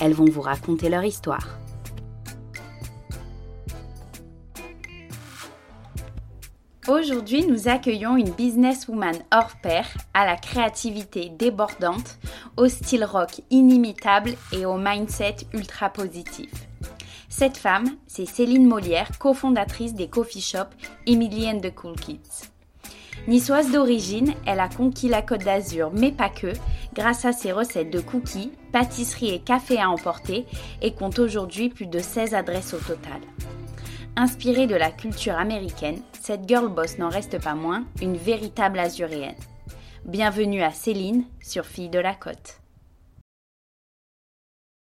elles 0.00 0.14
vont 0.14 0.30
vous 0.30 0.40
raconter 0.40 0.88
leur 0.88 1.04
histoire. 1.04 1.58
Aujourd'hui, 6.88 7.46
nous 7.46 7.68
accueillons 7.68 8.16
une 8.16 8.30
businesswoman 8.30 9.16
hors 9.30 9.56
pair, 9.62 9.86
à 10.14 10.24
la 10.24 10.36
créativité 10.36 11.28
débordante, 11.28 12.18
au 12.56 12.66
style 12.66 13.04
rock 13.04 13.42
inimitable 13.50 14.32
et 14.52 14.64
au 14.64 14.78
mindset 14.78 15.36
ultra 15.52 15.90
positif. 15.90 16.50
Cette 17.28 17.58
femme, 17.58 17.96
c'est 18.06 18.24
Céline 18.24 18.66
Molière, 18.66 19.18
cofondatrice 19.18 19.92
des 19.92 20.08
coffee 20.08 20.40
shops 20.40 20.74
Emily 21.06 21.46
and 21.50 21.60
the 21.60 21.74
Cool 21.74 21.94
Kids. 21.94 22.48
Niçoise 23.26 23.72
d'origine, 23.72 24.32
elle 24.46 24.60
a 24.60 24.68
conquis 24.68 25.08
la 25.08 25.20
Côte 25.20 25.44
d'Azur, 25.44 25.90
mais 25.92 26.12
pas 26.12 26.30
que, 26.30 26.52
grâce 26.94 27.24
à 27.24 27.32
ses 27.32 27.52
recettes 27.52 27.90
de 27.90 28.00
cookies, 28.00 28.52
pâtisseries 28.72 29.34
et 29.34 29.40
cafés 29.40 29.80
à 29.80 29.90
emporter 29.90 30.46
et 30.80 30.94
compte 30.94 31.18
aujourd'hui 31.18 31.68
plus 31.68 31.86
de 31.86 31.98
16 31.98 32.34
adresses 32.34 32.72
au 32.72 32.78
total. 32.78 33.20
Inspirée 34.16 34.66
de 34.66 34.76
la 34.76 34.90
culture 34.90 35.36
américaine, 35.36 36.00
cette 36.20 36.48
girl 36.48 36.68
boss 36.68 36.98
n'en 36.98 37.10
reste 37.10 37.40
pas 37.42 37.54
moins 37.54 37.84
une 38.00 38.16
véritable 38.16 38.78
azuréenne. 38.78 39.36
Bienvenue 40.04 40.62
à 40.62 40.70
Céline 40.70 41.24
sur 41.40 41.66
Fille 41.66 41.90
de 41.90 41.98
la 41.98 42.14
Côte. 42.14 42.60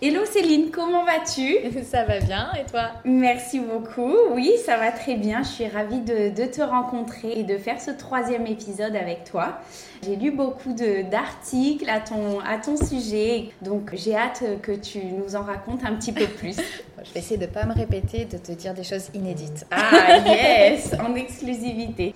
Hello 0.00 0.24
Céline, 0.24 0.70
comment 0.70 1.04
vas-tu? 1.04 1.56
Ça 1.82 2.04
va 2.04 2.20
bien 2.20 2.52
et 2.52 2.64
toi? 2.70 2.92
Merci 3.04 3.58
beaucoup. 3.58 4.14
Oui, 4.30 4.52
ça 4.64 4.76
va 4.76 4.92
très 4.92 5.16
bien. 5.16 5.42
Je 5.42 5.48
suis 5.48 5.66
ravie 5.66 6.02
de, 6.02 6.46
te 6.46 6.62
rencontrer 6.62 7.32
et 7.32 7.42
de 7.42 7.58
faire 7.58 7.80
ce 7.80 7.90
troisième 7.90 8.46
épisode 8.46 8.94
avec 8.94 9.24
toi. 9.24 9.58
J'ai 10.04 10.14
lu 10.14 10.30
beaucoup 10.30 10.72
d'articles 10.72 11.90
à 11.90 11.98
ton, 11.98 12.38
à 12.38 12.58
ton 12.58 12.76
sujet, 12.76 13.50
donc 13.60 13.90
j'ai 13.94 14.14
hâte 14.14 14.44
que 14.62 14.70
tu 14.70 15.04
nous 15.04 15.34
en 15.34 15.42
racontes 15.42 15.84
un 15.84 15.96
petit 15.96 16.12
peu 16.12 16.26
plus. 16.26 16.58
je 17.04 17.12
vais 17.12 17.20
essayer 17.20 17.36
de 17.36 17.46
ne 17.46 17.50
pas 17.50 17.64
me 17.64 17.74
répéter, 17.74 18.24
de 18.24 18.38
te 18.38 18.52
dire 18.52 18.74
des 18.74 18.84
choses 18.84 19.10
inédites. 19.14 19.66
Ah 19.70 20.18
yes, 20.26 20.94
en 21.00 21.14
exclusivité. 21.14 22.14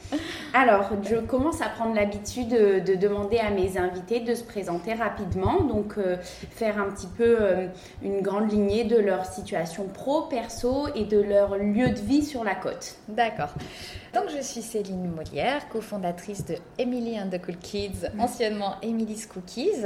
Alors, 0.55 0.91
je 1.08 1.16
commence 1.16 1.61
à 1.61 1.69
prendre 1.69 1.94
l'habitude 1.94 2.48
de, 2.48 2.94
demander 2.94 3.38
à 3.38 3.50
mes 3.50 3.78
invités 3.78 4.20
de 4.20 4.34
se 4.34 4.44
présenter 4.44 4.94
rapidement, 4.94 5.62
donc 5.62 5.94
euh, 5.98 6.16
faire 6.50 6.78
un 6.78 6.91
petit 6.91 7.06
peu 7.06 7.36
euh, 7.41 7.66
une 8.03 8.20
grande 8.20 8.50
lignée 8.50 8.84
de 8.84 8.97
leur 8.97 9.27
situation 9.27 9.88
pro, 9.88 10.22
perso 10.22 10.88
et 10.94 11.05
de 11.05 11.20
leur 11.20 11.56
lieu 11.56 11.88
de 11.88 12.00
vie 12.00 12.25
sur 12.25 12.44
la 12.44 12.55
côte. 12.55 12.97
D'accord. 13.08 13.55
Donc, 14.14 14.25
je 14.36 14.42
suis 14.42 14.60
Céline 14.60 15.10
Molière, 15.10 15.69
cofondatrice 15.70 16.44
de 16.44 16.56
Emily 16.78 17.19
and 17.19 17.30
the 17.30 17.41
Cool 17.41 17.56
Kids, 17.56 18.08
anciennement 18.19 18.77
Emily's 18.83 19.27
Cookies. 19.27 19.84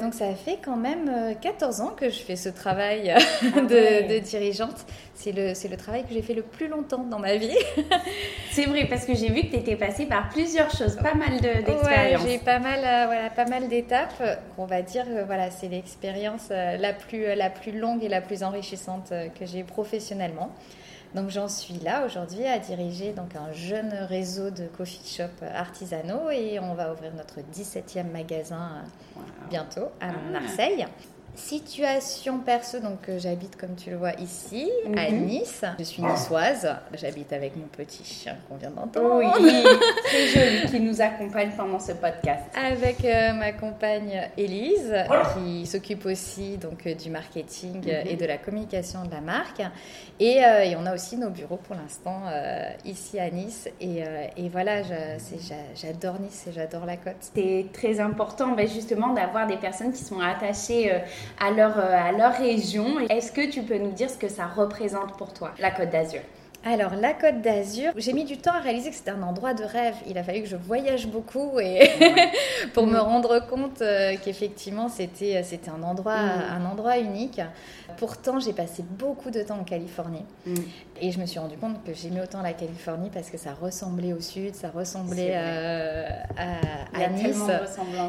Donc, 0.00 0.14
ça 0.14 0.32
fait 0.34 0.58
quand 0.64 0.76
même 0.76 1.34
14 1.40 1.80
euh, 1.80 1.84
ans 1.84 1.88
que 1.88 2.08
je 2.08 2.20
fais 2.20 2.36
ce 2.36 2.48
travail 2.48 3.12
ah 3.16 3.60
de, 3.60 4.20
dirigeante. 4.20 4.86
C'est 5.14 5.32
le, 5.32 5.52
le 5.68 5.76
travail 5.76 6.04
que 6.04 6.14
j'ai 6.14 6.22
fait 6.22 6.34
le 6.34 6.42
plus 6.42 6.68
longtemps 6.68 7.02
dans 7.02 7.18
ma 7.18 7.36
vie. 7.36 7.56
C'est 8.52 8.66
vrai, 8.66 8.86
parce 8.88 9.04
que 9.04 9.14
j'ai 9.14 9.28
vu 9.28 9.42
que 9.42 9.48
tu 9.48 9.56
étais 9.56 9.74
passée 9.74 10.06
par 10.06 10.28
plusieurs 10.28 10.70
choses, 10.70 10.96
pas 10.96 11.14
mal 11.14 11.40
d'expériences. 11.40 12.22
j'ai 12.24 12.38
pas 12.38 12.60
mal, 12.60 12.78
euh, 12.84 13.06
voilà, 13.06 13.30
pas 13.30 13.46
mal 13.46 13.68
d'étapes. 13.68 14.22
On 14.56 14.66
va 14.66 14.82
dire 14.82 15.04
que 15.04 15.24
voilà, 15.24 15.50
c'est 15.50 15.68
l'expérience 15.68 16.48
euh, 16.52 16.76
la 16.76 16.92
plus, 16.92 17.34
la 17.34 17.50
plus 17.50 17.76
longue 17.76 18.04
et 18.04 18.08
la 18.08 18.20
plus 18.20 18.44
enrichissante 18.44 19.12
que 19.38 19.46
j'ai 19.46 19.64
professionnellement. 19.64 20.52
Donc 21.14 21.30
j'en 21.30 21.48
suis 21.48 21.78
là 21.78 22.04
aujourd'hui 22.04 22.44
à 22.44 22.58
diriger 22.58 23.12
donc 23.12 23.34
un 23.34 23.50
jeune 23.52 23.92
réseau 24.08 24.50
de 24.50 24.66
coffee 24.66 25.00
shop 25.06 25.44
artisanaux 25.54 26.30
et 26.30 26.58
on 26.58 26.74
va 26.74 26.92
ouvrir 26.92 27.14
notre 27.14 27.40
17e 27.40 28.10
magasin 28.10 28.84
bientôt 29.48 29.87
à 30.00 30.08
ah. 30.08 30.30
Marseille. 30.32 30.86
Situation 31.38 32.40
perso, 32.40 32.80
donc 32.80 33.08
euh, 33.08 33.18
j'habite 33.18 33.56
comme 33.56 33.76
tu 33.76 33.90
le 33.90 33.96
vois 33.96 34.12
ici, 34.14 34.68
à 34.96 35.08
mhm. 35.08 35.24
Nice. 35.24 35.64
Je 35.78 35.84
suis 35.84 36.02
niçoise. 36.02 36.68
J'habite 36.94 37.32
avec 37.32 37.54
mon 37.56 37.68
petit 37.68 38.02
chien 38.02 38.36
qu'on 38.48 38.56
vient 38.56 38.70
d'entendre. 38.70 39.22
Oui, 39.22 39.26
très 40.04 40.26
joli, 40.26 40.66
qui 40.68 40.80
nous 40.80 41.00
accompagne 41.00 41.52
pendant 41.56 41.78
ce 41.78 41.92
podcast. 41.92 42.42
Avec 42.56 43.04
euh, 43.04 43.32
ma 43.34 43.52
compagne 43.52 44.28
Élise, 44.36 44.92
qui 45.34 45.64
s'occupe 45.64 46.06
aussi 46.06 46.58
donc 46.58 46.84
euh, 46.86 46.94
du 46.94 47.08
marketing 47.08 47.88
et 47.88 48.14
mhm. 48.14 48.20
de 48.20 48.26
la 48.26 48.36
communication 48.36 49.04
de 49.04 49.12
la 49.12 49.20
marque. 49.20 49.62
Et, 50.18 50.42
on 50.76 50.86
a 50.86 50.94
aussi 50.94 51.16
nos 51.16 51.30
bureaux 51.30 51.56
pour 51.56 51.76
l'instant 51.76 52.22
ici 52.84 53.18
à 53.20 53.30
Nice. 53.30 53.68
Et, 53.80 54.02
et 54.36 54.48
voilà, 54.48 54.82
j'adore 54.82 56.18
Nice 56.20 56.46
et 56.48 56.52
j'adore 56.52 56.84
la 56.84 56.96
côte. 56.96 57.30
C'est 57.34 57.66
très 57.72 58.00
important 58.00 58.54
ben, 58.54 58.68
justement 58.68 59.14
d'avoir 59.14 59.46
des 59.46 59.56
personnes 59.56 59.92
qui 59.92 60.02
sont 60.02 60.20
attachées 60.20 60.92
à 61.40 61.50
leur, 61.50 61.78
euh, 61.78 61.92
à 61.92 62.12
leur 62.12 62.32
région. 62.34 63.00
Est-ce 63.08 63.32
que 63.32 63.50
tu 63.50 63.62
peux 63.62 63.78
nous 63.78 63.92
dire 63.92 64.10
ce 64.10 64.16
que 64.16 64.28
ça 64.28 64.46
représente 64.46 65.16
pour 65.16 65.32
toi, 65.32 65.52
la 65.58 65.70
Côte 65.70 65.90
d'Azur? 65.90 66.20
Alors, 66.64 66.96
la 66.96 67.14
Côte 67.14 67.40
d'Azur, 67.40 67.92
j'ai 67.96 68.12
mis 68.12 68.24
du 68.24 68.36
temps 68.36 68.52
à 68.52 68.58
réaliser 68.58 68.90
que 68.90 68.96
c'était 68.96 69.12
un 69.12 69.22
endroit 69.22 69.54
de 69.54 69.62
rêve. 69.62 69.94
Il 70.08 70.18
a 70.18 70.24
fallu 70.24 70.42
que 70.42 70.48
je 70.48 70.56
voyage 70.56 71.06
beaucoup 71.06 71.60
et 71.60 71.88
pour 72.74 72.86
me 72.86 72.98
rendre 72.98 73.46
compte 73.46 73.80
euh, 73.80 74.16
qu'effectivement, 74.22 74.88
c'était, 74.88 75.36
euh, 75.36 75.42
c'était 75.44 75.70
un, 75.70 75.82
endroit, 75.84 76.16
mm. 76.16 76.42
un 76.58 76.64
endroit 76.66 76.98
unique. 76.98 77.40
Pourtant, 77.96 78.40
j'ai 78.40 78.52
passé 78.52 78.84
beaucoup 78.98 79.30
de 79.30 79.40
temps 79.42 79.58
en 79.60 79.64
Californie 79.64 80.24
mm. 80.46 80.54
Et 81.00 81.10
je 81.10 81.20
me 81.20 81.26
suis 81.26 81.38
rendu 81.38 81.56
compte 81.56 81.82
que 81.84 81.94
j'aimais 81.94 82.20
autant 82.22 82.42
la 82.42 82.52
Californie 82.52 83.10
parce 83.12 83.30
que 83.30 83.38
ça 83.38 83.54
ressemblait 83.54 84.12
au 84.12 84.20
sud, 84.20 84.54
ça 84.54 84.70
ressemblait 84.70 85.32
euh, 85.34 86.08
à, 86.36 87.04
à, 87.04 87.08
Nice. 87.08 87.36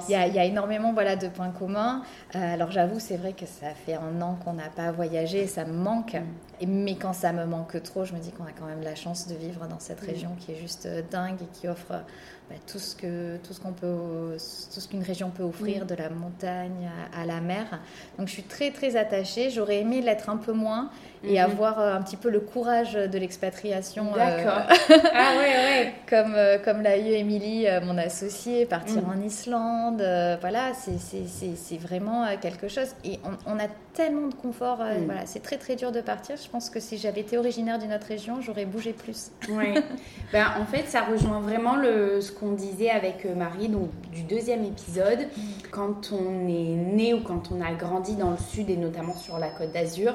Il 0.07 0.11
y, 0.11 0.15
a, 0.15 0.27
il 0.27 0.35
y 0.35 0.39
a 0.39 0.45
énormément 0.45 0.93
voilà, 0.93 1.15
de 1.15 1.27
points 1.27 1.51
communs. 1.51 2.03
alors, 2.33 2.71
j'avoue, 2.71 2.99
c'est 2.99 3.17
vrai 3.17 3.33
que 3.33 3.45
ça 3.45 3.69
fait 3.85 3.95
un 3.95 4.21
an 4.21 4.37
qu'on 4.43 4.53
n'a 4.53 4.69
pas 4.69 4.91
voyagé, 4.91 5.47
ça 5.47 5.65
me 5.65 5.73
manque. 5.73 6.15
Mm. 6.15 6.67
Mais 6.67 6.95
quand 6.95 7.13
ça 7.13 7.31
me 7.31 7.45
manque 7.45 7.81
trop, 7.83 8.05
je 8.05 8.13
me 8.13 8.19
dis 8.19 8.31
qu'on 8.31 8.45
a 8.45 8.51
quand 8.51 8.65
même 8.65 8.81
la 8.81 8.95
chance 8.95 9.27
de 9.27 9.35
vivre 9.35 9.67
dans 9.67 9.79
cette 9.79 10.01
région 10.01 10.31
qui 10.39 10.51
est 10.51 10.57
juste 10.57 10.85
euh, 10.85 11.01
dingue 11.09 11.41
et 11.41 11.47
qui 11.59 11.67
offre 11.67 12.03
bah, 12.49 12.55
tout 12.65 12.79
ce 12.79 12.95
que 12.95 13.37
tout 13.37 13.53
ce 13.53 13.59
qu'on 13.59 13.73
peut 13.73 14.37
tout 14.73 14.79
ce 14.79 14.87
qu'une 14.87 15.03
région 15.03 15.29
peut 15.29 15.43
offrir 15.43 15.85
de 15.85 15.93
la 15.93 16.09
montagne 16.09 16.89
à, 17.15 17.23
la 17.25 17.41
mer. 17.41 17.79
Donc 18.17 18.27
je 18.27 18.33
suis 18.33 18.43
très 18.43 18.71
très 18.71 18.95
attachée. 18.95 19.51
J'aurais 19.51 19.81
aimé 19.81 20.01
l'être 20.01 20.29
un 20.29 20.37
peu 20.37 20.51
moins 20.51 20.89
et 21.23 21.33
mhm. 21.33 21.51
avoir 21.51 21.79
euh, 21.79 21.93
un 21.93 22.01
petit 22.01 22.15
peu 22.15 22.29
le 22.29 22.39
courage 22.39 22.93
de 22.93 23.17
l'expatriation 23.19 24.13
euh, 24.13 24.17
d'accord. 24.17 24.63
Ah 25.13 25.33
ouais 25.37 25.47
ouais. 25.47 25.93
comme 26.09 26.35
comme 26.63 26.81
l'a 26.81 26.97
eu 26.97 27.11
Émilie 27.11 27.67
mon 27.83 27.97
associée 27.97 28.65
partir 28.65 29.03
mhm. 29.03 29.09
en 29.09 29.21
Islande 29.23 30.01
voilà 30.41 30.71
c'est 30.73 30.97
c'est 30.97 31.77
vraiment 31.77 32.25
quelque 32.41 32.67
chose. 32.67 32.95
Et 33.03 33.19
on, 33.23 33.53
on 33.53 33.59
a 33.59 33.67
tellement 33.93 34.27
de 34.27 34.33
confort 34.33 34.79
mhm. 34.79 35.05
voilà 35.05 35.25
c'est 35.25 35.43
très 35.43 35.57
très 35.57 35.75
dur 35.75 35.91
de 35.91 36.01
partir. 36.01 36.35
Je 36.43 36.49
pense 36.49 36.71
que 36.71 36.79
si 36.79 36.97
j'avais 36.97 37.21
été 37.21 37.37
originaire 37.37 37.77
d'une 37.77 37.93
autre 37.93 38.07
région 38.07 38.41
j'aurais 38.41 38.65
bougé 38.65 38.93
plus. 38.93 39.29
Oui 39.49 39.75
ben, 40.33 40.47
en 40.59 40.65
fait 40.65 40.87
ça 40.87 41.01
rejoint 41.01 41.41
vraiment 41.41 41.75
le 41.75 42.21
qu'on 42.39 42.53
disait 42.53 42.89
avec 42.89 43.25
euh, 43.25 43.35
Marie 43.35 43.69
donc, 43.69 43.89
du 44.13 44.23
deuxième 44.23 44.63
épisode. 44.63 45.27
Quand 45.71 46.11
on 46.11 46.47
est 46.47 46.75
né 46.75 47.13
ou 47.13 47.21
quand 47.21 47.51
on 47.51 47.61
a 47.61 47.73
grandi 47.73 48.15
dans 48.15 48.31
le 48.31 48.37
sud 48.37 48.69
et 48.69 48.77
notamment 48.77 49.15
sur 49.15 49.39
la 49.39 49.49
côte 49.49 49.71
d'Azur, 49.71 50.13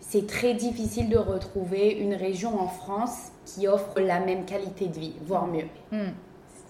c'est 0.00 0.26
très 0.26 0.54
difficile 0.54 1.08
de 1.08 1.16
retrouver 1.16 1.90
une 1.92 2.14
région 2.14 2.60
en 2.60 2.68
France 2.68 3.30
qui 3.46 3.68
offre 3.68 4.00
la 4.00 4.20
même 4.20 4.44
qualité 4.44 4.86
de 4.88 4.98
vie, 4.98 5.14
voire 5.24 5.46
mieux. 5.46 5.66
Mm. 5.90 6.10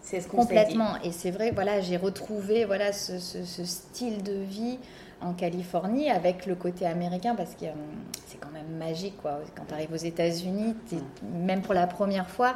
C'est 0.02 0.20
ce 0.20 0.28
qu'on 0.28 0.38
Complètement. 0.38 1.00
Et 1.04 1.12
c'est 1.12 1.30
vrai, 1.30 1.50
voilà, 1.52 1.80
j'ai 1.80 1.96
retrouvé 1.96 2.64
voilà, 2.64 2.92
ce, 2.92 3.18
style 3.18 4.22
de 4.22 4.34
vie 4.34 4.78
en 5.20 5.32
Californie 5.32 6.10
avec 6.10 6.46
le 6.46 6.54
côté 6.54 6.86
américain 6.86 7.34
parce 7.34 7.54
que 7.54 7.66
quand 8.42 8.50
même 8.50 8.76
magique. 8.78 9.16
Quoi. 9.20 9.40
Quand 9.56 9.64
tu 9.66 9.74
arrives 9.74 9.92
aux 9.92 9.96
États-Unis, 9.96 10.74
même 11.22 11.62
pour 11.62 11.74
la 11.74 11.86
première 11.86 12.28
fois, 12.28 12.54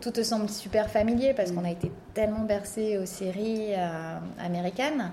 tout 0.00 0.10
te 0.10 0.22
semble 0.22 0.48
super 0.48 0.90
familier 0.90 1.34
parce 1.34 1.52
qu'on 1.52 1.64
a 1.64 1.70
été 1.70 1.90
tellement 2.14 2.44
bercé 2.44 2.98
aux 2.98 3.06
séries 3.06 3.74
euh, 3.74 4.18
américaines. 4.40 5.10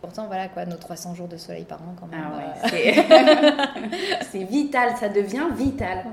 Pourtant, 0.00 0.26
voilà 0.26 0.48
quoi, 0.48 0.64
nos 0.64 0.76
300 0.76 1.14
jours 1.16 1.26
de 1.26 1.36
soleil 1.36 1.64
par 1.64 1.82
an 1.82 1.94
quand 1.98 2.06
même. 2.06 2.24
Ah 2.24 2.66
euh. 2.72 4.20
c'est 4.30 4.44
vital, 4.44 4.96
ça 4.96 5.08
devient 5.08 5.46
vital. 5.56 6.04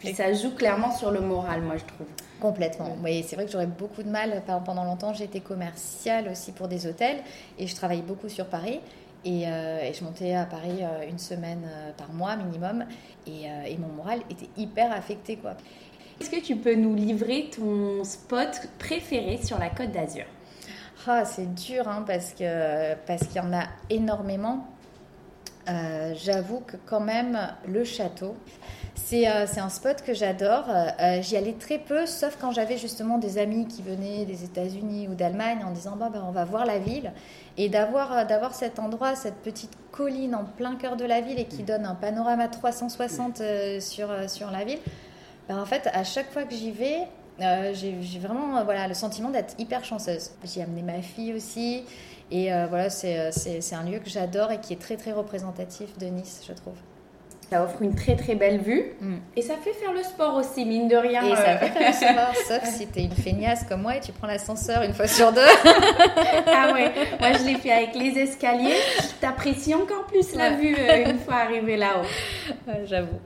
Puis 0.00 0.12
ça 0.14 0.32
joue 0.32 0.54
clairement 0.54 0.90
sur 0.90 1.12
le 1.12 1.20
moral, 1.20 1.62
moi 1.62 1.76
je 1.76 1.84
trouve. 1.84 2.06
Complètement. 2.40 2.96
Oui, 3.02 3.24
c'est 3.26 3.36
vrai 3.36 3.46
que 3.46 3.52
j'aurais 3.52 3.66
beaucoup 3.66 4.02
de 4.02 4.08
mal. 4.08 4.42
Pendant 4.64 4.84
longtemps, 4.84 5.12
j'étais 5.12 5.40
commerciale 5.40 6.28
aussi 6.28 6.52
pour 6.52 6.66
des 6.68 6.86
hôtels 6.86 7.18
et 7.58 7.66
je 7.66 7.74
travaillais 7.76 8.02
beaucoup 8.02 8.28
sur 8.28 8.46
Paris. 8.46 8.80
Et, 9.24 9.44
je 9.44 10.04
montais 10.04 10.34
à 10.34 10.44
Paris 10.44 10.82
une 11.08 11.18
semaine 11.18 11.68
par 11.96 12.12
mois 12.12 12.36
minimum. 12.36 12.84
Et, 13.26 13.44
et, 13.66 13.76
mon 13.76 13.88
moral 13.88 14.20
était 14.30 14.48
hyper 14.56 14.92
affecté. 14.92 15.36
quoi. 15.36 15.56
Est-ce 16.20 16.30
que 16.30 16.40
tu 16.40 16.56
peux 16.56 16.74
nous 16.74 16.94
livrer 16.94 17.50
ton 17.54 18.04
spot 18.04 18.68
préféré 18.78 19.38
sur 19.42 19.58
la 19.58 19.70
Côte 19.70 19.92
d'Azur? 19.92 20.24
Ah, 21.06 21.24
C'est 21.24 21.54
dur 21.54 21.88
hein, 21.88 22.04
parce 22.06 22.32
qu'il 22.32 22.50
parce 23.06 23.26
qu'il 23.26 23.36
y 23.36 23.40
en 23.40 23.52
a 23.52 23.64
énormément. 23.88 24.66
Euh, 25.68 26.14
j'avoue 26.14 26.60
que 26.60 26.76
quand 26.86 27.00
même 27.00 27.38
le 27.66 27.84
château, 27.84 28.36
c'est 29.04 29.28
euh, 29.28 29.46
un 29.56 29.68
spot 29.68 30.02
que 30.02 30.14
j'adore. 30.14 30.64
Euh, 30.68 31.22
j'y 31.22 31.36
allais 31.36 31.54
très 31.54 31.78
peu, 31.78 32.06
sauf 32.06 32.36
quand 32.40 32.52
j'avais 32.52 32.76
justement 32.76 33.18
des 33.18 33.38
amis 33.38 33.66
qui 33.66 33.82
venaient 33.82 34.24
des 34.24 34.44
États-Unis 34.44 35.08
ou 35.08 35.14
d'Allemagne 35.14 35.58
en 35.66 35.70
disant 35.70 35.96
bah, 35.96 36.10
bah, 36.12 36.24
on 36.26 36.32
va 36.32 36.44
voir 36.44 36.66
la 36.66 36.78
ville. 36.78 37.12
Et 37.56 37.68
d'avoir 37.68 38.54
cet 38.54 38.78
endroit, 38.78 39.16
cette 39.16 39.36
petite 39.36 39.72
colline 39.90 40.34
en 40.34 40.44
plein 40.44 40.76
cœur 40.76 40.96
de 40.96 41.04
la 41.04 41.20
ville 41.20 41.38
et 41.38 41.46
qui 41.46 41.62
donne 41.62 41.84
un 41.84 41.94
panorama 41.94 42.48
360 42.48 43.42
sur, 43.80 44.08
sur 44.30 44.50
la 44.50 44.64
ville, 44.64 44.78
bah, 45.48 45.56
en 45.56 45.66
fait, 45.66 45.88
à 45.92 46.04
chaque 46.04 46.30
fois 46.30 46.44
que 46.44 46.54
j'y 46.54 46.70
vais, 46.70 47.08
euh, 47.40 47.72
j'ai 47.74 48.18
vraiment 48.18 48.58
euh, 48.58 48.64
voilà, 48.64 48.88
le 48.88 48.94
sentiment 48.94 49.30
d'être 49.30 49.54
hyper 49.58 49.84
chanceuse. 49.84 50.30
J'ai 50.44 50.62
amené 50.62 50.82
ma 50.82 51.02
fille 51.02 51.32
aussi. 51.34 51.84
Et 52.30 52.52
euh, 52.52 52.66
voilà, 52.66 52.90
c'est 52.90 53.72
un 53.72 53.84
lieu 53.84 54.00
que 54.00 54.10
j'adore 54.10 54.50
et 54.50 54.60
qui 54.60 54.72
est 54.72 54.80
très 54.80 54.96
très 54.96 55.12
représentatif 55.12 55.96
de 55.98 56.06
Nice, 56.06 56.42
je 56.46 56.52
trouve. 56.52 56.76
Ça 57.50 57.64
offre 57.64 57.80
une 57.80 57.94
très 57.94 58.14
très 58.14 58.34
belle 58.34 58.60
vue 58.60 58.92
mm. 59.00 59.14
et 59.36 59.42
ça 59.42 59.54
fait 59.56 59.72
faire 59.72 59.92
le 59.92 60.02
sport 60.02 60.36
aussi, 60.36 60.66
mine 60.66 60.86
de 60.86 60.96
rien. 60.96 61.24
Et 61.24 61.34
ça 61.34 61.56
fait 61.56 61.70
faire 61.70 61.88
le 61.88 61.94
sport, 61.94 62.34
sauf 62.46 62.64
si 62.64 62.86
t'es 62.86 63.04
une 63.04 63.12
feignasse 63.12 63.64
comme 63.64 63.82
moi 63.82 63.96
et 63.96 64.00
tu 64.00 64.12
prends 64.12 64.26
l'ascenseur 64.26 64.82
une 64.82 64.92
fois 64.92 65.06
sur 65.06 65.32
deux. 65.32 65.40
ah 65.64 66.72
ouais, 66.74 66.92
moi 67.18 67.32
je 67.32 67.44
l'ai 67.44 67.54
fait 67.54 67.72
avec 67.72 67.94
les 67.94 68.18
escaliers. 68.18 68.76
T'apprécies 69.20 69.74
encore 69.74 70.04
plus 70.06 70.34
la 70.34 70.50
vue 70.50 70.76
une 71.06 71.18
fois 71.18 71.36
arrivé 71.36 71.76
là-haut. 71.76 72.06
J'avoue. 72.84 73.18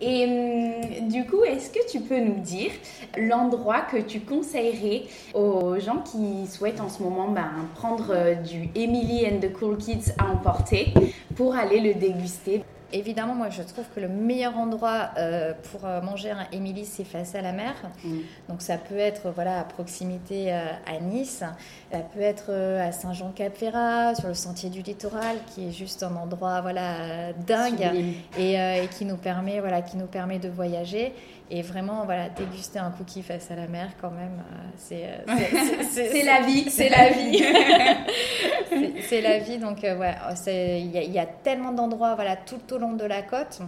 Et 0.00 0.24
hum, 0.24 1.08
du 1.08 1.24
coup, 1.24 1.42
est-ce 1.42 1.70
que 1.70 1.90
tu 1.90 2.00
peux 2.00 2.20
nous 2.20 2.38
dire 2.40 2.70
l'endroit 3.16 3.80
que 3.80 3.96
tu 3.96 4.20
conseillerais 4.20 5.02
aux 5.34 5.78
gens 5.80 6.02
qui 6.04 6.46
souhaitent 6.46 6.80
en 6.80 6.88
ce 6.88 7.02
moment 7.02 7.28
ben, 7.28 7.50
prendre 7.74 8.10
euh, 8.10 8.34
du 8.34 8.68
Emily 8.74 9.26
and 9.26 9.40
the 9.40 9.52
Cool 9.52 9.78
Kids 9.78 10.12
à 10.18 10.30
emporter 10.30 10.92
pour 11.34 11.56
aller 11.56 11.80
le 11.80 11.94
déguster? 11.94 12.62
Évidemment, 12.92 13.34
moi, 13.34 13.50
je 13.50 13.62
trouve 13.62 13.84
que 13.94 14.00
le 14.00 14.08
meilleur 14.08 14.56
endroit 14.56 15.10
euh, 15.18 15.52
pour 15.70 15.84
euh, 15.84 16.00
manger 16.00 16.30
un 16.30 16.46
Émilie, 16.52 16.84
c'est 16.84 17.04
face 17.04 17.34
à 17.34 17.42
la 17.42 17.50
mer. 17.50 17.74
Mm. 18.04 18.18
Donc, 18.48 18.62
ça 18.62 18.78
peut 18.78 18.96
être 18.96 19.32
voilà, 19.34 19.58
à 19.60 19.64
proximité 19.64 20.52
euh, 20.52 20.66
à 20.86 21.00
Nice, 21.00 21.42
ça 21.90 21.98
peut 21.98 22.20
être 22.20 22.52
à 22.52 22.92
Saint-Jean-Cap-Ferrat, 22.92 24.14
sur 24.14 24.28
le 24.28 24.34
sentier 24.34 24.70
du 24.70 24.82
littoral, 24.82 25.36
qui 25.52 25.68
est 25.68 25.72
juste 25.72 26.04
un 26.04 26.14
endroit 26.14 26.60
voilà, 26.60 27.32
dingue 27.32 27.90
et, 28.38 28.54
et, 28.54 28.88
qui, 28.96 29.04
nous 29.04 29.16
permet, 29.16 29.60
voilà, 29.60 29.82
qui 29.82 29.96
nous 29.96 30.06
permet 30.06 30.38
de 30.38 30.48
voyager. 30.48 31.12
Et 31.48 31.62
vraiment, 31.62 32.04
voilà, 32.04 32.28
déguster 32.28 32.80
un 32.80 32.90
cookie 32.90 33.22
face 33.22 33.50
à 33.52 33.54
la 33.54 33.68
mer, 33.68 33.90
quand 34.00 34.10
même, 34.10 34.42
c'est 34.76 36.24
la 36.24 36.42
vie. 36.42 36.68
C'est 36.70 36.88
la 36.88 37.10
vie. 37.10 37.44
c'est 39.08 39.20
la 39.20 39.38
vie. 39.38 39.58
Donc, 39.58 39.78
ouais, 39.82 40.14
il 40.46 40.96
y, 40.96 41.10
y, 41.12 41.18
a 41.18 41.26
tellement 41.26 41.72
d'endroits, 41.72 42.16
voilà, 42.16 42.36
tout 42.36 42.72
au 42.72 42.78
long 42.78 42.94
de 42.94 43.04
la 43.04 43.22
côte. 43.22 43.60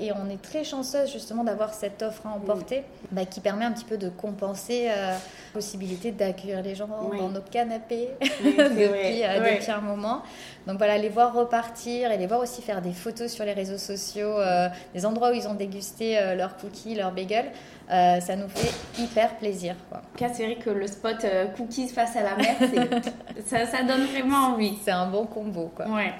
Et 0.00 0.12
on 0.12 0.30
est 0.30 0.40
très 0.40 0.64
chanceuse 0.64 1.12
justement 1.12 1.44
d'avoir 1.44 1.74
cette 1.74 2.02
offre 2.02 2.26
à 2.26 2.30
emporter 2.30 2.84
bah, 3.12 3.26
qui 3.26 3.40
permet 3.40 3.66
un 3.66 3.72
petit 3.72 3.84
peu 3.84 3.98
de 3.98 4.08
compenser 4.08 4.88
euh, 4.88 5.10
la 5.12 5.18
possibilité 5.52 6.10
d'accueillir 6.10 6.62
les 6.62 6.74
gens 6.74 6.88
dans 6.88 7.28
nos 7.28 7.42
canapés 7.42 8.08
depuis, 8.20 9.24
euh, 9.24 9.56
depuis, 9.56 9.70
un 9.70 9.82
moment. 9.82 10.22
Donc 10.66 10.78
voilà, 10.78 10.96
les 10.96 11.10
voir 11.10 11.34
repartir 11.34 12.10
et 12.12 12.16
les 12.16 12.26
voir 12.26 12.40
aussi 12.40 12.62
faire 12.62 12.80
des 12.80 12.92
photos 12.92 13.30
sur 13.30 13.44
les 13.44 13.52
réseaux 13.52 13.76
sociaux, 13.76 14.38
euh, 14.38 14.68
des 14.94 15.04
endroits 15.04 15.32
où 15.32 15.34
ils 15.34 15.46
ont 15.46 15.54
dégusté 15.54 16.18
leurs 16.34 16.56
cookies, 16.56 16.94
leurs 16.94 17.12
bagels. 17.12 17.50
ça 17.88 18.36
nous 18.36 18.48
fait 18.48 18.72
hyper 19.02 19.36
plaisir. 19.36 19.76
Quoi. 19.90 20.00
C'est 20.16 20.44
vrai 20.46 20.56
que 20.56 20.70
le 20.70 20.86
spot 20.86 21.26
cookies 21.58 21.88
face 21.88 22.16
à 22.16 22.22
la 22.22 22.36
mer, 22.36 22.56
ça, 23.44 23.66
ça, 23.66 23.82
donne 23.82 24.06
vraiment 24.06 24.54
envie. 24.54 24.78
C'est 24.82 24.92
un 24.92 25.08
bon 25.08 25.26
combo. 25.26 25.70
Quoi. 25.74 25.86
Ouais. 25.88 26.14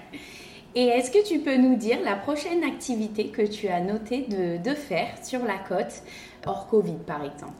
Et 0.75 0.87
est-ce 0.87 1.11
que 1.11 1.27
tu 1.27 1.41
peux 1.41 1.57
nous 1.57 1.77
dire 1.77 1.99
la 2.05 2.17
prochaine 2.17 2.63
activité 2.63 3.29
que 3.29 3.43
tu 3.43 3.69
as 3.69 3.81
noté 3.81 4.27
de, 4.29 4.75
faire 4.75 5.09
sur 5.23 5.45
la 5.45 5.59
côte, 5.59 6.03
hors 6.47 6.69
Covid 6.69 6.99
par 7.07 7.25
exemple? 7.25 7.55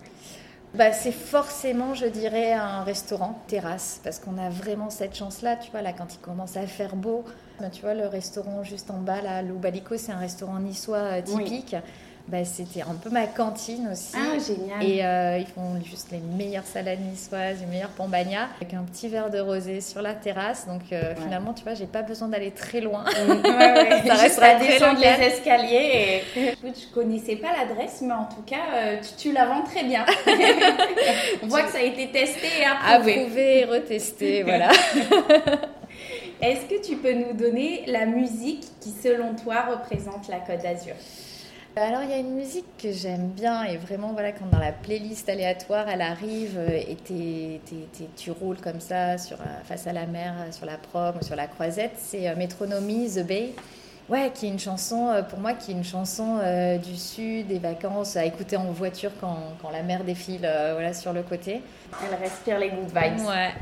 Bah, 0.75 0.93
c'est 0.93 1.13
forcément, 1.13 1.95
je 1.95 2.07
dirais, 2.07 2.53
un 2.53 2.85
restaurant, 2.85 3.43
terrasse, 3.49 4.01
parce 4.05 4.21
qu'on 4.21 4.39
a 4.39 4.51
vraiment 4.51 4.89
cette 4.89 5.17
chance-là, 5.17 5.57
tu 5.57 5.73
vois, 5.73 5.83
là, 5.83 5.93
quand 5.93 6.15
il 6.15 6.19
commence 6.19 6.57
à 6.57 6.65
faire 6.65 6.95
beau, 6.95 7.25
bah, 7.59 7.71
tu 7.71 7.83
vois, 7.83 7.95
le 7.95 8.07
restaurant 8.07 8.63
juste 8.63 8.89
en 8.93 8.99
bas, 8.99 9.21
là, 9.21 9.43
Loubalico, 9.43 9.97
c'est 9.97 10.13
un 10.13 10.19
restaurant 10.19 10.61
niçois 10.61 10.99
euh, 10.99 11.23
typique. 11.23 11.75
Bah, 12.29 12.45
c'était 12.45 12.83
un 12.83 12.95
peu 12.95 13.11
ma 13.11 13.27
cantine 13.27 13.89
aussi. 13.91 14.15
Ah, 14.15 14.39
génial. 14.39 14.85
Et 14.85 15.05
euh, 15.05 15.39
ils 15.39 15.47
font 15.47 15.81
juste 15.85 16.13
les 16.13 16.21
meilleures 16.21 16.67
salades 16.67 17.01
niçoises, 17.01 17.59
les 17.61 17.67
meilleures 17.67 17.91
pambagnas, 17.91 18.49
avec 18.61 18.73
un 18.75 18.83
petit 18.85 19.09
verre 19.09 19.31
de 19.31 19.41
rosé 19.41 19.81
sur 19.81 20.01
la 20.01 20.15
terrasse. 20.15 20.67
Donc 20.67 20.83
euh, 20.93 21.15
finalement, 21.21 21.53
tu 21.53 21.65
vois, 21.65 21.75
j'ai 21.75 21.87
pas 21.87 22.03
besoin 22.03 22.29
d'aller 22.29 22.53
très 22.53 22.81
loin. 22.81 23.05
Ouais, 23.61 24.03
Ça 24.07 24.15
reste 24.15 24.43
à 24.43 24.55
descendre 24.59 25.01
les 25.01 25.25
escaliers. 25.27 26.23
Et... 26.37 26.55
je 26.63 26.95
connaissais 26.95 27.37
pas 27.37 27.49
l'adresse, 27.57 28.01
mais 28.03 28.13
en 28.13 28.25
tout 28.25 28.43
cas, 28.47 28.57
euh, 28.75 28.97
tu, 29.19 29.33
la 29.33 29.47
vends 29.47 29.63
très 29.63 29.83
bien. 29.83 30.05
On 31.43 31.47
voit 31.47 31.63
que 31.63 31.73
ça 31.73 31.79
a 31.79 31.83
été 31.83 32.11
testé 32.11 32.47
et 32.61 32.65
approuvé. 32.65 33.21
Approuvé 33.21 33.59
et 33.61 33.65
retesté, 33.65 34.43
voilà. 34.45 34.71
Est-ce 36.41 36.67
que 36.67 36.87
tu 36.87 36.97
peux 36.97 37.13
nous 37.13 37.33
donner 37.33 37.85
la 37.87 38.07
musique 38.07 38.65
qui, 38.81 38.91
selon 38.91 39.35
toi, 39.35 39.67
représente 39.71 40.29
la 40.29 40.39
Côte 40.39 40.63
d'Azur? 40.63 40.95
Alors 41.81 42.03
il 42.03 42.11
y 42.11 42.13
a 42.13 42.19
une 42.19 42.35
musique 42.35 42.67
que 42.79 42.93
j'aime 42.93 43.29
bien 43.29 43.65
et 43.65 43.77
vraiment 43.77 44.13
voilà 44.13 44.33
quand 44.33 44.47
dans 44.51 44.59
la 44.59 44.73
playlist 44.73 45.29
aléatoire 45.29 45.89
elle 45.89 46.03
arrive 46.03 46.59
euh, 46.59 46.69
et 46.71 46.97
tu 48.17 48.31
roules 48.31 48.59
comme 48.59 48.81
ça 48.81 49.19
sur, 49.19 49.41
euh, 49.41 49.45
face 49.65 49.87
à 49.87 49.93
la 49.93 50.07
mer 50.07 50.35
euh, 50.39 50.53
sur 50.53 50.67
la 50.67 50.77
prom 50.77 51.15
ou 51.21 51.25
sur 51.25 51.37
la 51.37 51.47
croisette, 51.47 51.93
c'est 51.97 52.35
Metronomy 52.37 53.11
The 53.11 53.27
Bay. 53.27 53.53
Ouais, 54.09 54.33
qui 54.35 54.47
est 54.47 54.49
une 54.49 54.59
chanson, 54.59 55.23
pour 55.31 55.39
moi, 55.39 55.53
qui 55.53 55.71
est 55.71 55.75
une 55.75 55.85
chanson 55.85 56.41
du 56.83 56.97
sud, 56.97 57.47
des 57.47 57.61
vacances, 57.61 58.17
à 58.17 58.25
écouter 58.25 58.57
en 58.57 58.73
voiture 58.73 59.13
quand, 59.21 59.39
quand 59.63 59.71
la 59.71 59.85
mer 59.85 60.03
défile 60.03 60.41
voilà, 60.41 60.93
sur 60.93 61.13
le 61.13 61.23
côté. 61.23 61.63
Elle 62.05 62.17
respire 62.19 62.59
les 62.59 62.71
good 62.71 62.89
vibes. 62.89 63.21
Ouais. 63.29 63.55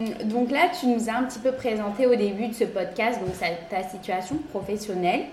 donc 0.24 0.50
là, 0.50 0.70
tu 0.76 0.88
nous 0.88 1.08
as 1.08 1.12
un 1.12 1.22
petit 1.22 1.38
peu 1.38 1.52
présenté 1.52 2.08
au 2.08 2.16
début 2.16 2.48
de 2.48 2.54
ce 2.54 2.64
podcast 2.64 3.20
donc, 3.20 3.30
ta 3.70 3.88
situation 3.88 4.38
professionnelle. 4.50 5.26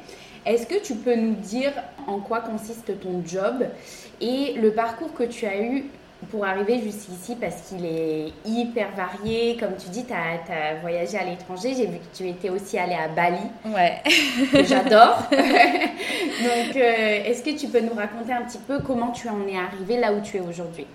Est-ce 0.46 0.66
que 0.66 0.82
tu 0.82 0.96
peux 0.96 1.16
nous 1.16 1.36
dire 1.36 1.72
en 2.08 2.20
quoi 2.20 2.40
consiste 2.40 3.00
ton 3.00 3.22
job 3.26 3.64
et 4.20 4.54
le 4.54 4.72
parcours 4.72 5.14
que 5.14 5.24
tu 5.24 5.46
as 5.46 5.62
eu 5.62 5.86
pour 6.32 6.46
arriver 6.46 6.80
jusqu'ici? 6.80 7.36
Parce 7.40 7.62
qu'il 7.62 7.86
est 7.86 8.34
hyper 8.46 8.90
varié. 8.96 9.56
Comme 9.60 9.76
tu 9.78 9.90
dis, 9.90 10.04
tu 10.04 10.14
as, 10.14 10.76
voyagé 10.82 11.18
à 11.18 11.26
l'étranger. 11.26 11.76
J'ai 11.78 11.86
vu 11.86 11.98
que 11.98 12.18
tu 12.18 12.28
étais 12.28 12.50
aussi 12.50 12.80
allé 12.80 12.96
à 12.96 13.08
Bali. 13.08 13.38
Ouais. 13.66 14.02
J'adore. 14.64 15.24
Donc, 15.32 16.76
euh, 16.76 17.24
est-ce 17.26 17.44
que 17.44 17.56
tu 17.56 17.68
peux 17.68 17.82
nous 17.82 17.94
raconter 17.94 18.34
un 18.34 18.42
petit 18.42 18.60
peu 18.60 18.80
comment 18.80 19.12
tu 19.12 19.30
en 19.30 19.48
es 19.48 19.58
arrivé 19.58 19.98
là 19.98 20.12
où 20.12 20.22
tu 20.22 20.38
es 20.38 20.42
aujourd'hui? 20.42 20.88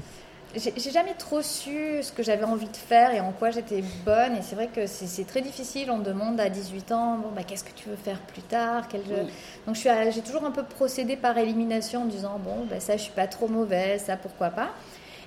J'ai 0.57 0.91
jamais 0.91 1.15
trop 1.15 1.43
su 1.43 2.03
ce 2.03 2.13
que 2.13 2.23
j'avais 2.23 2.45
envie 2.45 2.69
de 2.69 2.77
faire 2.77 3.15
et 3.15 3.21
en 3.21 3.33
quoi 3.33 3.51
j'étais 3.51 3.83
bonne. 4.05 4.37
Et 4.37 4.43
c'est 4.43 4.55
vrai 4.55 4.69
que 4.69 4.87
c'est 4.87 5.27
très 5.27 5.43
difficile. 5.43 5.91
On 5.91 5.99
demande 5.99 6.41
à 6.41 6.49
18 6.49 6.93
ans, 6.93 7.19
bon, 7.19 7.29
bah, 7.35 7.43
qu'est-ce 7.47 7.65
que 7.65 7.75
tu 7.75 7.89
veux 7.89 7.97
faire 7.97 8.19
plus 8.21 8.43
tard? 8.43 8.89
Quel 8.89 9.05
jeu? 9.05 9.27
Donc 9.67 9.77
j'ai 9.77 10.23
toujours 10.23 10.45
un 10.45 10.51
peu 10.51 10.63
procédé 10.63 11.17
par 11.17 11.37
élimination 11.39 12.03
en 12.03 12.07
disant, 12.07 12.41
bon, 12.43 12.67
bah, 12.69 12.81
ça, 12.81 12.97
je 12.97 13.03
suis 13.03 13.13
pas 13.13 13.27
trop 13.27 13.49
mauvaise, 13.49 14.05
ça, 14.05 14.17
pourquoi 14.17 14.51
pas? 14.51 14.71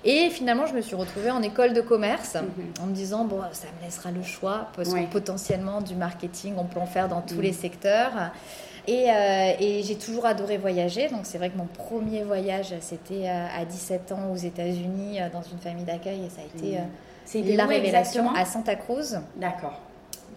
Et 0.06 0.30
finalement, 0.30 0.66
je 0.66 0.74
me 0.74 0.82
suis 0.82 0.96
retrouvée 0.96 1.30
en 1.30 1.42
école 1.42 1.74
de 1.74 1.82
commerce 1.82 2.36
mhm. 2.36 2.84
en 2.84 2.86
me 2.88 2.94
disant, 2.94 3.26
bon, 3.26 3.42
ça 3.52 3.68
me 3.78 3.86
laissera 3.86 4.12
le 4.12 4.24
choix, 4.24 4.70
parce 4.76 4.94
que 4.94 5.06
potentiellement, 5.12 5.82
du 5.82 5.96
marketing, 5.96 6.56
on 6.58 6.66
peut 6.66 6.80
en 6.80 6.86
faire 6.86 7.10
dans 7.10 7.22
tous 7.22 7.36
mhm. 7.36 7.42
les 7.42 7.54
secteurs. 7.54 8.32
Euh, 8.88 9.54
et, 9.60 9.84
j'ai 9.84 9.96
toujours 9.96 10.26
adoré 10.26 10.58
voyager. 10.58 11.10
Donc 11.10 11.22
c'est 11.24 11.38
vrai 11.38 11.50
que 11.50 11.58
mon 11.58 11.66
premier 11.66 12.24
voyage, 12.24 12.74
c'était 12.82 13.28
euh, 13.28 13.48
à 13.56 13.66
17 13.66 14.12
ans 14.12 14.32
aux 14.32 14.38
États-Unis 14.38 15.22
euh, 15.22 15.30
dans 15.32 15.42
une 15.42 15.60
famille 15.60 15.86
d'accueil 15.86 16.22
et 16.26 16.30
ça 16.30 16.42
a 16.42 17.38
été 17.38 17.56
la 17.56 17.66
révélation 17.66 18.34
à 18.34 18.46
Santa 18.46 18.76
Cruz. 18.76 19.20
D'accord 19.36 19.80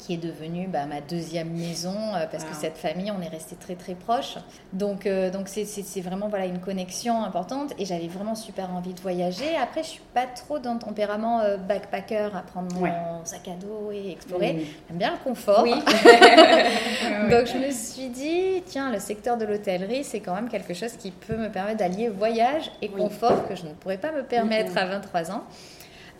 qui 0.02 0.14
est 0.14 0.18
devenue 0.18 0.66
bah, 0.66 0.86
ma 0.86 1.00
deuxième 1.00 1.50
maison 1.50 1.94
euh, 1.94 2.26
parce 2.30 2.44
que 2.44 2.54
cette 2.54 2.76
famille, 2.76 3.12
on 3.16 3.22
est 3.22 3.28
resté 3.28 3.54
très 3.54 3.76
très 3.76 3.94
proches. 3.94 4.36
Donc 4.72 5.06
euh, 5.06 5.30
donc 5.30 5.48
c'est 5.48 6.00
vraiment 6.00 6.28
voilà 6.28 6.46
une 6.46 6.58
connexion 6.58 7.22
importante 7.22 7.72
et 7.78 7.84
j'avais 7.84 8.08
vraiment 8.08 8.34
super 8.34 8.74
envie 8.74 8.94
de 8.94 9.00
voyager. 9.00 9.56
Après, 9.56 9.82
je 9.82 9.88
suis 9.88 10.02
pas 10.12 10.26
trop 10.26 10.58
dans 10.58 10.74
le 10.74 10.80
tempérament 10.80 11.40
euh, 11.40 11.56
backpacker 11.56 12.30
à 12.34 12.42
prendre 12.42 12.74
mon 12.74 13.24
sac 13.24 13.46
à 13.46 13.54
dos 13.54 13.92
et 13.92 14.10
explorer. 14.10 14.66
J'aime 14.88 14.98
bien 14.98 15.12
le 15.12 15.18
confort. 15.22 15.64
donc 15.64 17.46
je 17.46 17.64
me 17.64 17.70
suis 17.70 18.08
dit 18.08 18.62
tiens, 18.66 18.90
le 18.90 18.98
secteur 18.98 19.36
de 19.36 19.44
l'hôtellerie, 19.44 20.02
c'est 20.02 20.20
quand 20.20 20.34
même 20.34 20.48
quelque 20.48 20.74
chose 20.74 20.92
qui 20.92 21.12
peut 21.12 21.36
me 21.36 21.48
permettre 21.48 21.78
d'allier 21.78 22.08
voyage 22.08 22.72
et 22.82 22.88
confort 22.88 23.46
que 23.46 23.54
je 23.54 23.64
ne 23.64 23.72
pourrais 23.72 23.98
pas 23.98 24.10
me 24.10 24.24
permettre 24.24 24.76
à 24.76 24.86
23 24.86 25.30
ans. 25.30 25.44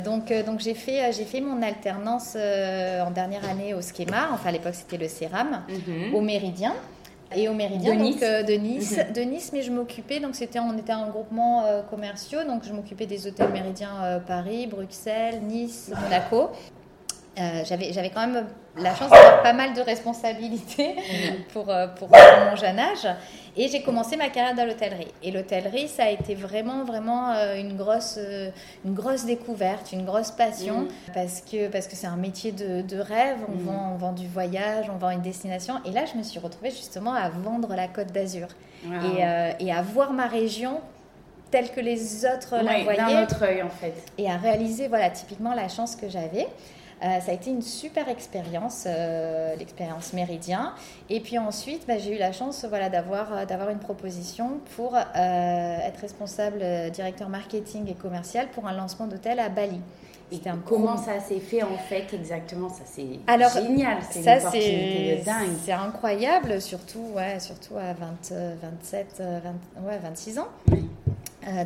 Donc, 0.04 0.32
donc 0.46 0.60
j'ai 0.60 0.74
fait, 0.74 1.12
j'ai 1.12 1.24
fait 1.24 1.40
mon 1.40 1.62
alternance 1.62 2.34
en 2.36 3.10
dernière 3.10 3.48
année 3.48 3.74
au 3.74 3.80
Schema, 3.80 4.30
enfin 4.32 4.48
à 4.48 4.52
l'époque 4.52 4.74
c'était 4.74 4.96
le 4.96 5.08
CERAM, 5.08 5.62
mhm. 5.68 6.14
au 6.14 6.20
Méridien. 6.20 6.74
Et 7.34 7.48
au 7.48 7.54
Méridien, 7.54 7.94
de 7.94 8.00
Nice, 8.00 8.20
de, 8.20 8.52
Nice, 8.52 8.98
mhm. 8.98 9.12
de 9.14 9.20
Nice, 9.22 9.50
mais 9.54 9.62
je 9.62 9.70
m'occupais, 9.70 10.20
donc 10.20 10.34
c'était, 10.34 10.58
on 10.58 10.76
était 10.76 10.92
un 10.92 11.08
groupement 11.08 11.64
commerciaux, 11.88 12.44
donc 12.44 12.62
je 12.64 12.72
m'occupais 12.74 13.06
des 13.06 13.26
hôtels 13.26 13.50
Méridien 13.52 14.20
Paris, 14.26 14.66
Bruxelles, 14.66 15.40
Nice, 15.42 15.90
Monaco. 16.02 16.50
Euh, 17.38 17.62
j'avais, 17.64 18.10
quand 18.10 18.26
même 18.26 18.46
la 18.76 18.94
chance 18.94 19.10
d'avoir 19.10 19.42
pas 19.42 19.54
mal 19.54 19.72
de 19.72 19.80
responsabilités 19.80 20.96
pour, 21.54 21.70
euh, 21.70 21.86
pour, 21.86 22.10
mon 22.10 22.56
jeune 22.56 22.78
âge. 22.78 23.08
Et 23.56 23.68
j'ai 23.68 23.82
commencé 23.82 24.16
ma 24.16 24.28
carrière 24.28 24.54
dans 24.54 24.66
l'hôtellerie. 24.66 25.08
Et 25.22 25.30
l'hôtellerie, 25.30 25.88
ça 25.88 26.04
a 26.04 26.10
été 26.10 26.34
vraiment, 26.34 26.84
vraiment 26.84 27.30
euh, 27.32 27.56
une 27.56 27.74
grosse, 27.74 28.18
une 28.84 28.92
grosse 28.92 29.24
découverte, 29.24 29.92
une 29.92 30.04
grosse 30.04 30.30
passion. 30.30 30.82
Mm. 30.82 30.88
Parce, 31.14 31.40
que, 31.40 31.68
parce 31.68 31.86
que 31.86 31.96
c'est 31.96 32.06
un 32.06 32.16
métier 32.16 32.52
de, 32.52 32.82
de 32.82 32.98
rêve. 32.98 33.38
On, 33.48 33.52
mm. 33.52 33.64
vend, 33.64 33.92
on 33.94 33.96
vend 33.96 34.12
du 34.12 34.28
voyage, 34.28 34.90
on 34.92 34.98
vend 34.98 35.10
une 35.10 35.22
destination. 35.22 35.76
Et 35.86 35.90
là, 35.90 36.04
je 36.04 36.18
me 36.18 36.22
suis 36.22 36.38
retrouvée 36.38 36.70
justement 36.70 37.14
à 37.14 37.30
vendre 37.30 37.74
la 37.74 37.88
Côte 37.88 38.12
d'Azur. 38.12 38.48
Et, 38.84 39.22
et 39.64 39.72
à 39.72 39.80
voir 39.80 40.12
ma 40.12 40.26
région 40.26 40.80
telle 41.52 41.70
que 41.70 41.80
les 41.80 42.24
autres 42.24 42.56
la 42.56 42.82
voyaient. 42.82 42.96
D'un 42.96 43.22
autre 43.22 43.44
œil, 43.44 43.62
en 43.62 43.70
fait. 43.70 43.94
Et 44.18 44.28
à 44.28 44.36
réaliser, 44.36 44.88
voilà, 44.88 45.08
typiquement 45.10 45.54
la 45.54 45.68
chance 45.68 45.94
que 45.94 46.08
j'avais. 46.08 46.48
Euh, 47.02 47.20
ça 47.20 47.32
a 47.32 47.34
été 47.34 47.50
une 47.50 47.62
super 47.62 48.08
expérience, 48.08 48.84
euh, 48.86 49.56
l'expérience 49.56 50.12
Méridien. 50.12 50.72
Et 51.10 51.18
puis 51.18 51.36
ensuite, 51.36 51.84
bah, 51.88 51.98
j'ai 51.98 52.14
eu 52.14 52.18
la 52.18 52.30
chance 52.30 52.64
voilà, 52.68 52.88
d'avoir, 52.90 53.32
euh, 53.32 53.44
d'avoir 53.44 53.70
une 53.70 53.80
proposition 53.80 54.60
pour 54.76 54.96
être 54.96 56.00
responsable 56.00 56.62
directeur 56.92 57.28
marketing 57.28 57.88
et 57.90 57.94
commercial 57.94 58.48
pour 58.50 58.66
un 58.66 58.72
lancement 58.72 59.06
d'hôtel 59.06 59.40
à 59.40 59.48
Bali. 59.48 59.80
Et 60.30 60.40
comment 60.64 60.96
ça 60.96 61.20
s'est 61.20 61.40
fait 61.40 61.62
en 61.62 61.76
fait 61.76 62.14
exactement? 62.14 62.70
Ça 62.70 62.84
c'est 62.86 63.20
génial, 63.62 63.98
c'est 64.10 64.22
ça 64.22 64.50
c'est 64.50 65.22
dingue. 65.26 65.50
C'est 65.62 65.72
incroyable, 65.72 66.58
surtout, 66.62 67.04
ouais, 67.14 67.38
surtout 67.38 67.76
à 67.76 67.92
20, 67.92 68.32
27, 68.62 69.22
ouais, 69.84 69.98
26 70.02 70.38
ans. 70.38 70.48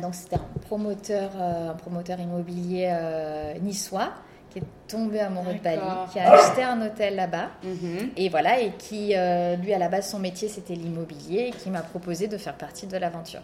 donc 0.01 0.15
c'était 0.15 0.35
un 0.35 0.59
promoteur, 0.65 1.31
un 1.39 1.75
promoteur 1.75 2.19
immobilier 2.19 2.93
niçois 3.61 4.11
qui 4.57 4.63
est 4.63 4.67
tombé 4.87 5.19
amoureux 5.19 5.53
de 5.53 5.59
Bali, 5.59 5.81
qui 6.11 6.19
a 6.19 6.31
acheté 6.33 6.63
un 6.63 6.81
hôtel 6.85 7.15
là-bas. 7.15 7.49
Mhm. 7.63 8.11
Et 8.15 8.29
voilà, 8.29 8.59
et 8.59 8.71
qui, 8.77 9.13
euh, 9.15 9.55
lui, 9.55 9.73
à 9.73 9.77
la 9.77 9.89
base, 9.89 10.09
son 10.09 10.19
métier, 10.19 10.47
c'était 10.47 10.75
l'immobilier, 10.75 11.47
et 11.49 11.51
qui 11.51 11.69
m'a 11.69 11.81
proposé 11.81 12.27
de 12.27 12.37
faire 12.37 12.55
partie 12.55 12.87
de 12.87 12.97
l'aventure. 12.97 13.41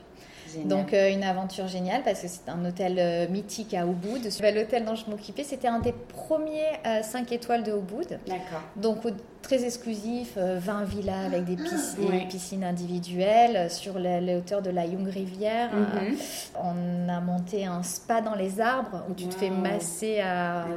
Donc 0.65 0.93
euh, 0.93 1.11
une 1.11 1.23
aventure 1.23 1.67
géniale 1.67 2.01
parce 2.03 2.21
que 2.21 2.27
c'est 2.27 2.49
un 2.49 2.63
hôtel 2.65 2.97
euh, 2.99 3.27
mythique 3.29 3.73
à 3.73 3.85
Ubud. 3.85 4.23
L'hôtel 4.55 4.85
dont 4.85 4.95
je 4.95 5.09
m'occupais, 5.09 5.43
c'était 5.43 5.67
un 5.67 5.79
des 5.79 5.93
premiers 5.93 6.79
5 7.01 7.31
étoiles 7.31 7.63
de 7.63 7.71
Ubud. 7.71 8.19
D'accord. 8.27 8.61
Donc 8.75 8.99
très 9.41 9.65
exclusif, 9.65 10.37
20 10.37 10.83
villas 10.85 11.25
avec 11.25 11.45
des 11.45 11.55
piscines, 11.55 12.27
piscines 12.29 12.63
individuelles 12.63 13.69
sur 13.69 13.99
la, 13.99 14.19
hauteur 14.37 14.61
de 14.61 14.69
la 14.69 14.85
Young 14.85 15.07
Rivière. 15.07 15.69
Mhm. 15.73 16.17
on 16.61 17.09
a 17.09 17.19
monté 17.19 17.65
un 17.65 17.83
spa 17.83 18.21
dans 18.21 18.35
les 18.35 18.61
arbres 18.61 19.03
où 19.09 19.13
tu 19.13 19.27
te 19.27 19.35
fais 19.35 19.49
masser 19.49 20.19
à... 20.19 20.67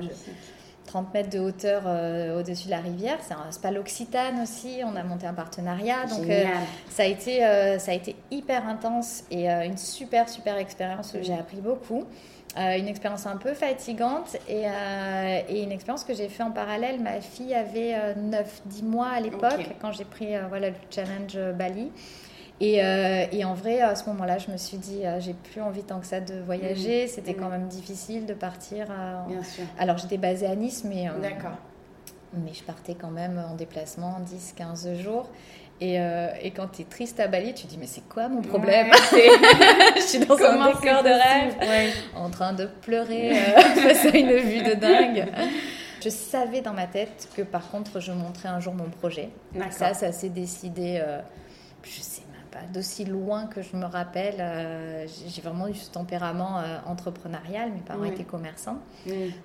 30 0.86 1.12
mètres 1.12 1.30
de 1.30 1.38
hauteur 1.38 1.82
euh, 1.86 2.40
au-dessus 2.40 2.66
de 2.66 2.70
la 2.70 2.80
rivière. 2.80 3.18
C'est 3.20 3.34
un 3.34 3.50
spa 3.50 3.70
l'Occitane 3.70 4.40
aussi. 4.42 4.80
On 4.84 4.96
a 4.96 5.02
monté 5.02 5.26
un 5.26 5.34
partenariat. 5.34 6.06
Donc, 6.06 6.28
euh, 6.28 6.44
ça, 6.88 7.02
a 7.02 7.06
été, 7.06 7.44
euh, 7.44 7.78
ça 7.78 7.92
a 7.92 7.94
été 7.94 8.16
hyper 8.30 8.66
intense 8.66 9.24
et 9.30 9.48
une 9.48 9.76
super, 9.76 10.28
super 10.28 10.56
expérience 10.56 11.14
où 11.14 11.22
j'ai 11.22 11.34
appris 11.34 11.60
beaucoup. 11.60 12.04
une 12.56 12.88
expérience 12.88 13.26
un 13.26 13.36
peu 13.36 13.52
fatigante 13.52 14.36
et, 14.48 14.64
et 15.48 15.62
une 15.62 15.72
expérience 15.72 16.04
que 16.04 16.14
j'ai 16.14 16.28
fait 16.28 16.42
en 16.42 16.52
parallèle. 16.52 17.00
Ma 17.00 17.20
fille 17.20 17.54
avait 17.54 17.94
9-10 18.14 18.84
mois 18.84 19.08
à 19.08 19.20
l'époque 19.20 19.66
quand 19.80 19.92
j'ai 19.92 20.04
pris 20.04 20.28
voilà, 20.48 20.70
le 20.70 20.76
challenge 20.90 21.38
Bali. 21.54 21.90
Euh, 22.62 23.26
et, 23.32 23.44
en 23.44 23.54
vrai, 23.54 23.80
à 23.80 23.94
ce 23.94 24.08
moment-là, 24.10 24.38
je 24.38 24.50
me 24.50 24.56
suis 24.56 24.78
dit, 24.78 25.04
euh, 25.04 25.20
j'ai 25.20 25.34
plus 25.34 25.60
envie 25.60 25.82
tant 25.82 26.00
que 26.00 26.06
ça 26.06 26.20
de 26.20 26.40
voyager. 26.40 27.04
Mm. 27.04 27.08
C'était 27.08 27.34
quand 27.34 27.48
même 27.48 27.68
difficile 27.68 28.26
de 28.26 28.34
partir. 28.34 28.86
Bien 29.28 29.42
sûr. 29.42 29.64
Alors, 29.78 29.98
j'étais 29.98 30.18
basée 30.18 30.46
à 30.46 30.54
Nice, 30.54 30.84
mais. 30.84 31.08
Euh, 31.08 31.20
D'accord. 31.20 31.56
Mais 32.32 32.52
je 32.52 32.62
partais 32.62 32.94
quand 32.94 33.10
même 33.10 33.42
en 33.50 33.54
déplacement 33.54 34.18
10-15 34.20 35.00
jours. 35.00 35.28
Et, 35.80 35.96
et, 35.96 36.50
quand 36.52 36.68
tu 36.68 36.82
es 36.82 36.84
triste 36.84 37.20
à 37.20 37.28
Bali, 37.28 37.52
tu 37.52 37.66
te 37.66 37.68
dis 37.70 37.78
mais 37.78 37.86
c'est 37.86 38.06
quoi 38.08 38.28
mon 38.28 38.40
problème? 38.40 38.88
Je 39.96 40.00
suis 40.00 40.18
dans 40.18 40.34
un 40.34 40.66
décor 40.68 41.02
de 41.02 41.08
rêve, 41.10 41.94
en 42.14 42.30
train 42.30 42.54
de 42.54 42.66
pleurer 42.80 43.34
face 43.74 44.06
à 44.06 44.16
une 44.16 44.36
vue 44.36 44.62
de 44.62 44.74
dingue. 44.74 45.26
Je 46.02 46.08
savais 46.08 46.62
dans 46.62 46.72
ma 46.72 46.86
tête 46.86 47.28
que 47.36 47.42
par 47.42 47.70
contre 47.70 48.00
je 48.00 48.12
montrais 48.12 48.48
un 48.48 48.58
jour 48.58 48.72
mon 48.72 48.88
projet. 48.88 49.28
Ça, 49.70 49.92
ça 49.92 50.12
s'est 50.12 50.30
décidé, 50.30 51.02
je 51.82 52.00
sais 52.00 52.22
d'aussi 52.72 53.04
loin 53.04 53.46
que 53.46 53.62
je 53.62 53.76
me 53.76 53.84
rappelle. 53.84 54.36
Euh, 54.40 55.06
j'ai 55.28 55.42
vraiment 55.42 55.68
eu 55.68 55.74
ce 55.74 55.90
tempérament 55.90 56.58
euh, 56.58 56.78
entrepreneurial. 56.86 57.72
Mes 57.72 57.80
parents 57.80 58.04
étaient 58.04 58.24
commerçants. 58.24 58.78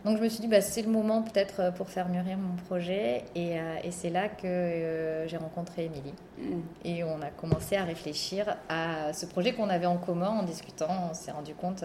Donc 0.05 0.17
je 0.17 0.23
me 0.23 0.29
suis 0.29 0.41
dit, 0.41 0.47
bah, 0.47 0.61
c'est 0.61 0.81
le 0.81 0.89
moment 0.89 1.21
peut-être 1.21 1.59
euh, 1.59 1.71
pour 1.71 1.89
faire 1.89 2.09
mûrir 2.09 2.37
mon 2.37 2.55
projet. 2.55 3.25
Et, 3.35 3.55
et 3.83 3.91
c'est 3.91 4.09
là 4.09 4.29
que 4.29 5.25
j'ai 5.27 5.37
rencontré 5.37 5.85
Émilie. 5.85 6.13
Mm. 6.37 6.59
Et 6.85 7.03
on 7.03 7.21
a 7.21 7.29
commencé 7.29 7.75
à 7.75 7.83
réfléchir 7.83 8.57
à 8.69 9.13
ce 9.13 9.25
projet 9.25 9.53
qu'on 9.53 9.69
avait 9.69 9.85
en 9.85 9.97
commun 9.97 10.29
en 10.29 10.43
discutant. 10.43 11.09
On 11.11 11.13
s'est 11.13 11.31
rendu 11.31 11.53
compte 11.53 11.83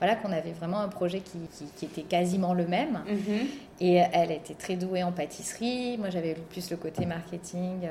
voilà, 0.00 0.14
qu'on 0.14 0.30
avait 0.30 0.52
vraiment 0.52 0.80
un 0.80 0.88
projet 0.88 1.20
qui, 1.20 1.38
qui, 1.76 1.84
était 1.84 2.02
quasiment 2.02 2.54
le 2.54 2.66
même. 2.66 3.00
Mm-hmm. 3.06 3.46
Et 3.80 3.94
elle 3.94 4.30
était 4.30 4.54
très 4.54 4.76
douée 4.76 5.02
en 5.02 5.12
pâtisserie. 5.12 5.96
Moi, 5.98 6.10
j'avais 6.10 6.34
plus 6.34 6.70
le 6.70 6.76
côté 6.76 7.04
marketing. 7.04 7.88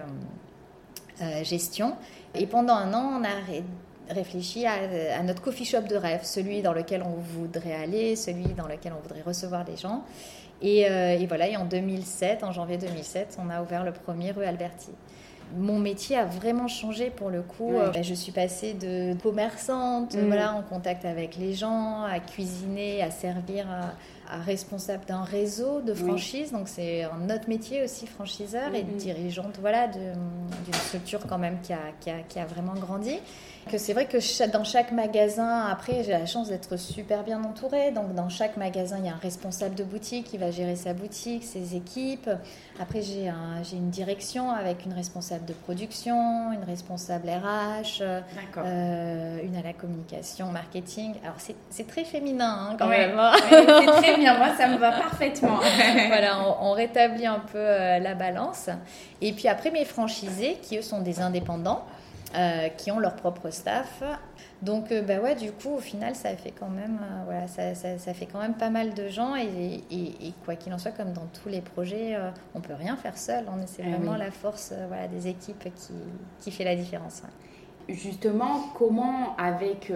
Euh, 1.22 1.44
gestion. 1.44 1.96
Et 2.36 2.46
pendant 2.46 2.76
un 2.76 2.94
an, 2.94 3.20
on 3.20 3.24
a 3.24 4.14
réfléchi 4.14 4.68
à, 4.68 5.24
notre 5.24 5.42
coffee 5.42 5.66
shop 5.66 5.82
de 5.82 5.96
rêve, 5.96 6.20
celui 6.24 6.62
dans 6.62 6.74
lequel 6.74 7.02
on 7.02 7.20
voudrait 7.20 7.74
aller, 7.74 8.16
celui 8.16 8.46
dans 8.54 8.68
lequel 8.68 8.94
on 8.96 9.02
voudrait 9.02 9.24
recevoir 9.24 9.66
des 9.66 9.78
gens. 9.78 10.04
Et, 10.62 10.86
euh, 10.88 11.18
voilà, 11.28 11.48
et 11.48 11.58
en 11.58 11.66
2007, 11.66 12.44
en 12.44 12.52
janvier 12.52 12.78
2007, 12.78 13.40
on 13.44 13.50
a 13.50 13.64
ouvert 13.64 13.84
le 13.84 13.94
premier 13.94 14.30
rue 14.30 14.46
Alberti. 14.46 14.92
Mon 15.58 15.80
métier 15.80 16.18
a 16.18 16.26
vraiment 16.26 16.68
changé 16.68 17.10
pour 17.10 17.32
le 17.32 17.42
coup. 17.42 17.74
Euh, 17.74 17.92
je 18.04 18.14
suis 18.14 18.32
passée 18.32 18.74
de 18.74 19.16
commerçante, 19.20 20.14
mm. 20.14 20.28
voilà, 20.28 20.54
en 20.54 20.62
contact 20.62 21.04
avec 21.04 21.36
les 21.38 21.54
gens, 21.54 22.04
à 22.04 22.20
cuisiner, 22.20 23.02
à 23.02 23.10
servir 23.10 23.66
responsable 24.46 25.06
d'un 25.06 25.24
réseau 25.24 25.82
de 25.82 25.94
franchise. 25.94 26.52
Donc 26.52 26.68
c'est 26.68 27.04
un 27.04 27.30
autre 27.30 27.48
métier 27.48 27.84
aussi, 27.84 28.08
franchiseur 28.08 28.74
et 28.74 28.84
mm-hmm. 28.84 28.98
dirigeante 28.98 29.58
voilà, 29.60 29.88
d'une 29.88 30.74
structure 30.74 31.26
quand 31.28 31.38
même 31.38 31.60
qui 31.62 31.74
a, 31.74 31.80
qui 32.00 32.10
a, 32.10 32.20
qui 32.28 32.40
a 32.40 32.46
vraiment 32.46 32.74
grandi 32.74 33.20
que 33.68 33.78
c'est 33.78 33.94
vrai 33.94 34.06
que 34.06 34.48
dans 34.52 34.64
chaque 34.64 34.92
magasin, 34.92 35.66
après, 35.66 36.04
j'ai 36.04 36.12
la 36.12 36.26
chance 36.26 36.50
d'être 36.50 36.78
super 36.78 37.24
bien 37.24 37.44
entourée. 37.44 37.92
Donc, 37.92 38.16
dans 38.16 38.30
chaque 38.30 38.58
magasin, 38.58 38.98
il 39.00 39.06
y 39.06 39.10
a 39.10 39.14
un 39.14 39.20
responsable 39.22 39.76
de 39.76 39.84
boutique 39.84 40.26
qui 40.26 40.38
va 40.38 40.52
gérer 40.52 40.76
sa 40.76 40.94
boutique, 40.94 41.44
ses 41.44 41.76
équipes. 41.76 42.30
Après, 42.80 43.02
j'ai 43.02 43.28
un, 43.28 43.64
une 43.72 43.90
direction 43.90 44.52
avec 44.52 44.86
une 44.86 44.94
responsable 44.94 45.46
de 45.46 45.54
production, 45.54 46.52
une 46.54 46.64
responsable 46.64 47.30
RH, 47.30 48.02
euh, 48.58 49.40
une 49.44 49.56
à 49.56 49.62
la 49.62 49.74
communication, 49.74 50.52
marketing. 50.52 51.16
Alors, 51.24 51.38
c'est 51.70 51.88
très 51.88 52.04
féminin 52.04 52.70
hein, 52.72 52.76
quand 52.80 52.88
même. 52.88 53.18
Hein. 53.20 53.34
c'est 53.50 53.86
très 54.02 54.17
bien. 54.18 54.38
Moi, 54.38 54.56
ça 54.58 54.68
me 54.68 54.78
va 54.78 54.92
parfaitement. 54.92 55.60
voilà, 56.08 56.40
on, 56.62 56.72
rétablit 56.72 57.26
un 57.26 57.40
peu 57.40 57.58
euh, 57.58 58.00
la 58.00 58.16
balance. 58.16 58.70
Et 59.22 59.34
puis 59.34 59.48
après, 59.48 59.72
mes 59.72 59.86
franchisés, 59.86 60.58
qui 60.62 60.78
eux 60.78 60.82
sont 60.82 61.02
des 61.02 61.22
indépendants. 61.22 61.86
Euh, 62.36 62.68
qui 62.68 62.92
ont 62.92 63.00
leur 63.00 63.16
propre 63.16 63.50
staff. 63.52 64.04
Donc, 64.62 64.92
euh, 64.92 65.02
bah 65.02 65.20
ouais, 65.20 65.34
du 65.34 65.54
coup, 65.54 65.76
au 65.76 65.80
final, 65.80 66.14
ça 66.14 66.36
fait 66.36 66.52
quand 66.52 66.68
même, 66.68 67.00
euh, 67.02 67.24
voilà, 67.24 67.48
ça, 67.48 67.74
ça, 67.74 68.14
fait 68.14 68.26
quand 68.26 68.40
même 68.40 68.56
pas 68.56 68.70
mal 68.70 68.94
de 68.94 69.08
gens. 69.08 69.38
Et, 69.38 69.82
et, 69.90 70.34
quoi 70.44 70.56
qu'il 70.56 70.74
en 70.74 70.78
soit, 70.78 70.92
comme 70.92 71.14
dans 71.14 71.28
tous 71.42 71.48
les 71.48 71.62
projets, 71.62 72.18
on 72.54 72.60
peut 72.60 72.74
rien 72.74 72.98
faire 72.98 73.18
seul. 73.18 73.46
C'est 73.66 73.84
eh 73.86 73.92
vraiment 73.92 74.18
la 74.18 74.32
force 74.32 74.74
voilà, 74.90 75.08
des 75.08 75.30
équipes 75.30 75.74
qui, 75.74 75.94
qui 76.42 76.52
fait 76.52 76.66
la 76.66 76.76
différence. 76.76 77.24
Justement, 77.90 78.66
comment, 78.78 79.36
avec 79.38 79.92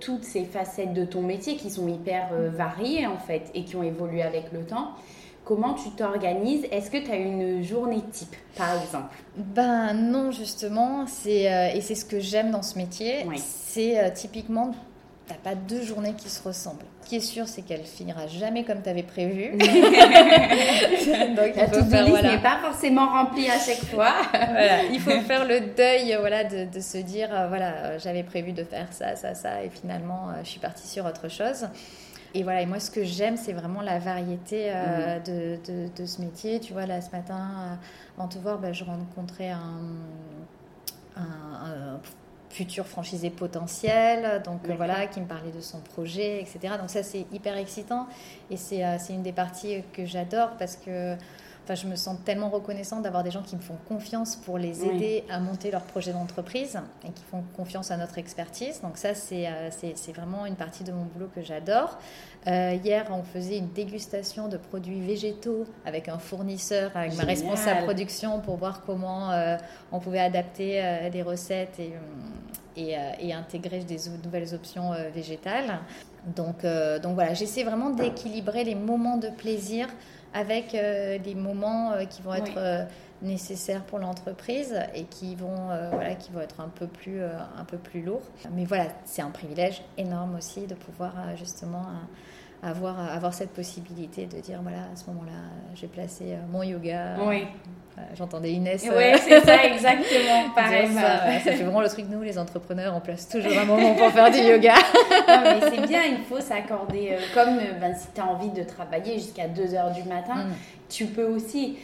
toutes 0.00 0.24
ces 0.24 0.44
facettes 0.44 0.94
de 0.94 1.04
ton 1.04 1.20
métier 1.20 1.56
qui 1.56 1.70
sont 1.70 1.86
hyper 1.88 2.30
variées 2.50 3.06
en 3.06 3.18
fait 3.18 3.50
et 3.52 3.64
qui 3.64 3.76
ont 3.76 3.82
évolué 3.82 4.22
avec 4.22 4.50
le 4.50 4.64
temps, 4.64 4.94
Comment 5.44 5.74
tu 5.74 5.90
t'organises? 5.90 6.64
Est-ce 6.70 6.90
que 6.90 6.96
tu 6.96 7.10
as 7.10 7.16
une 7.16 7.62
journée 7.62 8.00
type, 8.10 8.34
par 8.56 8.80
exemple? 8.80 9.14
Ben 9.36 9.92
non, 9.92 10.30
justement. 10.30 11.06
C'est, 11.06 11.52
euh, 11.52 11.74
et 11.74 11.82
c'est 11.82 11.94
ce 11.94 12.06
que 12.06 12.18
j'aime 12.18 12.50
dans 12.50 12.62
ce 12.62 12.78
métier. 12.78 13.26
C'est 13.36 13.98
euh, 13.98 14.08
typiquement, 14.12 14.74
tu 15.26 15.32
n'as 15.32 15.38
pas 15.38 15.54
deux 15.54 15.82
journées 15.82 16.14
qui 16.14 16.30
se 16.30 16.42
ressemblent. 16.42 16.86
Ce 17.04 17.10
qui 17.10 17.16
est 17.16 17.20
sûr, 17.20 17.46
c'est 17.46 17.60
qu'elle 17.60 17.84
finira 17.84 18.26
jamais 18.28 18.64
comme 18.64 18.80
tu 18.80 18.88
avais 18.88 19.02
prévu. 19.02 19.50
Donc, 19.58 19.68
La 21.54 21.68
to 21.68 21.82
n'est 21.82 22.38
pas 22.38 22.58
forcément 22.62 23.06
remplie 23.08 23.50
à 23.50 23.58
chaque 23.58 23.84
fois. 23.90 24.14
il 24.90 24.98
faut 25.00 25.20
faire 25.20 25.44
le 25.44 25.74
deuil 25.76 26.16
voilà, 26.18 26.44
de, 26.44 26.64
de 26.64 26.80
se 26.80 26.96
dire, 26.96 27.28
euh, 27.30 27.48
voilà, 27.48 27.98
j'avais 27.98 28.22
prévu 28.22 28.52
de 28.52 28.64
faire 28.64 28.86
ça, 28.90 29.16
ça, 29.16 29.34
ça, 29.34 29.62
et 29.62 29.68
finalement, 29.68 30.28
je 30.42 30.48
suis 30.48 30.60
partie 30.60 30.88
sur 30.88 31.04
autre 31.04 31.28
chose. 31.28 31.68
et 32.32 32.42
voilà, 32.42 32.62
et 32.62 32.66
moi 32.66 32.80
ce 32.80 32.90
que 32.90 33.04
j'aime, 33.04 33.36
c'est 33.36 33.52
vraiment 33.52 33.82
la 33.82 33.98
variété 33.98 34.70
euh, 34.70 35.18
de, 35.20 35.58
de, 35.94 36.06
ce 36.06 36.22
métier. 36.22 36.58
Tu 36.58 36.72
vois, 36.72 36.86
là 36.86 37.02
ce 37.02 37.10
matin, 37.10 37.34
euh, 37.36 37.74
avant 38.16 38.28
de 38.28 38.32
te 38.32 38.38
voir, 38.38 38.58
bah, 38.58 38.72
je 38.72 38.82
rencontrais 38.82 39.50
un, 39.50 39.82
un, 41.16 42.00
futur 42.54 42.86
franchisé 42.86 43.30
potentiel, 43.30 44.40
donc 44.44 44.60
voilà, 44.76 45.08
qui 45.08 45.20
me 45.20 45.26
parlait 45.26 45.50
de 45.50 45.60
son 45.60 45.80
projet, 45.80 46.40
etc. 46.40 46.74
Donc 46.78 46.88
ça 46.88 47.02
c'est 47.02 47.26
hyper 47.32 47.56
excitant 47.56 48.06
et 48.50 48.56
c'est 48.56 48.84
une 49.10 49.22
des 49.22 49.32
parties 49.32 49.82
que 49.92 50.06
j'adore 50.06 50.50
parce 50.58 50.76
que 50.76 51.16
Enfin, 51.64 51.76
je 51.76 51.86
me 51.86 51.96
sens 51.96 52.18
tellement 52.26 52.50
reconnaissante 52.50 53.04
d'avoir 53.04 53.24
des 53.24 53.30
gens 53.30 53.40
qui 53.40 53.56
me 53.56 53.62
font 53.62 53.78
confiance 53.88 54.36
pour 54.36 54.58
les 54.58 54.84
aider 54.84 55.24
à 55.30 55.40
monter 55.40 55.70
leur 55.70 55.80
projet 55.80 56.12
d'entreprise 56.12 56.78
et 57.06 57.10
qui 57.10 57.24
font 57.24 57.42
confiance 57.56 57.90
à 57.90 57.96
notre 57.96 58.18
expertise. 58.18 58.82
Donc 58.82 58.98
ça, 58.98 59.14
c'est 59.14 59.46
euh, 59.46 59.70
vraiment 60.14 60.44
une 60.44 60.56
partie 60.56 60.84
de 60.84 60.92
mon 60.92 61.04
boulot 61.04 61.30
que 61.34 61.40
j'adore. 61.40 61.98
Euh, 62.46 62.76
hier, 62.84 63.06
on 63.10 63.22
faisait 63.22 63.56
une 63.56 63.72
dégustation 63.72 64.48
de 64.48 64.58
produits 64.58 65.00
végétaux 65.00 65.64
avec 65.86 66.10
un 66.10 66.18
fournisseur, 66.18 66.90
avec 66.94 67.16
ma 67.16 67.24
responsable 67.24 67.84
production 67.84 68.40
pour 68.40 68.56
voir 68.56 68.82
comment 68.84 69.32
euh, 69.32 69.56
on 69.90 70.00
pouvait 70.00 70.20
adapter 70.20 71.08
des 71.10 71.22
recettes 71.22 71.80
et, 71.80 71.94
et, 72.76 72.94
et, 73.20 73.32
intégrer 73.32 73.78
des 73.78 74.00
nouvelles 74.22 74.54
options 74.54 74.90
végétales. 75.14 75.78
Donc, 76.36 76.66
donc 77.02 77.14
voilà, 77.14 77.32
j'essaie 77.32 77.64
vraiment 77.64 77.88
d'équilibrer 77.88 78.64
les 78.64 78.74
moments 78.74 79.16
de 79.16 79.28
plaisir 79.28 79.88
avec 80.34 80.74
euh, 80.74 81.18
des 81.18 81.34
moments 81.34 81.92
euh, 81.92 82.04
qui 82.04 82.20
vont 82.20 82.34
être 82.34 82.58
euh, 82.58 82.84
nécessaires 83.22 83.84
pour 83.84 84.00
l'entreprise 84.00 84.76
et 84.94 85.04
qui 85.04 85.36
vont, 85.36 85.68
voilà, 85.92 86.14
qui 86.16 86.30
vont 86.32 86.40
être 86.40 86.60
un 86.60 86.68
peu, 86.68 86.86
plus, 86.86 87.22
un 87.22 87.64
peu 87.64 87.78
plus 87.78 88.02
lourds. 88.02 88.26
Mais 88.52 88.66
voilà, 88.66 88.88
c'est 89.06 89.22
un 89.22 89.30
privilège 89.30 89.82
énorme 89.96 90.34
aussi 90.36 90.66
de 90.66 90.74
pouvoir 90.74 91.14
justement 91.38 91.86
avoir, 92.64 92.98
avoir 93.12 93.34
cette 93.34 93.50
possibilité 93.50 94.26
de 94.26 94.40
dire 94.40 94.60
voilà, 94.62 94.78
à 94.92 94.96
ce 94.96 95.06
moment-là, 95.10 95.32
j'ai 95.74 95.86
placé 95.86 96.36
mon 96.50 96.62
yoga. 96.62 97.16
Oui. 97.26 97.46
J'entendais 98.16 98.52
Inès. 98.52 98.84
Oui, 98.84 99.04
c'est 99.20 99.40
ça, 99.40 99.64
exactement. 99.64 100.50
Pareil. 100.54 100.88
Ça, 100.92 101.40
ça, 101.44 101.52
fait 101.52 101.62
vraiment 101.62 101.80
le 101.80 101.88
truc, 101.88 102.06
nous, 102.10 102.22
les 102.22 102.38
entrepreneurs, 102.38 102.92
on 102.96 103.00
place 103.00 103.28
toujours 103.28 103.56
un 103.56 103.64
moment 103.64 103.94
pour 103.94 104.10
faire 104.10 104.30
du 104.30 104.38
yoga. 104.38 104.74
non, 105.28 105.40
mais 105.44 105.60
c'est 105.60 105.86
bien, 105.86 106.02
il 106.04 106.24
faut 106.28 106.40
s'accorder. 106.40 107.10
Euh, 107.12 107.18
comme 107.34 107.56
euh, 107.58 107.78
ben, 107.80 107.94
si 107.94 108.08
tu 108.12 108.20
as 108.20 108.26
envie 108.26 108.50
de 108.50 108.64
travailler 108.64 109.14
jusqu'à 109.14 109.46
2 109.46 109.62
h 109.62 109.94
du 109.94 110.08
matin, 110.08 110.46
mm. 110.46 110.52
tu 110.88 111.06
peux 111.06 111.26
aussi. 111.26 111.78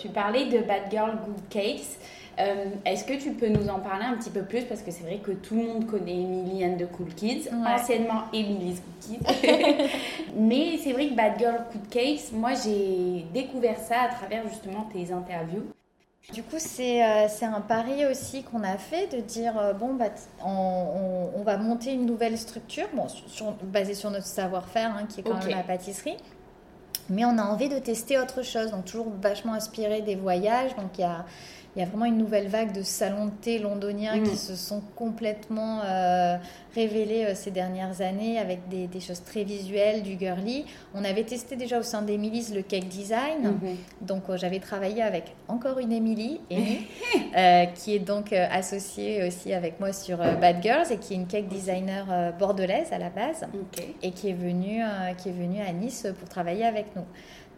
Tu 0.00 0.08
parlais 0.08 0.46
de 0.46 0.58
Bad 0.58 0.90
Girl 0.90 1.10
Good 1.24 1.48
Case. 1.50 1.98
Euh, 2.38 2.66
est-ce 2.86 3.04
que 3.04 3.12
tu 3.14 3.32
peux 3.32 3.48
nous 3.48 3.68
en 3.68 3.78
parler 3.78 4.04
un 4.06 4.16
petit 4.16 4.30
peu 4.30 4.42
plus? 4.42 4.62
Parce 4.62 4.82
que 4.82 4.90
c'est 4.90 5.02
vrai 5.02 5.18
que 5.18 5.32
tout 5.32 5.54
le 5.54 5.64
monde 5.64 5.86
connaît 5.86 6.14
Emily 6.14 6.64
and 6.64 6.76
the 6.78 6.90
Cool 6.90 7.08
Kids, 7.14 7.48
anciennement 7.52 8.22
Emily's 8.32 8.80
Cool 8.80 9.18
Kids. 9.18 9.90
Mais 10.36 10.78
c'est 10.82 10.92
vrai 10.92 11.08
que 11.08 11.14
Bad 11.14 11.38
Girl 11.38 11.64
Cool 11.70 11.88
Case, 11.90 12.32
moi 12.32 12.52
j'ai 12.54 13.26
découvert 13.34 13.78
ça 13.78 14.02
à 14.02 14.08
travers 14.08 14.48
justement 14.48 14.88
tes 14.92 15.12
interviews. 15.12 15.64
Du 16.32 16.42
coup, 16.42 16.56
c'est 16.58 17.04
euh, 17.04 17.26
un 17.42 17.60
pari 17.60 18.06
aussi 18.06 18.44
qu'on 18.44 18.62
a 18.62 18.78
fait 18.78 19.12
de 19.14 19.20
dire 19.20 19.58
euh, 19.58 19.72
bon, 19.72 19.94
bah, 19.94 20.06
on, 20.44 21.30
on, 21.34 21.42
va 21.42 21.56
monter 21.56 21.92
une 21.92 22.06
nouvelle 22.06 22.38
structure, 22.38 22.86
bon, 22.94 23.06
basée 23.64 23.94
sur 23.94 24.10
notre 24.10 24.26
savoir-faire, 24.26 24.94
hein, 24.96 25.06
qui 25.08 25.20
est 25.20 25.22
quand 25.24 25.34
même 25.34 25.48
la 25.48 25.64
pâtisserie. 25.64 26.16
Mais 27.10 27.24
on 27.24 27.36
a 27.38 27.42
envie 27.42 27.68
de 27.68 27.78
tester 27.78 28.18
autre 28.18 28.42
chose, 28.42 28.70
donc 28.70 28.84
toujours 28.84 29.08
vachement 29.20 29.54
inspiré 29.54 30.00
des 30.00 30.14
voyages. 30.14 30.76
Donc 30.76 30.96
il 30.96 31.00
y 31.00 31.04
a 31.04 31.26
il 31.74 31.80
y 31.80 31.82
a 31.82 31.86
vraiment 31.86 32.04
une 32.04 32.18
nouvelle 32.18 32.48
vague 32.48 32.72
de 32.72 32.82
salons 32.82 33.26
de 33.26 33.30
thé 33.30 33.58
londoniens 33.58 34.20
qui 34.20 34.32
mm. 34.32 34.36
se 34.36 34.56
sont 34.56 34.82
complètement 34.94 35.80
euh, 35.84 36.36
révélés 36.74 37.24
euh, 37.26 37.34
ces 37.34 37.50
dernières 37.50 38.00
années 38.00 38.38
avec 38.38 38.68
des, 38.68 39.00
choses 39.00 39.22
très 39.22 39.44
visuelles, 39.44 40.02
du 40.02 40.18
girly. 40.18 40.64
On 40.94 41.04
avait 41.04 41.24
testé 41.24 41.56
déjà 41.56 41.78
au 41.78 41.82
sein 41.82 42.02
d'Emily's 42.02 42.54
le 42.54 42.62
cake 42.62 42.88
design. 42.88 43.42
Mm-hmm. 43.42 44.06
Donc 44.06 44.22
euh, 44.28 44.36
j'avais 44.36 44.60
travaillé 44.60 45.02
avec 45.02 45.34
encore 45.48 45.78
une 45.78 45.92
Emily, 45.92 46.40
qui 47.74 47.94
est 47.94 48.04
donc 48.04 48.32
associée 48.32 49.26
aussi 49.26 49.52
avec 49.52 49.80
moi 49.80 49.92
sur 49.92 50.18
Bad 50.18 50.62
Girls 50.62 50.86
et 50.90 50.98
qui 50.98 51.14
est 51.14 51.16
une 51.16 51.26
cake 51.26 51.48
designer 51.48 52.32
bordelaise 52.38 52.92
à 52.92 52.98
la 52.98 53.10
base 53.10 53.46
et 54.02 54.10
qui 54.10 54.28
est, 54.28 54.34
venue, 54.34 54.82
qui 55.18 55.28
est 55.28 55.32
venue 55.32 55.60
à 55.60 55.72
Nice 55.72 56.06
pour 56.18 56.28
travailler 56.28 56.64
avec 56.64 56.94
nous. 56.96 57.04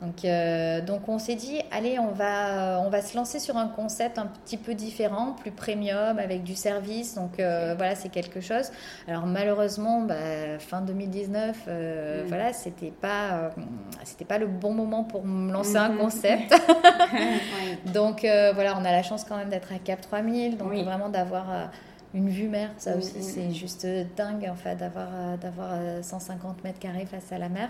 Donc, 0.04 0.24
euh, 0.24 0.80
donc 0.80 1.08
on 1.08 1.18
s'est 1.18 1.34
dit, 1.34 1.60
allez, 1.70 1.98
on 1.98 2.10
va, 2.10 2.80
on 2.84 2.90
va 2.90 3.00
se 3.00 3.16
lancer 3.16 3.38
sur 3.38 3.56
un 3.56 3.68
concept 3.68 4.18
un 4.18 4.26
petit 4.26 4.56
peu 4.56 4.74
différent, 4.74 5.32
plus 5.32 5.50
premium, 5.50 6.18
avec 6.18 6.42
du 6.42 6.54
service. 6.54 7.14
Donc 7.14 7.38
euh, 7.38 7.74
voilà, 7.76 7.94
c'est 7.94 8.10
quelque 8.10 8.40
chose. 8.40 8.70
Alors 9.06 9.26
malheureusement, 9.26 10.00
bah, 10.02 10.58
fin 10.58 10.80
2019, 10.80 11.64
euh, 11.68 12.24
mm. 12.24 12.26
voilà, 12.28 12.52
c'était 12.52 12.90
pas, 12.90 13.50
c'était 14.04 14.24
pas 14.24 14.38
le 14.38 14.46
bon 14.46 14.72
moment 14.72 15.04
pour 15.04 15.24
me 15.24 15.52
lancer 15.52 15.76
un 15.76 15.90
mm-hmm. 15.90 15.98
concept. 15.98 16.54
donc 17.92 18.20
voilà, 18.22 18.76
on 18.78 18.84
a 18.84 18.92
la 18.92 19.02
chance 19.02 19.24
quand 19.24 19.36
même 19.36 19.50
d'être 19.50 19.72
à 19.72 19.78
Cap 19.78 20.00
3000, 20.00 20.56
donc 20.56 20.72
vraiment 20.72 21.08
d'avoir 21.08 21.70
une 22.14 22.28
vue 22.28 22.48
mer, 22.48 22.70
ça 22.78 22.96
aussi, 22.96 23.18
mm-hmm. 23.18 23.22
c'est 23.22 23.50
juste 23.50 23.86
dingue 24.16 24.48
en 24.48 24.54
fait 24.54 24.76
d'avoir 24.76 25.36
d'avoir 25.38 25.70
150 26.02 26.62
mètres 26.64 26.78
carrés 26.78 27.06
face 27.06 27.32
à 27.32 27.38
la 27.38 27.48
mer. 27.48 27.68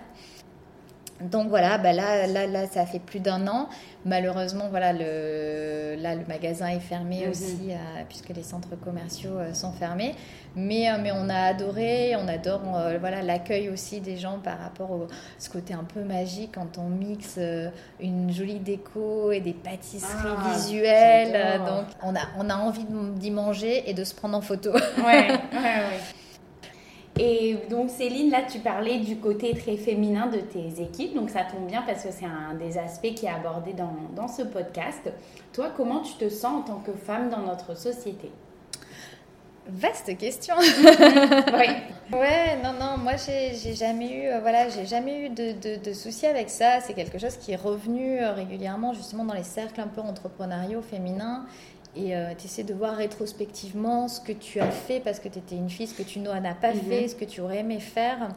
Donc 1.31 1.49
voilà, 1.49 1.79
bah 1.79 1.93
là, 1.93 2.27
là, 2.27 2.47
là, 2.47 2.67
ça 2.67 2.85
fait 2.85 2.99
plus 2.99 3.21
d'un 3.21 3.47
an. 3.47 3.69
Malheureusement, 4.05 4.69
voilà, 4.69 4.93
le, 4.93 5.97
là, 5.99 6.15
le 6.15 6.27
magasin 6.27 6.69
est 6.69 6.81
fermé 6.81 7.25
mhm. 7.25 7.31
aussi, 7.31 7.71
euh, 7.71 8.03
puisque 8.09 8.29
les 8.29 8.43
centres 8.43 8.77
commerciaux 8.77 9.39
euh, 9.39 9.55
sont 9.55 9.73
fermés. 9.73 10.15
Mais, 10.55 10.91
euh, 10.91 10.97
mais 11.01 11.11
on 11.13 11.29
a 11.31 11.41
adoré, 11.47 12.15
on 12.17 12.29
adore 12.29 12.61
voilà, 13.01 13.23
l'accueil 13.23 13.71
aussi 13.71 14.01
des 14.01 14.17
gens 14.17 14.39
par 14.39 14.59
rapport 14.59 14.93
à 14.93 15.07
ce 15.39 15.49
côté 15.49 15.73
un 15.73 15.85
peu 15.85 16.05
magique 16.05 16.53
quand 16.55 16.79
on 16.79 16.89
mixe 16.89 17.41
une 18.01 18.31
jolie 18.31 18.61
déco 18.61 19.33
et 19.33 19.41
des 19.41 19.55
pâtisseries 19.55 20.29
ah, 20.39 20.53
visuelles. 20.53 21.61
Donc 21.67 21.87
on 22.03 22.15
a, 22.15 22.21
on 22.39 22.51
a 22.51 22.57
envie 22.57 22.85
d'y 23.17 23.31
manger 23.31 23.89
et 23.89 23.95
de 23.95 24.05
se 24.05 24.15
prendre 24.15 24.37
en 24.37 24.43
photo. 24.43 24.73
Ouais, 24.73 24.79
ouais, 25.03 25.39
ouais. 25.53 26.01
Et 27.19 27.57
donc 27.71 27.91
Céline, 27.91 28.31
là 28.31 28.43
tu 28.43 28.59
parlais 28.59 28.99
du 28.99 29.17
côté 29.17 29.55
très 29.55 29.77
féminin 29.77 30.27
de 30.27 30.39
tes 30.39 30.83
équipes, 30.83 31.15
donc 31.15 31.31
ça 31.31 31.45
tombe 31.45 31.67
bien 31.69 31.83
parce 31.83 32.03
que 32.03 32.11
c'est 32.11 32.27
un 32.27 32.55
des 32.55 32.77
aspects 32.77 33.15
qui 33.15 33.27
est 33.27 33.31
abordé 33.31 33.73
dans, 33.73 33.95
dans 34.17 34.27
ce 34.27 34.43
podcast. 34.43 35.13
Toi, 35.53 35.71
comment 35.77 36.01
tu 36.01 36.15
te 36.15 36.29
sens 36.29 36.63
en 36.63 36.63
tant 36.63 36.81
que 36.81 36.93
femme 36.93 37.31
dans 37.31 37.43
notre 37.43 37.77
société? 37.77 38.31
Vaste 39.67 40.19
question. 40.19 40.57
oui. 40.59 41.67
Ouais, 42.13 42.59
non, 42.63 42.73
non, 42.79 42.99
moi 42.99 43.13
j'ai 43.17 43.75
jamais 43.75 44.11
eu, 44.11 44.27
euh, 44.27 44.41
voilà, 44.41 44.69
j'ai 44.69 44.85
jamais 44.85 45.25
eu 45.25 45.29
de, 45.31 45.53
de, 45.53 45.83
de, 45.83 45.93
soucis 45.95 46.27
avec 46.27 46.51
ça. 46.51 46.81
C'est 46.81 46.93
quelque 46.93 47.19
chose 47.19 47.37
qui 47.39 47.53
est 47.53 47.57
revenu 47.57 48.21
euh, 48.21 48.33
régulièrement 48.33 48.93
justement 48.93 49.25
dans 49.25 49.33
les 49.33 49.43
cercles 49.43 49.81
un 49.81 49.87
peu 49.87 50.03
entrepreneuriaux 50.03 50.83
féminins 50.83 51.47
et 51.97 52.17
euh, 52.17 52.33
tu 52.37 52.47
essaies 52.47 52.65
de 52.65 52.75
voir 52.75 52.97
rétrospectivement 52.97 54.09
ce 54.09 54.21
que 54.21 54.33
tu 54.33 54.61
as 54.61 54.71
fait 54.71 55.01
parce 55.01 55.21
que 55.21 55.29
tu 55.29 55.39
étais 55.39 55.57
une 55.57 55.71
fille, 55.71 55.87
ce 55.87 55.95
que 55.95 56.03
tu 56.03 56.19
n'as 56.19 56.55
pas 56.55 56.73
mhm. 56.73 56.81
fait, 56.81 57.09
ce 57.09 57.15
que 57.15 57.25
tu 57.25 57.41
aurais 57.41 57.59
aimé 57.59 57.81
faire. 57.81 58.29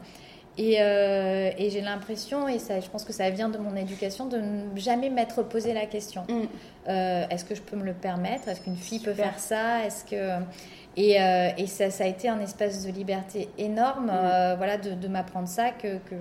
Et, 0.60 0.78
euh, 0.80 1.52
et 1.56 1.70
j'ai 1.70 1.82
l'impression, 1.82 2.48
et 2.48 2.58
ça, 2.58 2.80
je 2.80 2.90
pense 2.90 3.04
que 3.04 3.14
ça 3.14 3.30
vient 3.30 3.50
de 3.50 3.60
mon 3.60 3.76
éducation, 3.76 4.26
de 4.26 4.38
ne 4.38 4.76
jamais 4.76 5.12
m'être 5.12 5.44
posé 5.44 5.72
la 5.72 5.86
question. 5.86 6.24
Mm. 6.28 6.48
Euh, 6.90 7.28
est-ce 7.30 7.46
que 7.46 7.54
je 7.54 7.62
peux 7.62 7.76
me 7.76 7.84
le 7.84 7.94
permettre? 7.94 8.48
Est-ce 8.48 8.62
qu'une 8.62 8.76
fille 8.76 9.00
peut 9.00 9.14
faire 9.14 9.38
ça? 9.38 9.86
Est-ce 9.86 10.04
que 10.04 10.42
et, 10.96 11.18
et 11.58 11.68
ça, 11.68 11.92
ça, 11.92 12.06
a 12.06 12.08
été 12.08 12.28
un 12.28 12.40
espace 12.40 12.84
de 12.84 12.92
liberté 12.92 13.50
énorme, 13.60 14.08
mm. 14.08 14.56
voilà, 14.58 14.78
de, 14.78 14.96
de 14.96 15.08
m'apprendre 15.08 15.48
ça 15.48 15.70
que, 15.70 15.98
que 15.98 16.16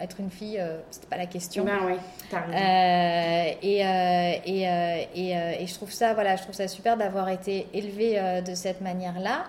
être 0.00 0.20
une 0.20 0.30
fille, 0.30 0.58
euh, 0.58 0.78
c'était 0.90 1.06
pas 1.06 1.16
la 1.16 1.26
question. 1.26 1.64
Ben 1.64 1.78
oui, 1.86 1.94
euh, 2.32 3.52
et, 3.62 3.86
euh, 3.86 5.02
et, 5.14 5.62
et, 5.62 5.66
je 5.66 5.74
trouve 5.74 5.92
ça, 5.92 6.14
voilà, 6.14 6.36
je 6.36 6.42
trouve 6.42 6.54
ça 6.54 6.68
super 6.68 6.96
d'avoir 6.96 7.28
été 7.28 7.66
élevée 7.74 8.42
de 8.44 8.54
cette 8.54 8.80
manière-là, 8.80 9.44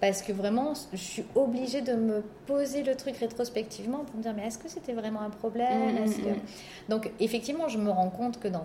parce 0.00 0.22
que 0.22 0.32
vraiment, 0.32 0.74
je 0.92 0.98
suis 0.98 1.24
obligée 1.34 1.80
de 1.80 1.94
me 1.94 2.22
poser 2.46 2.82
le 2.82 2.94
truc 2.94 3.16
rétrospectivement 3.16 3.98
pour 4.04 4.16
me 4.16 4.22
dire, 4.22 4.34
mais 4.36 4.46
est-ce 4.46 4.58
que 4.58 4.68
c'était 4.68 4.92
vraiment 4.92 5.22
un 5.22 5.30
problème? 5.30 5.94
Mm, 5.94 6.06
mm, 6.06 6.30
mm. 6.32 6.40
Donc, 6.88 7.10
effectivement, 7.20 7.68
je 7.68 7.78
me 7.78 7.90
rends 7.90 8.10
compte 8.10 8.40
que 8.40 8.48
dans 8.48 8.64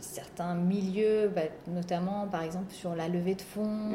certains 0.00 0.54
milieux, 0.54 1.30
bah, 1.34 1.42
notamment 1.68 2.26
par 2.26 2.42
exemple 2.42 2.72
sur 2.72 2.94
la 2.94 3.08
levée 3.08 3.34
de 3.34 3.42
fonds, 3.42 3.90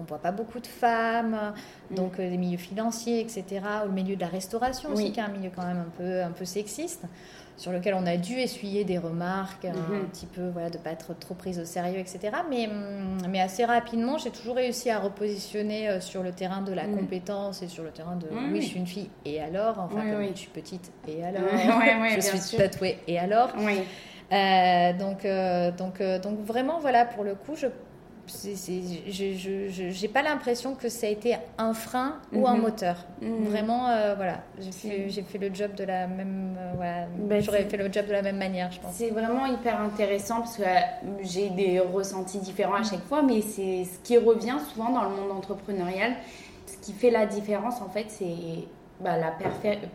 on 0.00 0.04
voit 0.04 0.18
pas 0.18 0.32
beaucoup 0.32 0.60
de 0.60 0.66
femmes, 0.66 1.52
mm. 1.90 1.94
donc 1.94 2.18
euh, 2.18 2.28
des 2.28 2.36
milieux 2.36 2.58
financiers, 2.58 3.20
etc., 3.20 3.44
ou 3.84 3.88
le 3.88 3.94
milieu 3.94 4.16
de 4.16 4.20
la 4.20 4.28
restauration 4.28 4.90
aussi, 4.90 5.12
qui 5.12 5.20
est 5.20 5.22
un 5.22 5.28
milieu 5.28 5.50
quand 5.54 5.66
même 5.66 5.78
un 5.78 5.90
peu, 5.96 6.22
un 6.22 6.30
peu 6.30 6.44
sexiste, 6.44 7.04
sur 7.56 7.72
lequel 7.72 7.94
on 7.94 8.06
a 8.06 8.16
dû 8.16 8.34
essuyer 8.34 8.84
des 8.84 8.98
remarques, 8.98 9.64
un 9.64 9.72
mm-hmm. 9.72 10.06
petit 10.12 10.26
peu, 10.26 10.48
voilà, 10.48 10.70
de 10.70 10.78
pas 10.78 10.90
être 10.90 11.18
trop 11.18 11.34
prise 11.34 11.58
au 11.58 11.64
sérieux, 11.64 11.98
etc. 11.98 12.18
Mais, 12.50 12.66
mm, 12.66 13.28
mais 13.28 13.40
assez 13.40 13.64
rapidement, 13.64 14.18
j'ai 14.18 14.30
toujours 14.30 14.56
réussi 14.56 14.90
à 14.90 14.98
repositionner 14.98 15.88
euh, 15.88 16.00
sur 16.00 16.22
le 16.22 16.32
terrain 16.32 16.62
de 16.62 16.72
la 16.72 16.86
mm. 16.86 16.96
compétence 16.96 17.62
et 17.62 17.68
sur 17.68 17.82
le 17.82 17.90
terrain 17.90 18.16
de 18.16 18.26
oui, 18.52 18.60
je 18.60 18.66
suis 18.66 18.78
une 18.78 18.86
fille, 18.86 19.10
et 19.24 19.40
alors, 19.40 19.78
enfin, 19.78 20.00
comme 20.10 20.26
je 20.28 20.38
suis 20.38 20.50
petite, 20.50 20.92
et 21.08 21.24
alors, 21.24 21.42
je 22.14 22.20
suis 22.20 22.56
tatouée, 22.56 22.98
et 23.06 23.18
alors? 23.18 23.52
Euh, 24.32 24.92
donc, 24.94 25.24
donc, 25.78 26.02
donc 26.20 26.44
vraiment, 26.44 26.80
voilà, 26.80 27.04
pour 27.04 27.22
le 27.22 27.36
coup, 27.36 27.54
je 27.54 27.68
je 28.26 30.02
n'ai 30.02 30.08
pas 30.08 30.22
l'impression 30.22 30.74
que 30.74 30.88
ça 30.88 31.06
a 31.06 31.10
été 31.10 31.36
un 31.58 31.74
frein 31.74 32.16
ou 32.32 32.46
un 32.46 32.54
mhm. 32.54 32.62
moteur. 32.62 32.96
Mhm. 33.20 33.44
Vraiment, 33.44 33.88
euh, 33.88 34.14
voilà, 34.14 34.42
j'ai 34.58 34.72
fait, 34.72 35.22
fait, 35.22 35.38
le 35.38 35.54
job 35.54 35.74
de 35.74 35.84
la 35.84 36.06
même, 36.06 36.56
euh, 36.58 37.04
ben, 37.18 37.42
j'aurais 37.42 37.64
fait 37.64 37.76
le 37.76 37.92
job 37.92 38.06
de 38.06 38.12
la 38.12 38.22
même 38.22 38.38
manière, 38.38 38.70
je 38.72 38.80
pense. 38.80 38.94
C'est 38.94 39.10
vraiment 39.10 39.46
hyper 39.46 39.80
intéressant 39.80 40.40
parce 40.40 40.56
que 40.56 40.62
euh, 40.62 40.80
j'ai 41.22 41.50
des 41.50 41.80
ressentis 41.80 42.38
différents 42.38 42.76
à 42.76 42.82
chaque 42.82 43.04
fois, 43.04 43.22
mais 43.22 43.40
c'est 43.40 43.84
ce 43.84 43.98
qui 44.02 44.18
revient 44.18 44.58
souvent 44.72 44.90
dans 44.90 45.04
le 45.04 45.10
monde 45.10 45.30
entrepreneurial. 45.30 46.14
Ce 46.66 46.76
qui 46.78 46.92
fait 46.92 47.10
la 47.10 47.26
différence, 47.26 47.80
en 47.80 47.88
fait, 47.88 48.06
c'est 48.08 48.66
bah, 49.00 49.16
la 49.16 49.32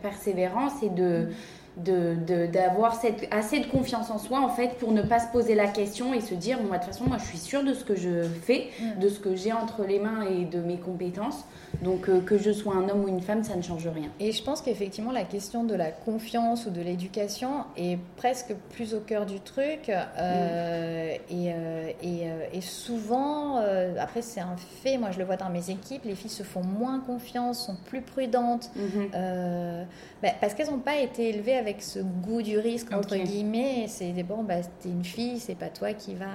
persévérance 0.02 0.82
et 0.82 0.88
de 0.88 1.28
d'avoir 1.76 3.00
assez 3.30 3.60
de 3.60 3.66
confiance 3.66 4.10
en 4.10 4.18
soi 4.18 4.40
en 4.40 4.50
fait 4.50 4.76
pour 4.78 4.92
ne 4.92 5.00
pas 5.00 5.20
se 5.20 5.32
poser 5.32 5.54
la 5.54 5.68
question 5.68 6.12
et 6.12 6.20
se 6.20 6.34
dire 6.34 6.58
moi 6.62 6.76
de 6.76 6.84
toute 6.84 6.92
façon 6.92 7.08
moi 7.08 7.16
je 7.18 7.24
suis 7.24 7.38
sûre 7.38 7.64
de 7.64 7.72
ce 7.72 7.82
que 7.82 7.96
je 7.96 8.24
fais 8.42 8.68
mm. 8.78 9.00
de 9.00 9.08
ce 9.08 9.18
que 9.18 9.34
j'ai 9.34 9.52
entre 9.54 9.84
les 9.84 9.98
mains 9.98 10.22
et 10.22 10.44
de 10.44 10.60
mes 10.60 10.76
compétences 10.76 11.46
donc 11.80 12.10
euh, 12.10 12.20
que 12.20 12.36
je 12.36 12.50
sois 12.52 12.74
un 12.74 12.90
homme 12.90 13.04
ou 13.04 13.08
une 13.08 13.22
femme 13.22 13.42
ça 13.42 13.56
ne 13.56 13.62
change 13.62 13.88
rien 13.88 14.10
et 14.20 14.32
je 14.32 14.42
pense 14.42 14.60
qu'effectivement 14.60 15.12
la 15.12 15.24
question 15.24 15.64
de 15.64 15.74
la 15.74 15.90
confiance 15.90 16.66
ou 16.66 16.70
de 16.70 16.82
l'éducation 16.82 17.64
est 17.78 17.98
presque 18.16 18.54
plus 18.74 18.92
au 18.92 19.00
cœur 19.00 19.24
du 19.24 19.40
truc 19.40 19.88
euh, 19.88 21.16
et, 21.30 21.52
euh, 21.54 21.90
et, 22.02 22.26
et, 22.52 22.60
souvent 22.60 23.56
après 23.98 24.20
c'est 24.20 24.40
un 24.40 24.56
fait 24.82 24.98
moi 24.98 25.10
je 25.10 25.18
le 25.18 25.24
vois 25.24 25.36
dans 25.36 25.48
mes 25.48 25.70
équipes 25.70 26.04
les 26.04 26.14
filles 26.14 26.30
se 26.30 26.42
font 26.42 26.62
moins 26.62 27.00
confiance 27.00 27.64
sont 27.64 27.76
plus 27.86 28.02
prudentes 28.02 28.70
mm-hmm. 28.76 29.84
bah, 30.22 30.28
parce 30.40 30.52
qu'elles 30.52 30.70
n'ont 30.70 30.78
pas 30.78 30.98
été 30.98 31.30
élevées 31.30 31.61
avec 31.62 31.80
ce 31.82 32.00
goût 32.00 32.42
du 32.42 32.58
risque, 32.58 32.92
entre 32.92 33.16
guillemets. 33.16 33.86
C'est 33.88 34.12
bon, 34.22 34.42
bah, 34.42 34.56
t'es 34.80 34.88
une 34.88 35.04
fille, 35.04 35.38
c'est 35.38 35.54
pas 35.54 35.68
toi 35.68 35.92
qui 35.92 36.14
va 36.14 36.26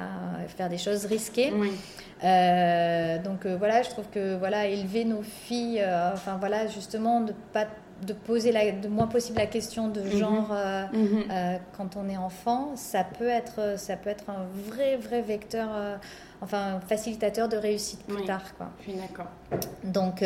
faire 0.47 0.69
des 0.69 0.77
choses 0.77 1.05
risquées. 1.05 1.53
Euh, 2.23 3.21
donc 3.21 3.45
euh, 3.45 3.55
voilà, 3.57 3.83
je 3.83 3.89
trouve 3.89 4.09
que 4.09 4.35
voilà, 4.37 4.65
élever 4.67 5.05
nos 5.05 5.21
filles, 5.21 5.81
euh, 5.81 6.13
enfin 6.13 6.37
voilà, 6.39 6.65
justement, 6.67 7.21
de 7.21 7.33
pas 7.53 7.67
de 8.05 8.13
poser 8.13 8.51
la, 8.51 8.71
de 8.71 8.87
moins 8.87 9.07
possible 9.07 9.37
la 9.37 9.45
question 9.45 9.87
de 9.87 10.01
mhm. 10.01 10.11
genre 10.11 10.55
mhm. 10.93 11.23
quand 11.75 11.95
on 11.95 12.09
est 12.09 12.17
enfant, 12.17 12.71
ça 12.75 13.03
peut 13.03 13.27
être, 13.27 13.77
ça 13.77 13.95
peut 13.95 14.09
être 14.09 14.29
un 14.29 14.45
vrai, 14.69 14.97
vrai 14.97 15.21
vecteur 15.21 15.69
enfin 16.41 16.79
facilitateur 16.87 17.49
de 17.49 17.57
réussite 17.57 18.05
plus 18.05 18.23
tard. 18.25 18.55
Quoi. 18.57 18.67
Je 18.79 18.91
suis 18.91 18.93
d'accord. 18.93 19.27
Donc, 19.83 20.23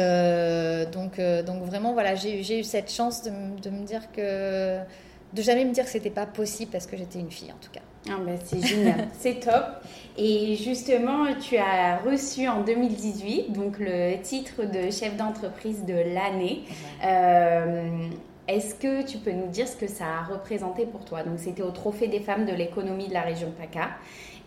donc, 0.91 1.45
donc 1.45 1.63
vraiment, 1.63 1.93
voilà, 1.93 2.15
j'ai 2.15 2.60
eu 2.60 2.63
cette 2.63 2.91
chance 2.91 3.23
de, 3.23 3.31
de, 3.62 3.69
me 3.69 3.86
dire 3.86 4.12
que 4.12 4.79
de 5.34 5.41
jamais 5.41 5.65
me 5.65 5.72
dire 5.72 5.86
que 5.86 5.89
c'était 5.89 6.10
pas 6.10 6.26
possible 6.26 6.72
parce 6.72 6.88
que 6.88 6.98
j'étais 6.98 7.20
une 7.20 7.32
fille 7.32 7.52
en 7.52 7.62
tout 7.62 7.72
cas. 7.72 7.82
Ah 8.10 8.17
ben 8.26 8.38
c'est 8.44 8.65
génial, 8.65 9.08
c'est 9.20 9.39
top. 9.39 9.65
Et 10.17 10.56
justement, 10.56 11.28
tu 11.39 11.58
as 11.58 11.98
reçu 11.98 12.48
en 12.48 12.63
2018 12.63 13.52
donc 13.52 13.78
le 13.80 14.20
titre 14.22 14.63
de 14.63 14.89
chef 14.91 15.15
d'entreprise 15.15 15.86
de 15.86 15.94
l'année. 15.94 16.63
Euh, 17.06 18.10
est-ce 18.48 18.76
que 18.76 19.04
tu 19.04 19.17
peux 19.20 19.32
nous 19.32 19.48
dire 19.48 19.67
ce 19.67 19.76
que 19.76 19.88
ça 19.88 20.06
a 20.06 20.34
représenté 20.34 20.86
pour 20.86 21.06
toi? 21.06 21.24
Donc 21.24 21.36
c'était 21.38 21.62
au 21.62 21.72
Trophée 21.72 22.08
des 22.08 22.20
femmes 22.20 22.46
de 22.46 22.54
l'économie 22.54 23.08
de 23.08 23.13
la 23.13 23.22
région 23.22 23.52
PACA. 23.58 23.91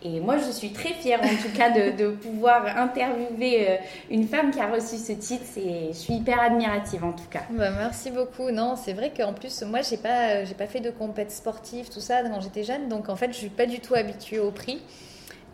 Et 0.05 0.19
moi, 0.19 0.37
je 0.37 0.51
suis 0.51 0.69
très 0.69 0.93
fière 0.93 1.19
en 1.23 1.35
tout 1.41 1.51
cas 1.55 1.71
de, 1.71 2.11
pouvoir 2.11 2.77
interviewer 2.77 3.69
euh, 3.69 3.75
une 4.11 4.27
femme 4.27 4.51
qui 4.51 4.59
a 4.59 4.67
reçu 4.67 4.97
ce 4.97 5.13
titre. 5.13 5.45
Je 5.55 5.93
suis 5.93 6.13
hyper 6.13 6.39
admirative 6.39 7.03
en 7.03 7.11
tout 7.11 7.27
cas. 7.29 7.41
Bah, 7.49 7.71
merci 7.71 8.11
beaucoup. 8.11 8.51
Non, 8.51 8.75
c'est 8.75 8.93
vrai 8.93 9.11
qu'en 9.15 9.33
plus, 9.33 9.63
moi, 9.63 9.81
j'ai 9.81 9.97
pas, 9.97 10.45
j'ai 10.45 10.53
pas 10.53 10.67
fait 10.67 10.79
de 10.79 10.91
compète 10.91 11.31
sportive, 11.31 11.89
tout 11.89 12.01
ça 12.01 12.21
quand 12.21 12.39
j'étais 12.39 12.63
jeune. 12.63 12.87
Donc 12.87 13.09
en 13.09 13.15
fait, 13.15 13.29
je 13.29 13.37
suis 13.37 13.49
pas 13.49 13.65
du 13.65 13.79
tout 13.79 13.95
habituée 13.95 14.37
au 14.37 14.51
prix. 14.51 14.79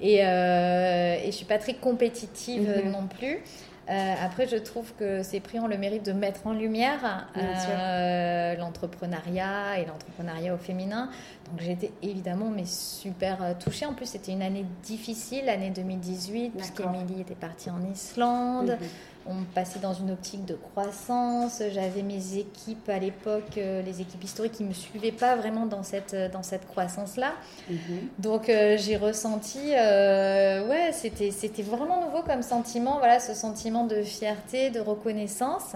Et, 0.01 0.25
euh, 0.25 1.15
et 1.23 1.27
je 1.27 1.31
suis 1.31 1.45
pas 1.45 1.59
très 1.59 1.75
compétitive 1.75 2.67
mhm. 2.83 2.91
non 2.91 3.07
plus. 3.07 3.41
Euh, 3.89 4.13
après, 4.23 4.47
je 4.47 4.55
trouve 4.55 4.93
que 4.97 5.21
ces 5.23 5.39
prix 5.39 5.59
ont 5.59 5.67
le 5.67 5.77
mérite 5.77 6.05
de 6.05 6.13
mettre 6.13 6.45
en 6.45 6.53
lumière 6.53 7.27
euh, 7.35 8.55
l'entrepreneuriat 8.55 9.79
et 9.79 9.85
l'entrepreneuriat 9.85 10.53
au 10.53 10.57
féminin. 10.57 11.09
Donc 11.51 11.67
été 11.67 11.91
évidemment 12.01 12.49
mais 12.49 12.65
super 12.65 13.43
euh, 13.43 13.53
touchée. 13.59 13.85
En 13.85 13.93
plus, 13.93 14.05
c'était 14.05 14.31
une 14.31 14.41
année 14.41 14.65
difficile, 14.83 15.45
l'année 15.45 15.69
2018, 15.69 16.51
puisqu'Emilie 16.51 17.21
était 17.21 17.35
partie 17.35 17.69
en 17.69 17.81
Islande. 17.91 18.77
Mhm 18.79 18.87
on 19.25 19.43
passait 19.53 19.79
dans 19.79 19.93
une 19.93 20.11
optique 20.11 20.45
de 20.45 20.55
croissance. 20.55 21.61
J'avais 21.71 22.01
mes 22.01 22.37
équipes 22.37 22.89
à 22.89 22.97
l'époque, 22.97 23.57
euh, 23.57 23.81
les 23.81 24.01
équipes 24.01 24.23
historiques, 24.23 24.53
qui 24.53 24.63
ne 24.63 24.69
me 24.69 24.73
suivaient 24.73 25.11
pas 25.11 25.35
vraiment 25.35 25.65
dans 25.65 25.83
cette, 25.83 26.13
euh, 26.13 26.29
dans 26.29 26.43
cette 26.43 26.67
croissance-là. 26.67 27.33
Mhm. 27.69 27.77
Donc 28.19 28.49
euh, 28.49 28.77
j'ai 28.77 28.97
ressenti, 28.97 29.59
ouais, 29.59 30.91
c'était, 30.93 31.31
c'était 31.31 31.61
vraiment 31.61 32.01
nouveau 32.05 32.23
comme 32.23 32.41
sentiment, 32.41 32.97
voilà, 32.97 33.19
ce 33.19 33.33
sentiment 33.33 33.85
de 33.85 34.01
fierté, 34.01 34.69
de 34.69 34.79
reconnaissance. 34.79 35.75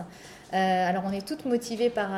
Alors 0.51 1.03
on 1.05 1.11
est 1.11 1.25
toutes 1.25 1.45
motivées 1.45 1.89
par, 1.89 2.11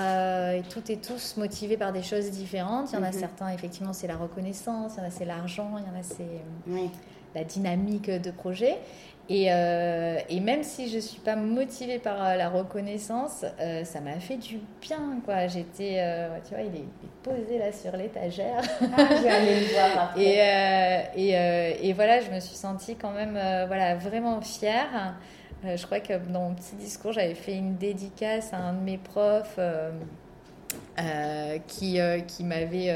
et 0.51 0.63
toutes 0.69 0.89
et 0.89 0.97
tous 0.97 1.37
motivés 1.37 1.77
par 1.77 1.91
des 1.91 2.03
choses 2.03 2.29
différentes. 2.31 2.91
Il 2.91 2.95
y 2.95 2.97
en 2.97 3.03
a 3.03 3.11
mhm. 3.11 3.13
certains, 3.13 3.49
effectivement, 3.49 3.93
c'est 3.93 4.07
la 4.07 4.17
reconnaissance, 4.17 4.93
il 4.95 4.99
y 4.99 5.01
en 5.01 5.07
a 5.07 5.11
c'est 5.11 5.25
l'argent, 5.25 5.71
il 5.77 5.85
y 5.85 5.95
en 5.95 5.99
a 5.99 6.03
c'est 6.03 6.41
la 7.35 7.43
dynamique 7.43 8.09
de 8.09 8.31
projet. 8.31 8.77
Euh, 9.29 10.19
et, 10.29 10.39
même 10.39 10.63
si 10.63 10.89
je 10.89 10.95
ne 10.95 11.01
suis 11.01 11.19
pas 11.19 11.35
motivée 11.35 11.99
par 11.99 12.23
euh, 12.23 12.35
la 12.35 12.49
reconnaissance, 12.49 13.43
euh, 13.59 13.83
ça 13.83 13.99
m'a 13.99 14.19
fait 14.19 14.37
du 14.37 14.59
bien. 14.81 15.19
quoi. 15.25 15.47
J'étais, 15.47 16.01
tu 16.47 16.53
vois, 16.53 16.63
il 16.63 16.75
est, 16.75 16.85
posé 17.23 17.57
là 17.57 17.71
sur 17.73 17.95
l'étagère. 17.97 18.61
Ah, 18.81 19.03
le 19.11 19.73
voir 19.73 20.13
Et, 20.17 20.39
et, 21.15 21.89
et, 21.89 21.93
voilà, 21.93 22.21
je 22.21 22.31
me 22.31 22.39
suis 22.39 22.55
sentie 22.55 22.95
quand 22.95 23.11
même 23.11 23.33
voilà, 23.67 23.95
vraiment 23.95 24.39
fière. 24.41 25.15
Je 25.63 25.86
crois 25.86 26.00
que 26.00 26.17
dans 26.32 26.50
mon 26.50 26.56
petit 26.56 26.76
discours, 26.76 27.13
j'avais 27.13 27.36
fait 27.36 27.56
une 27.56 27.76
dédicace 27.78 28.54
à 28.54 28.58
un 28.58 28.74
de 28.74 28.82
mes 28.82 28.98
profs 28.98 29.60
qui, 31.67 31.99
qui 32.27 32.43
m'avait 32.43 32.93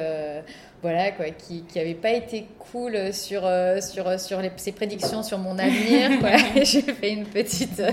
voilà 0.81 1.11
quoi, 1.11 1.25
qui 1.29 1.63
qui 1.63 1.93
pas 1.93 2.09
été 2.09 2.47
cool 2.71 3.13
sur 3.13 3.45
euh, 3.45 3.79
sur 3.81 4.19
sur 4.19 4.41
ses 4.57 4.71
prédictions 4.71 5.21
sur 5.21 5.37
mon 5.37 5.59
avenir. 5.59 6.09
J'ai 6.55 6.81
fait 6.81 7.11
une 7.11 7.25
petite 7.25 7.79
euh, 7.79 7.91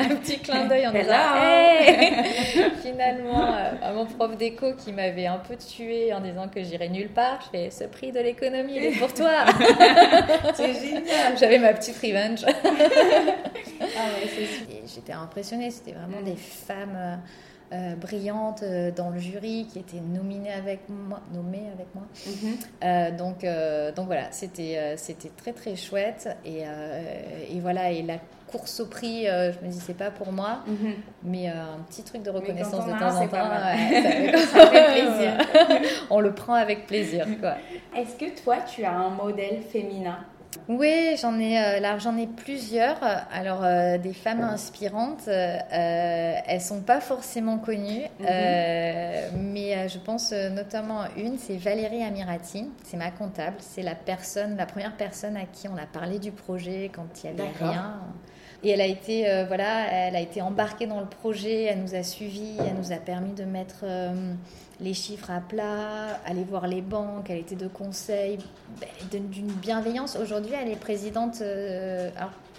un 0.00 0.14
petit 0.16 0.38
clin 0.38 0.64
d'œil 0.64 0.86
en 0.86 0.92
disant 0.92 1.12
finalement 2.82 3.54
euh, 3.54 3.72
à 3.82 3.92
mon 3.92 4.06
prof 4.06 4.38
d'éco 4.38 4.72
qui 4.72 4.92
m'avait 4.92 5.26
un 5.26 5.36
peu 5.36 5.54
tué 5.56 6.14
en 6.14 6.20
disant 6.20 6.48
que 6.48 6.62
j'irais 6.62 6.88
nulle 6.88 7.10
part. 7.10 7.40
Je 7.44 7.58
fais 7.58 7.70
ce 7.70 7.84
prix 7.84 8.10
de 8.10 8.20
l'économie 8.20 8.76
il 8.76 8.84
est 8.84 8.98
pour 8.98 9.12
toi. 9.12 9.44
c'est 10.54 10.74
génial. 10.80 11.36
J'avais 11.38 11.58
ma 11.58 11.74
petite 11.74 11.96
revenge. 11.96 12.46
ah 12.46 14.08
J'étais 14.86 15.12
impressionnée. 15.12 15.70
C'était 15.70 15.92
vraiment 15.92 16.22
des 16.22 16.36
femmes 16.36 17.20
euh, 17.72 17.94
brillante 17.96 18.62
euh, 18.62 18.90
dans 18.90 19.08
le 19.08 19.18
jury 19.18 19.66
qui 19.72 19.78
était 19.78 20.00
nominée 20.00 20.52
avec 20.52 20.80
moi, 20.88 21.20
nommée 21.32 21.64
avec 21.72 21.86
moi. 21.94 22.04
Mhm. 22.26 22.56
Euh, 22.84 23.10
donc, 23.16 23.46
donc 23.96 24.06
voilà, 24.06 24.30
c'était 24.30 24.94
c'était 24.96 25.30
très 25.30 25.52
très 25.52 25.74
chouette 25.74 26.28
et, 26.44 26.62
et, 27.50 27.60
voilà 27.60 27.90
et 27.90 28.02
la 28.02 28.18
course 28.46 28.80
au 28.80 28.86
prix, 28.86 29.24
je 29.24 29.64
me 29.64 29.70
dis 29.70 29.80
c'est 29.80 29.96
pas 29.96 30.10
pour 30.10 30.30
moi, 30.30 30.60
mhm. 30.66 30.94
mais 31.24 31.48
un 31.48 31.80
petit 31.88 32.02
truc 32.02 32.22
de 32.22 32.30
reconnaissance 32.30 32.86
de 32.86 32.92
temps 32.92 33.16
en 33.16 33.28
temps, 33.28 33.30
ça, 34.52 34.66
fait 34.66 34.92
plaisir. 34.92 35.90
on 36.10 36.20
le 36.20 36.32
prend 36.32 36.54
avec 36.54 36.86
plaisir. 36.86 37.26
Est-ce 37.96 38.16
que 38.16 38.42
toi 38.42 38.58
tu 38.58 38.84
as 38.84 38.92
un 38.92 39.10
modèle 39.10 39.62
féminin? 39.62 40.18
Oui, 40.68 41.16
j'en 41.20 41.38
ai, 41.38 41.58
euh, 41.58 41.98
j'en 41.98 42.16
ai 42.16 42.26
plusieurs. 42.26 42.98
Alors, 43.32 43.62
euh, 43.64 43.98
des 43.98 44.12
femmes 44.12 44.42
inspirantes, 44.42 45.28
euh, 45.28 45.58
elles 45.68 46.60
sont 46.60 46.80
pas 46.80 47.00
forcément 47.00 47.58
connues, 47.58 48.04
mhm. 48.20 49.52
mais 49.52 49.88
je 49.88 49.98
pense 49.98 50.32
notamment 50.32 51.02
à 51.02 51.08
une, 51.16 51.38
c'est 51.38 51.56
Valérie 51.56 52.02
Amirati. 52.02 52.70
C'est 52.84 52.96
ma 52.96 53.10
comptable. 53.10 53.56
C'est 53.60 53.82
la 53.82 53.94
personne, 53.94 54.56
la 54.56 54.66
première 54.66 54.96
personne 54.96 55.36
à 55.36 55.44
qui 55.44 55.68
on 55.68 55.76
a 55.76 55.86
parlé 55.86 56.18
du 56.18 56.32
projet 56.32 56.90
quand 56.94 57.22
il 57.22 57.26
y 57.26 57.28
avait 57.30 57.52
rien. 57.58 58.00
Et 58.64 58.70
elle 58.70 58.80
a 58.80 58.86
été, 58.86 59.44
voilà, 59.46 59.90
elle 59.92 60.16
a 60.16 60.20
été 60.20 60.40
embarquée 60.40 60.86
dans 60.86 61.00
le 61.00 61.06
projet. 61.06 61.64
Elle 61.64 61.82
nous 61.82 61.94
a 61.94 62.02
suivis. 62.02 62.56
Elle 62.58 62.76
nous 62.76 62.92
a 62.92 62.96
permis 62.96 63.32
de 63.34 63.44
mettre 63.44 63.84
les 64.80 64.94
chiffres 64.94 65.30
à 65.30 65.40
plat, 65.40 66.20
aller 66.26 66.44
voir 66.44 66.66
les 66.66 66.82
banques, 66.82 67.30
elle 67.30 67.38
était 67.38 67.54
de 67.54 67.68
conseil, 67.68 68.38
ben, 68.80 69.22
d'une 69.28 69.52
bienveillance. 69.52 70.16
Aujourd'hui, 70.20 70.52
elle 70.60 70.68
est 70.68 70.80
présidente, 70.80 71.38
euh, 71.42 72.10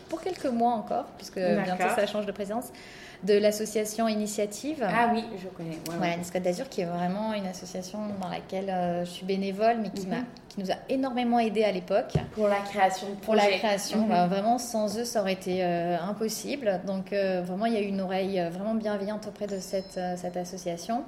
pour 0.10 0.22
quelques 0.22 0.46
mois 0.46 0.74
encore, 0.74 1.06
puisque 1.18 1.40
bientôt 1.40 1.90
ça 1.96 2.08
change 2.08 2.26
de 2.26 2.32
présidence, 2.32 2.72
de 3.24 3.34
l'association 3.34 4.08
Initiative. 4.08 4.86
Ah 4.88 5.10
oui, 5.14 5.24
je 5.42 5.48
connais. 5.48 5.78
voilà, 5.86 6.16
Côte 6.32 6.44
d'Azur, 6.44 6.70
qui 6.70 6.82
est 6.82 6.86
vraiment 6.86 7.34
une 7.34 7.48
association 7.48 8.00
dans 8.22 8.30
laquelle 8.30 8.70
euh, 8.70 9.06
je 9.06 9.10
suis 9.10 9.26
bénévole, 9.26 9.78
mais 9.82 9.90
qui, 9.90 10.06
m'a, 10.06 10.18
mhm. 10.18 10.26
qui 10.50 10.60
nous 10.62 10.72
a 10.72 10.76
énormément 10.90 11.40
aidé 11.40 11.64
à 11.64 11.72
l'époque. 11.72 12.14
Pour 12.34 12.48
la 12.48 12.60
création 12.60 13.08
Pour 13.22 13.36
la 13.36 13.48
création. 13.48 14.02
Mhm. 14.02 14.10
Bah, 14.10 14.28
vraiment, 14.28 14.58
sans 14.58 14.98
eux, 15.00 15.06
ça 15.06 15.22
aurait 15.22 15.34
été 15.34 15.64
euh, 15.64 15.98
impossible. 16.00 16.82
Donc, 16.86 17.12
vraiment, 17.12 17.66
il 17.66 17.74
y 17.74 17.78
a 17.78 17.82
eu 17.82 17.88
une 17.88 18.02
oreille 18.02 18.42
vraiment 18.52 18.76
bienveillante 18.76 19.28
auprès 19.28 19.48
de 19.48 19.60
cette, 19.60 20.00
cette 20.18 20.38
association. 20.38 21.04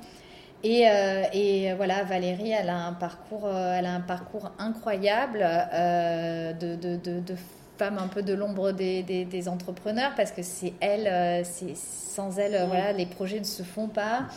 Et, 0.64 0.88
euh, 0.90 1.24
et, 1.34 1.74
voilà, 1.76 2.04
Valérie, 2.04 2.52
elle 2.52 2.70
a 2.70 2.88
un 2.88 2.94
parcours, 2.94 3.46
euh, 3.46 3.76
elle 3.78 3.86
a 3.86 3.94
un 3.94 4.02
parcours 4.02 4.52
incroyable 4.58 5.40
euh, 5.44 6.54
de, 6.54 6.76
de, 6.76 6.96
de, 6.96 7.36
femme 7.78 7.98
un 7.98 8.08
peu 8.08 8.22
de 8.22 8.34
l'ombre 8.34 8.72
des, 8.72 9.04
des, 9.04 9.50
entrepreneurs 9.50 10.12
parce 10.16 10.32
que 10.32 10.42
c'est 10.42 10.74
elle, 10.80 11.46
c'est 11.46 11.76
sans 11.76 12.40
elle, 12.40 12.66
voilà, 12.68 12.94
les 12.94 13.06
projets 13.06 13.40
ne 13.40 13.46
se 13.46 13.64
font 13.64 13.88
pas. 13.88 14.28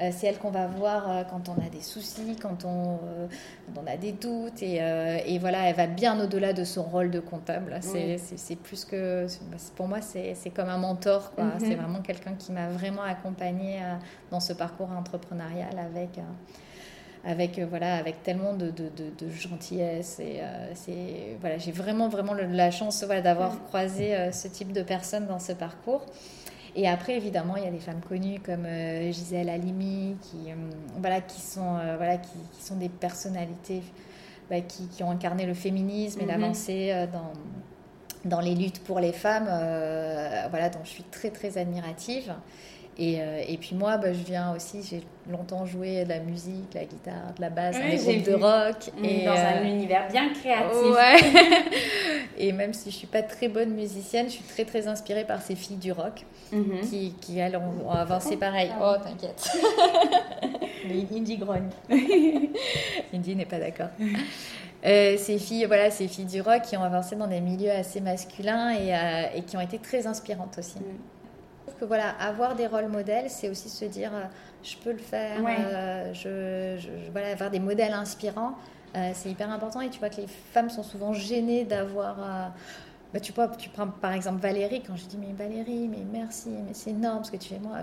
Euh, 0.00 0.10
c'est 0.12 0.28
elle 0.28 0.38
qu'on 0.38 0.50
va 0.50 0.66
voir 0.66 1.10
euh, 1.10 1.22
quand 1.28 1.48
on 1.48 1.54
a 1.54 1.68
des 1.68 1.80
soucis, 1.80 2.36
quand 2.40 2.64
on, 2.64 3.00
euh, 3.02 3.26
on 3.76 3.86
a 3.86 3.96
des 3.96 4.12
doutes. 4.12 4.62
Et, 4.62 4.76
et, 4.76 5.38
voilà, 5.38 5.68
elle 5.68 5.74
va 5.74 5.86
bien 5.86 6.20
au-delà 6.20 6.52
de 6.52 6.64
son 6.64 6.82
rôle 6.82 7.10
de 7.10 7.20
comptable. 7.20 7.78
C'est 7.80 8.56
plus 8.56 8.84
que. 8.84 9.26
Pour 9.76 9.88
moi, 9.88 9.98
c'est 10.00 10.50
comme 10.54 10.68
un 10.68 10.78
mentor. 10.78 11.32
Mhm. 11.36 11.50
C'est 11.58 11.74
vraiment 11.74 12.00
quelqu'un 12.00 12.34
qui 12.34 12.52
m'a 12.52 12.68
vraiment 12.68 13.02
accompagnée 13.02 13.80
dans 14.30 14.40
ce 14.40 14.52
parcours 14.52 14.90
entrepreneurial 14.90 15.78
avec 15.78 16.20
avec 17.24 17.58
voilà 17.58 17.96
avec 17.96 18.22
tellement 18.22 18.54
de, 18.54 18.70
de, 18.70 18.88
de, 18.88 19.30
gentillesse 19.30 20.20
et 20.20 20.40
c'est 20.74 21.36
voilà 21.40 21.58
j'ai 21.58 21.72
vraiment 21.72 22.08
vraiment 22.08 22.32
la 22.32 22.70
chance 22.70 23.02
voilà, 23.04 23.20
d'avoir 23.20 23.54
mhm. 23.54 23.60
croisé 23.68 24.30
ce 24.32 24.46
type 24.48 24.72
de 24.72 24.82
personnes 24.82 25.26
dans 25.26 25.40
ce 25.40 25.52
parcours 25.52 26.06
et 26.78 26.88
après, 26.88 27.16
évidemment, 27.16 27.56
il 27.56 27.64
y 27.64 27.66
a 27.66 27.72
des 27.72 27.80
femmes 27.80 28.00
connues 28.08 28.38
comme 28.38 28.64
euh, 28.64 29.10
Gisèle 29.10 29.48
Halimi, 29.48 30.16
qui, 30.22 30.50
euh, 30.50 30.54
voilà, 31.00 31.20
qui, 31.20 31.40
sont, 31.40 31.76
euh, 31.76 31.96
voilà, 31.96 32.18
qui, 32.18 32.38
sont 32.60 32.76
des 32.76 32.88
personnalités 32.88 33.82
bah, 34.48 34.60
qui, 34.60 34.86
qui, 34.86 35.02
ont 35.02 35.10
incarné 35.10 35.44
le 35.44 35.54
féminisme 35.54 36.20
et 36.20 36.22
mhm. 36.22 36.28
l'avancée 36.28 37.06
dans, 37.12 37.32
dans 38.30 38.40
les 38.40 38.54
luttes 38.54 38.82
pour 38.84 39.00
les 39.00 39.12
femmes, 39.12 39.46
voilà, 40.50 40.68
dont 40.70 40.84
je 40.84 40.90
suis 40.90 41.02
très, 41.02 41.30
très 41.30 41.58
admirative. 41.58 42.32
Et, 42.98 43.20
et, 43.46 43.56
puis 43.58 43.76
moi, 43.76 43.96
bah, 43.96 44.12
je 44.12 44.24
viens 44.24 44.54
aussi, 44.56 44.82
j'ai 44.82 45.02
longtemps 45.30 45.64
joué 45.64 46.04
de 46.04 46.08
la 46.08 46.18
musique, 46.18 46.74
la 46.74 46.84
guitare, 46.84 47.32
de 47.36 47.40
la 47.40 47.50
basse, 47.50 47.76
des 47.76 47.96
groupes 47.96 48.24
de 48.24 48.34
rock. 48.34 48.90
Mm, 48.98 49.04
et, 49.04 49.24
dans 49.24 49.32
un 49.32 49.62
univers 49.62 50.08
bien 50.10 50.30
créatif. 50.32 50.82
Ouais. 50.82 51.18
et 52.38 52.52
même 52.52 52.72
si 52.72 52.90
je 52.90 52.96
suis 52.96 53.06
pas 53.06 53.22
très 53.22 53.48
bonne 53.48 53.70
musicienne, 53.70 54.26
je 54.26 54.32
suis 54.32 54.44
très 54.44 54.64
très 54.64 54.88
inspirée 54.88 55.24
par 55.24 55.42
ces 55.42 55.54
filles 55.54 55.76
du 55.76 55.92
rock. 55.92 56.24
Mhm. 56.52 56.80
qui, 56.80 57.14
qui, 57.20 57.38
elles, 57.38 57.56
ont, 57.56 57.90
avancé 57.90 58.36
pareil. 58.38 58.70
Oh, 58.80 58.94
t'inquiète. 59.02 59.50
Indy 61.12 61.36
grogne. 61.36 61.68
Indy 63.12 63.36
n'est 63.36 63.44
pas 63.44 63.58
d'accord. 63.58 63.88
Euh, 64.86 65.16
ces 65.18 65.38
filles, 65.38 65.66
voilà, 65.66 65.90
ces 65.90 66.08
filles 66.08 66.24
du 66.24 66.40
rock 66.40 66.62
qui 66.62 66.76
ont 66.76 66.82
avancé 66.82 67.16
dans 67.16 67.26
des 67.26 67.40
milieux 67.40 67.70
assez 67.70 68.00
masculins 68.00 68.70
et, 68.70 68.94
euh, 68.94 69.26
et 69.36 69.42
qui 69.42 69.56
ont 69.56 69.60
été 69.60 69.78
très 69.78 70.06
inspirantes 70.06 70.56
aussi. 70.58 70.78
Mm. 70.78 71.17
Que 71.78 71.84
voilà, 71.84 72.10
avoir 72.20 72.54
des 72.54 72.66
rôles 72.66 72.88
modèles, 72.88 73.30
c'est 73.30 73.48
aussi 73.48 73.68
se 73.68 73.84
dire, 73.84 74.10
euh, 74.14 74.24
je 74.62 74.76
peux 74.76 74.92
le 74.92 74.98
faire. 74.98 75.38
je, 76.12 76.76
je, 76.78 77.10
voilà, 77.12 77.28
avoir 77.28 77.50
des 77.50 77.60
modèles 77.60 77.92
inspirants, 77.92 78.54
c'est 79.14 79.30
hyper 79.30 79.50
important. 79.50 79.80
Et 79.80 79.90
tu 79.90 79.98
vois 79.98 80.10
que 80.10 80.20
les 80.20 80.26
femmes 80.26 80.70
sont 80.70 80.82
souvent 80.82 81.12
gênées 81.12 81.64
d'avoir 81.64 82.52
bah, 83.12 83.20
tu, 83.20 83.32
vois, 83.32 83.48
tu 83.48 83.70
prends 83.70 83.88
par 83.88 84.12
exemple 84.12 84.40
Valérie, 84.40 84.82
quand 84.86 84.96
je 84.96 85.06
dis 85.06 85.16
mais 85.16 85.32
Valérie, 85.32 85.88
mais 85.88 86.04
merci, 86.12 86.50
mais 86.50 86.74
c'est 86.74 86.90
énorme 86.90 87.24
ce 87.24 87.30
que 87.30 87.38
tu 87.38 87.48
fais 87.48 87.58
moi, 87.58 87.78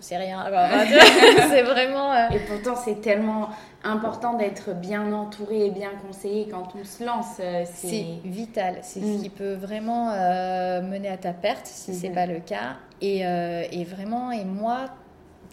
c'est 0.00 0.16
rien. 0.16 0.44
c'est 1.50 1.62
vraiment. 1.62 2.12
Euh, 2.12 2.28
et 2.30 2.38
pourtant, 2.40 2.76
c'est 2.76 3.00
tellement 3.00 3.48
important 3.84 4.34
d'être 4.34 4.74
bien 4.74 5.12
entouré 5.12 5.66
et 5.66 5.70
bien 5.70 5.90
conseillé 6.06 6.48
quand 6.50 6.68
on 6.78 6.84
se 6.84 7.04
lance. 7.04 7.36
Euh, 7.40 7.64
c'est 7.72 8.06
vital. 8.24 8.78
C'est 8.82 9.00
ce 9.00 9.18
mm. 9.18 9.22
qui 9.22 9.30
peut 9.30 9.54
vraiment 9.54 10.10
euh, 10.10 10.82
mener 10.82 11.08
à 11.08 11.16
ta 11.16 11.32
perte 11.32 11.66
si 11.66 11.94
ce 11.94 12.02
n'est 12.02 12.10
mm-hmm. 12.10 12.14
pas 12.14 12.26
le 12.26 12.40
cas. 12.40 12.76
Et, 13.00 13.20
et 13.20 13.84
vraiment, 13.84 14.32
et 14.32 14.44
moi, 14.46 14.86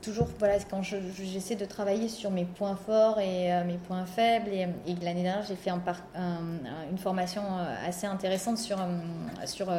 toujours, 0.04 0.28
voilà, 0.38 0.56
quand 0.70 0.84
j'essaie 0.84 1.56
de 1.56 1.66
travailler 1.66 2.10
sur 2.10 2.30
mes 2.30 2.46
points 2.46 2.76
forts 2.76 3.20
et 3.20 3.52
euh, 3.52 3.64
mes 3.64 3.78
points 3.78 4.06
faibles, 4.06 4.50
et, 4.50 4.68
l'année 5.02 5.24
dernière, 5.24 5.44
j'ai 5.48 5.56
fait 5.56 5.70
un, 5.70 5.82
une 6.92 6.98
formation 6.98 7.42
euh, 7.42 7.88
assez 7.88 8.06
intéressante 8.06 8.58
sur, 8.58 8.78
euh, 8.80 8.86
sur, 9.46 9.72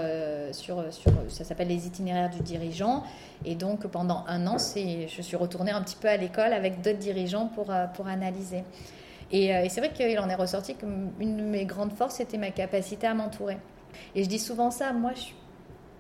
sur, 0.53 0.93
sur 0.93 1.13
ça 1.29 1.45
s'appelle 1.45 1.69
les 1.69 1.87
itinéraires 1.87 2.31
du 2.31 2.41
dirigeant. 2.41 3.05
Et 3.45 3.55
donc, 3.55 3.87
pendant 3.87 4.25
un 4.27 4.47
an, 4.47 4.57
je 4.59 5.23
suis 5.23 5.37
retournée 5.37 5.71
un 5.71 5.83
petit 5.83 5.97
peu 5.97 6.09
à 6.09 6.17
l'école 6.17 6.53
avec 6.53 6.81
d'autres 6.81 6.99
dirigeants 6.99 7.47
pour, 7.47 7.73
pour 7.95 8.09
analyser. 8.09 8.65
Et, 9.31 9.47
et 9.49 9.69
c'est 9.69 9.81
vrai 9.81 9.93
qu'il 9.93 10.19
en 10.19 10.29
est 10.29 10.35
ressorti 10.35 10.75
qu'une 10.75 11.37
de 11.37 11.43
mes 11.43 11.67
grandes 11.67 11.93
forces, 11.93 12.17
c'était 12.17 12.39
ma 12.39 12.51
capacité 12.51 13.07
à 13.07 13.15
m'entourer. 13.15 13.59
Et 14.15 14.25
je 14.25 14.29
dis 14.29 14.39
souvent 14.39 14.71
ça, 14.71 14.93
moi, 14.93 15.13
je 15.15 15.21
suis 15.21 15.35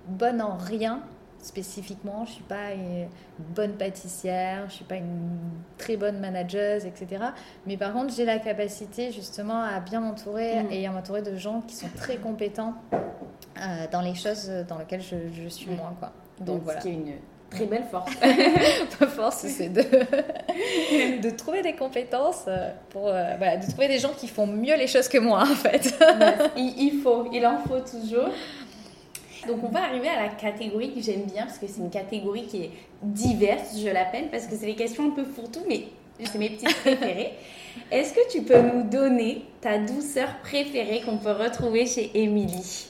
bonne 0.06 0.40
en 0.40 0.56
rien, 0.56 1.02
spécifiquement. 1.44 2.24
Je 2.26 2.32
suis 2.32 2.42
pas 2.42 2.72
une 2.72 3.08
bonne 3.38 3.72
pâtissière, 3.72 4.64
je 4.68 4.74
suis 4.74 4.84
pas 4.84 4.96
une 4.96 5.38
très 5.78 5.96
bonne 5.96 6.18
manageuse, 6.18 6.84
etc. 6.86 7.24
Mais 7.66 7.76
par 7.76 7.92
contre, 7.92 8.14
j'ai 8.14 8.24
la 8.24 8.38
capacité 8.38 9.12
justement 9.12 9.62
à 9.62 9.80
bien 9.80 10.00
m'entourer 10.00 10.62
mm. 10.62 10.72
et 10.72 10.86
à 10.86 10.90
m'entourer 10.90 11.22
de 11.22 11.36
gens 11.36 11.60
qui 11.60 11.76
sont 11.76 11.90
très 11.94 12.16
compétents 12.16 12.74
euh, 12.92 13.86
dans 13.92 14.00
les 14.00 14.14
choses 14.14 14.50
dans 14.68 14.78
lesquelles 14.78 15.02
je, 15.02 15.48
suis 15.48 15.70
mm. 15.70 15.76
moi. 15.76 15.94
Quoi. 15.98 16.12
Donc, 16.40 16.62
voilà. 16.62 16.80
Ce 16.80 16.86
qui 16.86 16.92
est 16.92 16.96
une 16.96 17.14
très 17.50 17.66
belle 17.66 17.84
force. 17.90 18.12
Ma 19.00 19.06
force, 19.06 19.46
c'est 19.46 19.68
de, 19.68 19.82
de 21.22 21.30
trouver 21.30 21.62
des 21.62 21.74
compétences 21.74 22.44
euh, 22.48 22.70
pour 22.90 23.08
euh, 23.08 23.34
voilà, 23.38 23.56
de 23.56 23.66
trouver 23.66 23.88
des 23.88 23.98
gens 23.98 24.12
qui 24.16 24.28
font 24.28 24.46
mieux 24.46 24.76
les 24.76 24.86
choses 24.86 25.08
que 25.08 25.18
moi 25.18 25.42
en 25.42 25.54
fait. 25.54 25.94
il, 26.56 27.00
faut, 27.02 27.28
il 27.32 27.46
en 27.46 27.58
faut 27.58 27.80
toujours. 27.80 28.28
Donc 29.46 29.62
on 29.62 29.68
va 29.68 29.84
arriver 29.84 30.08
à 30.08 30.22
la 30.22 30.28
catégorie 30.28 30.92
que 30.94 31.00
j'aime 31.00 31.24
bien 31.24 31.44
parce 31.44 31.58
que 31.58 31.66
c'est 31.66 31.80
une 31.80 31.90
catégorie 31.90 32.46
qui 32.46 32.64
est 32.64 32.70
diverse, 33.02 33.78
je 33.78 33.88
l'appelle, 33.88 34.28
parce 34.30 34.46
que 34.46 34.56
c'est 34.56 34.66
des 34.66 34.74
questions 34.74 35.06
un 35.06 35.10
peu 35.10 35.24
fourre-tout, 35.24 35.64
mais 35.68 35.84
c'est 36.24 36.38
mes 36.38 36.50
petites 36.50 36.74
préférées. 36.80 37.32
Est-ce 37.90 38.14
que 38.14 38.30
tu 38.30 38.42
peux 38.42 38.60
nous 38.60 38.84
donner 38.84 39.42
ta 39.60 39.78
douceur 39.78 40.38
préférée 40.42 41.02
qu'on 41.04 41.18
peut 41.18 41.32
retrouver 41.32 41.86
chez 41.86 42.10
Émilie? 42.14 42.86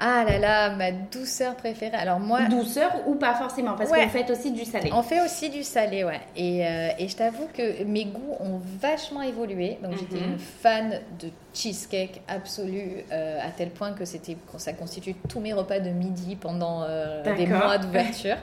Ah 0.00 0.24
là 0.24 0.38
là, 0.38 0.70
ma 0.70 0.92
douceur 0.92 1.56
préférée. 1.56 1.96
Alors 1.96 2.20
moi. 2.20 2.42
Douceur 2.48 2.92
ou 3.06 3.16
pas 3.16 3.34
forcément, 3.34 3.74
parce 3.74 3.90
qu'on 3.90 4.08
fait 4.08 4.30
aussi 4.30 4.52
du 4.52 4.64
salé. 4.64 4.90
On 4.92 5.02
fait 5.02 5.20
aussi 5.24 5.50
du 5.50 5.64
salé, 5.64 6.04
ouais. 6.04 6.20
Et, 6.36 6.64
euh, 6.64 6.90
et 6.98 7.08
je 7.08 7.16
t'avoue 7.16 7.48
que 7.52 7.82
mes 7.82 8.04
goûts 8.04 8.36
ont 8.38 8.60
vachement 8.80 9.22
évolué. 9.22 9.78
Donc 9.82 9.98
j'étais 9.98 10.24
mhm. 10.24 10.32
une 10.32 10.38
fan 10.38 11.00
de 11.20 11.30
cheesecake 11.52 12.20
absolue, 12.28 13.04
euh, 13.10 13.40
à 13.42 13.50
tel 13.50 13.70
point 13.70 13.92
que 13.92 14.04
c'était, 14.04 14.36
ça 14.56 14.72
constitue 14.72 15.14
tous 15.28 15.40
mes 15.40 15.52
repas 15.52 15.80
de 15.80 15.90
midi 15.90 16.36
pendant 16.36 16.84
euh, 16.84 17.22
des 17.36 17.46
mois 17.46 17.78
d'ouverture. 17.78 18.36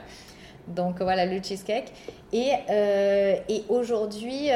Donc 0.68 1.00
voilà 1.00 1.24
le 1.24 1.40
cheesecake. 1.42 1.90
Et, 2.32 2.50
et 3.48 3.64
aujourd'hui, 3.70 4.48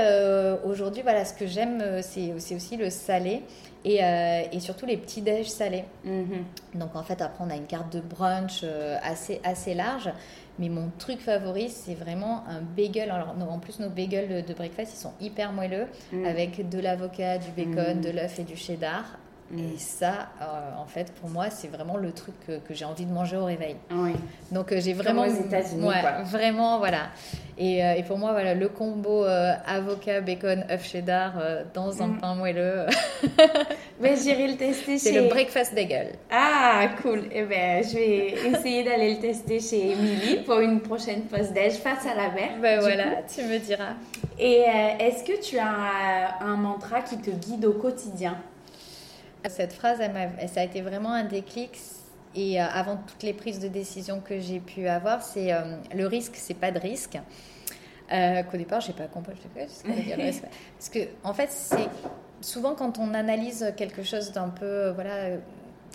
voilà, 1.03 1.25
ce 1.25 1.33
que 1.33 1.47
j'aime, 1.47 2.03
c'est 2.03 2.35
aussi 2.35 2.77
le 2.77 2.91
salé. 2.91 3.43
Euh, 3.87 4.43
et, 4.53 4.61
surtout 4.61 4.85
les 4.85 4.97
petits 4.97 5.23
déj 5.23 5.49
salés. 5.49 5.85
Mhm. 6.05 6.45
Donc 6.75 6.95
en 6.95 7.03
fait, 7.03 7.23
après, 7.23 7.43
on 7.45 7.51
a 7.51 7.57
une 7.57 7.67
carte 7.67 7.93
de 7.93 8.01
brunch 8.01 8.61
euh, 8.63 8.99
assez, 9.03 9.41
assez 9.43 9.75
large. 9.75 10.11
Mais 10.59 10.69
mon 10.69 10.91
truc 10.99 11.21
favori, 11.21 11.71
c'est 11.71 11.95
vraiment 11.95 12.45
un 12.47 12.61
bagel. 12.61 13.11
Alors, 13.11 13.35
en 13.51 13.59
plus, 13.59 13.81
nos 13.81 13.89
bagels 13.89 14.45
de, 14.45 14.55
breakfast, 14.55 14.93
ils 14.95 15.01
sont 15.01 15.13
hyper 15.21 15.53
moelleux, 15.53 15.87
mhm. 16.13 16.27
avec 16.27 16.69
de 16.69 16.79
l'avocat, 16.79 17.39
du 17.39 17.51
bacon, 17.53 17.97
mhm. 17.97 18.01
de 18.03 18.11
l'œuf 18.11 18.39
et 18.39 18.45
du 18.45 18.57
cheddar. 18.57 19.05
Et 19.59 19.79
ça, 19.79 20.29
euh, 20.41 20.81
en 20.81 20.87
fait, 20.87 21.13
pour 21.21 21.29
moi, 21.29 21.51
c'est 21.51 21.69
vraiment 21.69 21.97
le 21.97 22.13
truc 22.13 22.35
que, 22.47 22.75
j'ai 22.75 22.85
envie 22.85 23.05
de 23.05 23.13
manger 23.13 23.37
au 23.37 23.47
réveil. 23.47 23.77
Oui. 23.91 24.13
Donc, 24.53 24.73
j'ai 24.77 24.93
vraiment. 24.93 25.25
Comme 25.25 25.33
aux 25.33 25.47
États-Unis. 25.47 25.87
Ouais, 25.87 26.23
vraiment, 26.25 26.79
voilà. 26.79 27.09
Euh, 27.61 27.95
et, 27.95 28.03
pour 28.05 28.17
moi, 28.17 28.33
voilà, 28.33 28.55
le 28.55 28.69
combo 28.69 29.25
euh, 29.25 29.53
avocat, 29.67 30.23
bacon, 30.23 30.65
œuf 30.71 30.87
cheddar 30.87 31.35
euh, 31.39 31.63
dans 31.75 32.03
un 32.03 32.09
mm. 32.09 32.19
pain 32.19 32.35
moelleux. 32.35 32.87
Mais 34.01 34.17
j'irai 34.17 34.49
le 34.49 34.57
tester 34.57 34.93
chez. 34.93 34.99
C'est 34.99 35.21
le 35.21 35.29
breakfast 35.29 35.75
bagel. 35.75 36.13
Ah, 36.31 36.89
cool. 37.03 37.25
Eh 37.31 37.43
ben, 37.43 37.85
je 37.85 37.95
vais 37.95 38.35
essayer 38.49 38.83
d'aller 38.83 39.15
le 39.15 39.21
tester 39.21 39.61
chez 39.61 39.91
Émilie 39.91 40.39
pour 40.47 40.61
une 40.61 40.81
prochaine 40.81 41.23
post 41.23 41.53
déj 41.53 41.75
face 41.75 42.07
à 42.07 42.15
la 42.15 42.31
mer. 42.31 42.51
Ben 42.63 42.81
voilà, 42.81 43.23
tu 43.33 43.43
me 43.43 43.59
diras. 43.59 43.95
Et 44.39 44.65
est-ce 44.99 45.23
que 45.23 45.39
tu 45.43 45.59
as 45.59 46.41
un 46.41 46.57
mantra 46.57 47.03
qui 47.03 47.19
te 47.19 47.31
guide 47.31 47.67
au 47.67 47.75
quotidien? 47.75 48.39
Cette 49.49 49.73
phrase, 49.73 49.99
ça 49.99 50.61
a 50.61 50.65
été 50.65 50.83
vraiment 50.83 51.13
un 51.13 51.25
déclic 51.25 51.79
et 52.35 52.61
avant 52.61 52.97
toutes 52.97 53.23
les 53.23 53.33
prises 53.33 53.59
de 53.59 53.69
décision 53.69 54.21
que 54.21 54.39
j'ai 54.39 54.61
pu 54.61 54.87
avoir, 54.87 55.23
c'est 55.23 55.51
le 55.95 56.07
risque, 56.07 56.35
c'est 56.37 56.55
pas 56.55 56.71
de 56.71 56.79
risque. 56.79 57.19
Euh, 58.13 58.43
qu'au 58.43 58.57
départ, 58.57 58.81
je 58.81 58.89
n'ai 58.89 58.95
pas 58.95 59.07
compris 59.07 59.35
ce 59.37 59.83
que 59.85 59.89
Parce 60.79 60.89
que, 60.89 60.99
en 61.23 61.33
fait, 61.33 61.51
c'est 61.51 61.89
souvent 62.41 62.75
quand 62.75 62.99
on 62.99 63.15
analyse 63.15 63.73
quelque 63.77 64.03
chose 64.03 64.33
d'un 64.33 64.49
peu 64.49 64.91
voilà, 64.91 65.37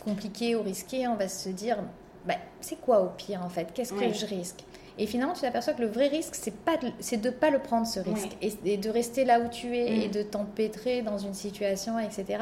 compliqué 0.03 0.55
ou 0.55 0.61
risqué, 0.61 1.07
on 1.07 1.15
va 1.15 1.27
se 1.27 1.49
dire 1.49 1.77
bah, 2.25 2.35
c'est 2.61 2.79
quoi 2.79 3.01
au 3.01 3.09
pire 3.09 3.41
en 3.43 3.49
fait? 3.49 3.67
Qu'est-ce 3.73 3.93
que 3.93 4.13
je 4.13 4.25
risque? 4.25 4.63
Et 4.97 5.07
finalement, 5.07 5.33
tu 5.33 5.41
t'aperçois 5.41 5.73
que 5.73 5.81
le 5.81 5.89
vrai 5.89 6.07
risque, 6.07 6.35
c'est 6.35 6.55
pas 6.55 6.77
c'est 7.01 7.17
de 7.17 7.29
pas 7.29 7.49
le 7.49 7.59
prendre 7.59 7.85
ce 7.85 7.99
risque 7.99 8.37
et, 8.41 8.77
de 8.77 8.89
rester 8.89 9.25
là 9.25 9.41
où 9.41 9.49
tu 9.49 9.75
es 9.75 10.05
et 10.05 10.07
mm. 10.07 10.11
de 10.11 10.21
t'empêtrer 10.23 11.01
dans 11.01 11.17
une 11.17 11.33
situation, 11.33 11.99
etc. 11.99 12.39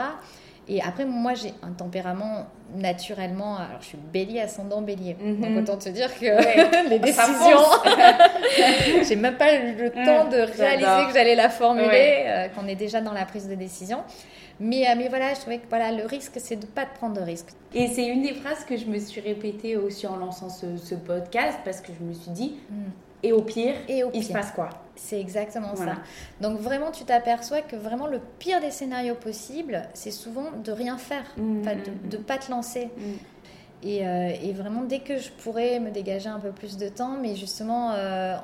Et 0.67 0.81
après, 0.81 1.05
moi, 1.05 1.33
j'ai 1.33 1.53
un 1.61 1.71
tempérament 1.71 2.47
naturellement. 2.75 3.57
Alors, 3.57 3.81
je 3.81 3.87
suis 3.87 3.97
bélier, 3.97 4.39
ascendant 4.39 4.81
bélier. 4.81 5.17
Mhm. 5.19 5.41
Donc, 5.41 5.63
autant 5.63 5.77
te 5.77 5.89
dire 5.89 6.09
que 6.17 6.25
les 6.89 6.99
décisions. 6.99 7.57
j'ai 9.07 9.15
même 9.15 9.35
pas 9.35 9.57
le 9.57 9.89
temps 9.91 10.29
de 10.29 10.37
réaliser 10.37 11.07
que 11.07 11.13
j'allais 11.13 11.35
la 11.35 11.49
formuler, 11.49 12.23
euh, 12.27 12.47
qu'on 12.49 12.67
est 12.67 12.75
déjà 12.75 13.01
dans 13.01 13.13
la 13.13 13.25
prise 13.25 13.49
de 13.49 13.55
décision. 13.55 13.99
Mais, 14.59 14.87
euh, 14.87 14.93
mais 14.97 15.09
voilà, 15.09 15.33
je 15.33 15.39
trouvais 15.41 15.57
que 15.57 15.67
voilà, 15.67 15.91
le 15.91 16.05
risque, 16.05 16.33
c'est 16.37 16.55
de 16.55 16.65
ne 16.65 16.71
pas 16.71 16.85
prendre 16.85 17.15
de 17.15 17.21
risque. 17.21 17.49
Et 17.73 17.87
c'est 17.87 18.05
une 18.05 18.21
des 18.21 18.33
phrases 18.33 18.63
que 18.63 18.77
je 18.77 18.85
me 18.85 18.99
suis 18.99 19.19
répétée 19.19 19.75
aussi 19.75 20.07
en 20.07 20.15
lançant 20.15 20.49
ce, 20.49 20.95
podcast 20.95 21.59
parce 21.65 21.81
que 21.81 21.91
je 21.99 22.05
me 22.05 22.13
suis 22.13 22.31
dit, 22.31 22.55
mm. 22.69 22.75
et 23.23 23.33
au 23.33 23.41
pire, 23.41 23.73
et 23.89 24.03
au 24.03 24.11
il 24.13 24.23
se 24.23 24.31
passe 24.31 24.51
quoi? 24.51 24.69
C'est 24.95 25.19
exactement 25.19 25.75
ça. 25.75 25.95
Donc 26.41 26.59
vraiment, 26.59 26.91
tu 26.91 27.03
t'aperçois 27.03 27.61
que 27.61 27.75
vraiment 27.75 28.07
le 28.07 28.19
pire 28.39 28.61
des 28.61 28.71
scénarios 28.71 29.15
possibles, 29.15 29.83
c'est 29.93 30.11
souvent 30.11 30.51
de 30.63 30.71
rien 30.71 30.97
faire, 30.97 31.25
mm, 31.37 31.63
de 32.09 32.17
ne 32.17 32.23
pas 32.23 32.37
te 32.37 32.51
lancer. 32.51 32.89
Et, 33.83 34.07
euh, 34.07 34.31
et, 34.41 34.53
vraiment, 34.53 34.83
dès 34.83 34.99
que 34.99 35.17
je 35.17 35.29
pourrais 35.29 35.79
me 35.79 35.91
dégager 35.91 36.29
un 36.29 36.39
peu 36.39 36.51
plus 36.51 36.77
de 36.77 36.87
temps, 36.87 37.17
mais 37.21 37.35
justement, 37.35 37.91
euh, 37.91 38.37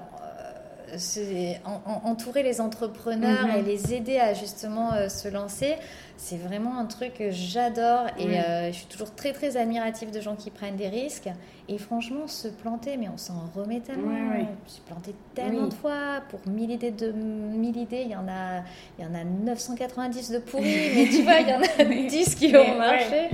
entourer 2.03 2.43
les 2.43 2.61
entrepreneurs 2.61 3.47
mhm. 3.47 3.57
et 3.57 3.61
les 3.61 3.93
aider 3.93 4.19
à 4.19 4.33
justement 4.33 4.93
euh, 4.93 5.09
se 5.09 5.27
lancer, 5.27 5.75
c'est 6.17 6.37
vraiment 6.37 6.77
un 6.77 6.85
truc 6.85 7.13
que 7.13 7.31
j'adore 7.31 8.07
et 8.17 8.39
euh, 8.39 8.71
je 8.71 8.77
suis 8.77 8.87
toujours 8.87 9.13
très 9.15 9.31
très 9.31 9.57
admirative 9.57 10.11
de 10.11 10.19
gens 10.19 10.35
qui 10.35 10.49
prennent 10.49 10.75
des 10.75 10.89
risques. 10.89 11.29
Et 11.67 11.77
franchement, 11.77 12.27
se 12.27 12.47
planter, 12.47 12.97
mais 12.97 13.07
on 13.13 13.17
s'en 13.17 13.49
remet 13.55 13.79
tellement. 13.79 14.11
Je 14.65 14.71
suis 14.71 14.81
plantée 14.81 15.13
tellement 15.35 15.67
de 15.67 15.73
fois 15.73 16.21
pour 16.29 16.39
1000 16.47 16.71
idées 16.71 16.91
de 16.91 17.11
1000 17.11 17.77
idées, 17.77 18.01
il 18.05 18.11
y 18.11 18.15
en 18.15 18.27
a 18.27 18.63
il 18.97 19.05
y 19.05 19.07
en 19.07 19.13
a 19.13 19.23
990 19.23 20.31
de 20.31 20.39
pourris, 20.39 20.63
mais 20.95 21.07
tu 21.09 21.21
vois, 21.21 21.39
il 21.39 21.49
y 21.49 21.53
en 21.53 21.61
a 21.61 22.07
10 22.09 22.35
qui 22.35 22.55
ont 22.55 22.77
marché. 22.77 23.29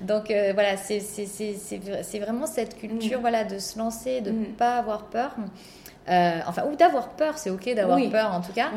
Donc 0.00 0.30
euh, 0.30 0.52
voilà, 0.54 0.76
c'est 0.76 2.18
vraiment 2.18 2.46
cette 2.46 2.78
culture 2.78 3.18
mm. 3.18 3.20
voilà, 3.20 3.44
de 3.44 3.58
se 3.58 3.78
lancer, 3.78 4.20
de 4.20 4.30
ne 4.30 4.46
mm. 4.46 4.52
pas 4.56 4.76
avoir 4.78 5.06
peur. 5.06 5.34
Euh, 6.10 6.40
enfin, 6.46 6.64
ou 6.70 6.76
d'avoir 6.76 7.10
peur, 7.10 7.38
c'est 7.38 7.50
ok 7.50 7.74
d'avoir 7.74 7.98
peur 8.10 8.32
en 8.32 8.40
tout 8.40 8.52
cas. 8.52 8.70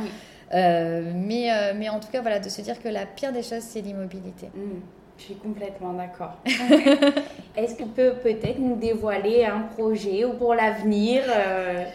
Euh, 0.54 1.12
mais, 1.16 1.52
euh, 1.52 1.74
mais 1.76 1.90
en 1.90 2.00
tout 2.00 2.10
cas, 2.12 2.22
voilà, 2.22 2.40
de 2.40 2.50
se 2.50 2.62
dire 2.62 2.82
que 2.82 2.88
la 2.88 3.06
pire 3.06 3.32
des 3.32 3.42
choses, 3.42 3.62
c'est 3.62 3.82
l'immobilité. 3.82 4.48
Mm. 4.54 4.80
Je 5.18 5.24
suis 5.24 5.36
complètement 5.36 5.94
d'accord. 5.94 6.34
Est-ce 7.56 7.76
que 7.76 7.84
tu 7.84 7.90
peux 7.90 8.14
peut-être 8.14 8.60
nous 8.60 8.76
dévoiler 8.76 9.46
un 9.46 9.62
projet 9.62 10.26
ou 10.26 10.34
pour 10.34 10.56
l'avenir 10.56 11.24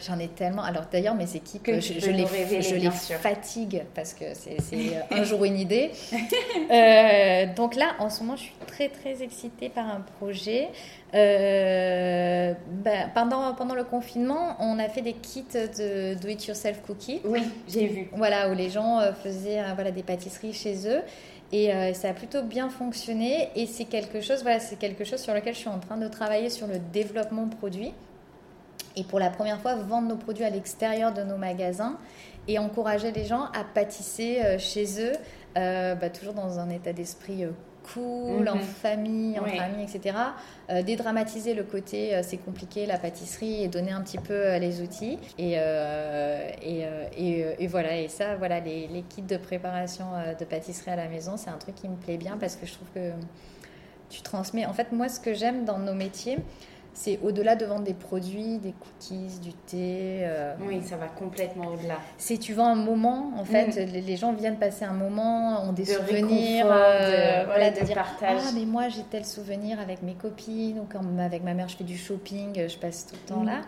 J'en 0.07 0.19
ai 0.19 0.29
tellement. 0.29 0.63
Alors 0.63 0.85
d'ailleurs, 0.91 1.15
mes 1.15 1.37
équipes, 1.37 1.65
que 1.65 1.81
je, 1.81 1.95
je, 1.99 2.11
les, 2.11 2.27
je 2.63 2.77
les 2.77 2.91
fatigue 2.91 3.83
parce 3.95 4.15
que 4.15 4.25
c'est 4.35 4.59
un 5.11 5.25
jour 5.25 5.45
une 5.45 5.59
idée. 5.59 5.91
donc 7.57 7.75
là, 7.75 7.97
en 7.99 8.09
ce 8.09 8.23
moment, 8.23 8.37
je 8.37 8.43
suis 8.43 8.55
très 8.67 8.89
très 8.89 9.23
excitée 9.23 9.69
par 9.69 9.87
un 9.87 10.01
projet. 10.19 10.69
Euh, 11.15 12.53
ben, 12.69 13.11
pendant, 13.15 13.55
pendant 13.55 13.75
le 13.75 13.85
confinement, 13.85 14.57
on 14.61 14.79
a 14.79 14.89
fait 14.89 15.01
des 15.01 15.15
kits 15.15 15.45
de 15.53 16.15
do-it-yourself 16.15 16.83
cookies. 16.87 17.21
Oui, 17.25 17.43
j'ai 17.67 17.87
vu. 17.87 18.09
Voilà, 18.13 18.51
où 18.51 18.55
les 18.55 18.69
gens 18.69 19.01
euh, 19.01 19.13
faisaient 19.13 19.61
euh, 19.61 19.73
voilà, 19.75 19.91
des 19.91 20.03
pâtisseries 20.03 20.53
chez 20.53 20.87
eux. 20.87 21.01
Et 21.53 21.71
ça 21.95 22.11
a 22.11 22.13
plutôt 22.13 22.43
bien 22.43 22.69
fonctionné. 22.69 23.49
Et 23.57 23.67
c'est 23.67 23.87
quelque 23.87 24.21
chose, 24.21 24.43
voilà, 24.43 24.61
c'est 24.61 24.77
quelque 24.77 25.05
chose 25.05 25.21
sur 25.21 25.33
lequel 25.33 25.55
je 25.55 25.61
suis 25.61 25.69
en 25.69 25.79
train 25.79 25.97
de 25.97 26.07
travailler 26.09 26.51
sur 26.51 26.67
le 26.67 26.79
développement 26.79 27.49
produit. 27.49 27.93
Et 28.97 29.05
pour 29.05 29.19
la 29.19 29.31
première 29.31 29.61
fois, 29.61 29.75
vendre 29.77 30.09
nos 30.09 30.17
produits 30.17 30.45
à 30.45 30.51
l'extérieur 30.51 31.15
de 31.15 31.23
nos 31.23 31.37
magasins 31.37 31.97
et 32.49 32.59
encourager 32.59 33.13
les 33.13 33.25
gens 33.25 33.45
à 33.55 33.65
pâtisser 33.65 34.59
chez 34.59 34.87
eux, 35.03 35.13
bah, 35.55 36.11
toujours 36.11 36.35
dans 36.35 36.59
un 36.59 36.69
état 36.69 36.93
d'esprit 36.93 37.47
cool, 37.93 38.49
en 38.49 38.57
mhm. 38.57 38.63
famille, 38.63 39.39
entre 39.39 39.61
amis, 39.61 39.83
etc. 39.83 40.17
Euh, 40.71 40.83
dédramatiser 40.83 41.55
le 41.55 41.65
côté 41.65 42.15
euh, 42.15 42.21
c'est 42.23 42.37
compliqué, 42.37 42.87
la 42.87 42.99
pâtisserie, 42.99 43.63
et 43.63 43.69
donner 43.69 43.93
un 43.93 44.03
petit 44.03 44.19
peu 44.19 44.35
euh, 44.35 44.59
les 44.59 44.81
outils. 44.81 45.19
Et, 45.39 45.53
et, 45.53 47.67
voilà, 47.67 47.97
et 47.97 48.09
ça, 48.09 48.37
voilà, 48.37 48.61
les, 48.61 48.87
les, 48.89 49.03
kits 49.03 49.23
de 49.23 49.37
préparation 49.37 50.07
de 50.39 50.45
pâtisserie 50.45 50.91
à 50.91 50.97
la 50.97 51.09
maison, 51.09 51.37
c'est 51.37 51.51
un 51.51 51.59
truc 51.59 51.75
qui 51.75 51.89
me 51.89 51.97
plaît 51.97 52.17
bien 52.17 52.37
parce 52.39 52.57
que 52.57 52.67
je 52.67 52.75
trouve 52.75 52.89
que 52.95 53.13
tu 54.09 54.23
transmets. 54.23 54.67
En 54.67 54.73
fait, 54.73 54.93
moi, 54.93 55.09
ce 55.09 55.21
que 55.21 55.35
j'aime 55.35 55.65
dans 55.65 55.79
nos 55.79 55.95
métiers, 55.95 56.39
c'est 56.99 57.21
au-delà 57.23 57.55
de 57.55 57.65
vendre 57.65 57.85
des 57.85 57.95
produits, 57.95 58.59
des 58.59 58.73
cookies, 58.73 59.39
du 59.41 59.53
thé. 59.53 60.23
Euh, 60.23 60.55
oui, 60.61 60.83
ça 60.83 60.97
va 60.97 61.07
complètement 61.07 61.69
au-delà. 61.69 61.99
C'est 62.17 62.39
tu 62.39 62.55
vends 62.55 62.67
un 62.67 62.75
moment, 62.75 63.33
en 63.37 63.45
fait, 63.45 63.69
mm. 63.69 63.93
les, 64.05 64.17
gens 64.17 64.33
viennent 64.33 64.59
passer 64.59 64.85
un 64.85 64.95
moment, 64.95 65.63
ont 65.63 65.73
des 65.73 65.85
souvenirs, 65.85 66.67
euh, 66.69 67.43
de, 67.43 67.47
voilà, 67.47 67.71
de, 67.71 67.85
dire 67.85 67.95
partage. 67.95 68.41
ah 68.45 68.51
mais 68.53 68.65
moi 68.65 68.89
j'ai 68.89 69.05
tel 69.05 69.25
souvenir 69.25 69.79
avec 69.79 70.03
mes 70.03 70.15
copines 70.15 70.81
ou 70.81 70.87
quand 70.93 71.03
avec 71.21 71.45
ma 71.45 71.55
mère 71.55 71.69
je 71.69 71.77
fais 71.77 71.85
du 71.85 71.97
shopping, 71.97 72.67
je 72.69 72.77
passe 72.79 73.07
tout 73.07 73.15
le 73.15 73.29
temps 73.29 73.43
mm. 73.43 73.47
là. 73.47 73.61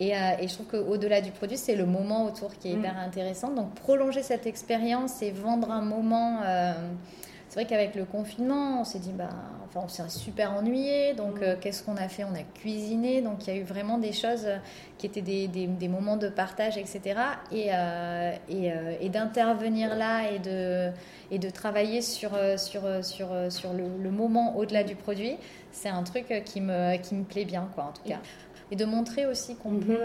Et, 0.00 0.16
euh, 0.16 0.18
et, 0.40 0.48
je 0.48 0.54
trouve 0.54 0.66
qu'au-delà 0.66 1.20
du 1.20 1.30
produit, 1.30 1.58
c'est 1.58 1.76
le 1.76 1.86
moment 1.86 2.24
autour 2.24 2.52
qui 2.58 2.72
est 2.72 2.74
mm. 2.74 2.80
hyper 2.80 2.98
intéressant. 2.98 3.50
Donc 3.52 3.74
prolonger 3.76 4.24
cette 4.24 4.48
expérience 4.48 5.22
et 5.22 5.30
vendre 5.30 5.70
un 5.70 5.82
moment 5.82 6.40
c'est 7.52 7.60
vrai 7.60 7.66
qu'avec 7.68 7.94
le 7.96 8.06
confinement, 8.06 8.80
on 8.80 8.84
s'est 8.84 8.98
dit, 8.98 9.12
bah, 9.12 9.28
enfin, 9.66 9.80
on 9.84 9.88
s'est 9.88 10.08
super 10.08 10.54
ennuyé. 10.54 11.12
Donc, 11.12 11.34
mm. 11.34 11.42
euh, 11.42 11.56
qu'est-ce 11.60 11.82
qu'on 11.82 11.98
a 11.98 12.08
fait? 12.08 12.24
On 12.24 12.34
a 12.34 12.42
cuisiné. 12.54 13.20
Donc, 13.20 13.46
il 13.46 13.52
y 13.52 13.58
a 13.58 13.60
eu 13.60 13.62
vraiment 13.62 13.98
des 13.98 14.14
choses 14.14 14.48
qui 14.96 15.04
étaient 15.04 15.20
des, 15.20 15.48
des, 15.48 15.88
moments 15.88 16.16
de 16.16 16.30
partage, 16.30 16.78
etc. 16.78 17.00
Et, 17.50 17.66
euh, 17.74 18.32
et, 18.48 18.72
euh, 18.72 18.94
et 19.02 19.10
d'intervenir 19.10 19.94
là 19.96 20.30
et 20.30 20.38
de, 20.38 20.92
et 21.30 21.38
de 21.38 21.50
travailler 21.50 22.00
sur, 22.00 22.30
sur, 22.56 23.04
sur, 23.04 23.28
sur 23.50 23.74
le, 23.74 24.10
moment 24.10 24.56
au-delà 24.56 24.82
du 24.82 24.96
produit, 24.96 25.36
c'est 25.72 25.90
un 25.90 26.04
truc 26.04 26.42
qui 26.46 26.62
me, 26.62 26.96
qui 26.96 27.14
me 27.14 27.24
plaît 27.24 27.44
bien, 27.44 27.68
quoi, 27.74 27.84
en 27.84 27.92
tout 27.92 28.08
cas. 28.08 28.20
Et 28.72 28.76
de 28.76 28.84
montrer 28.84 29.26
aussi 29.26 29.54
qu'on 29.54 29.74
mm-hmm. 29.74 29.86
peut 29.86 30.00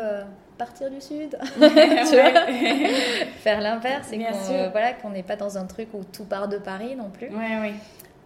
partir 0.57 0.89
du 0.89 0.99
sud, 0.99 1.37
faire 3.39 3.61
l'inverse 3.61 4.11
et 4.11 4.17
qu'on 4.17 4.53
euh, 4.53 4.69
voilà, 4.69 4.93
qu'on 4.93 5.11
n'est 5.11 5.23
pas 5.23 5.35
dans 5.35 5.57
un 5.57 5.65
truc 5.65 5.89
où 5.93 6.03
tout 6.03 6.25
part 6.25 6.47
de 6.47 6.57
Paris 6.57 6.95
non 6.95 7.09
plus. 7.09 7.27
Ouais, 7.27 7.57
oui. 7.61 7.73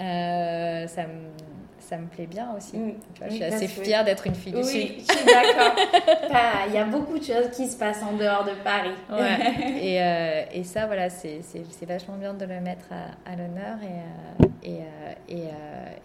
Euh, 0.02 0.88
ça 0.88 1.04
me 1.04 1.51
ça 1.92 1.98
me 1.98 2.08
plaît 2.08 2.26
bien 2.26 2.54
aussi. 2.56 2.78
Mm. 2.78 2.94
je 3.28 3.34
suis 3.34 3.44
assez 3.44 3.68
fière 3.68 4.06
d'être 4.06 4.26
une 4.26 4.34
fille 4.34 4.54
du 4.54 4.64
Sud. 4.64 4.76
Oui, 4.76 5.06
je 5.10 5.14
suis 5.14 5.26
d'accord. 5.26 5.76
Il 6.68 6.74
y 6.74 6.78
a 6.78 6.86
beaucoup 6.86 7.20
de 7.20 7.24
choses 7.24 7.50
qui 7.54 7.68
se 7.68 7.76
passent 7.78 8.02
en 8.02 8.16
dehors 8.16 8.46
de 8.46 8.52
Paris. 8.64 8.96
Ouais. 9.10 9.78
et, 9.82 10.02
euh, 10.02 10.44
et, 10.54 10.64
ça, 10.64 10.86
voilà, 10.86 11.10
c'est 11.10 11.42
vachement 11.86 12.16
bien 12.16 12.34
de 12.34 12.46
le 12.46 12.62
mettre 12.62 12.86
à, 13.26 13.36
l'honneur. 13.36 13.78
Et, 14.64 14.70
et, 14.70 14.80
et, 15.28 15.44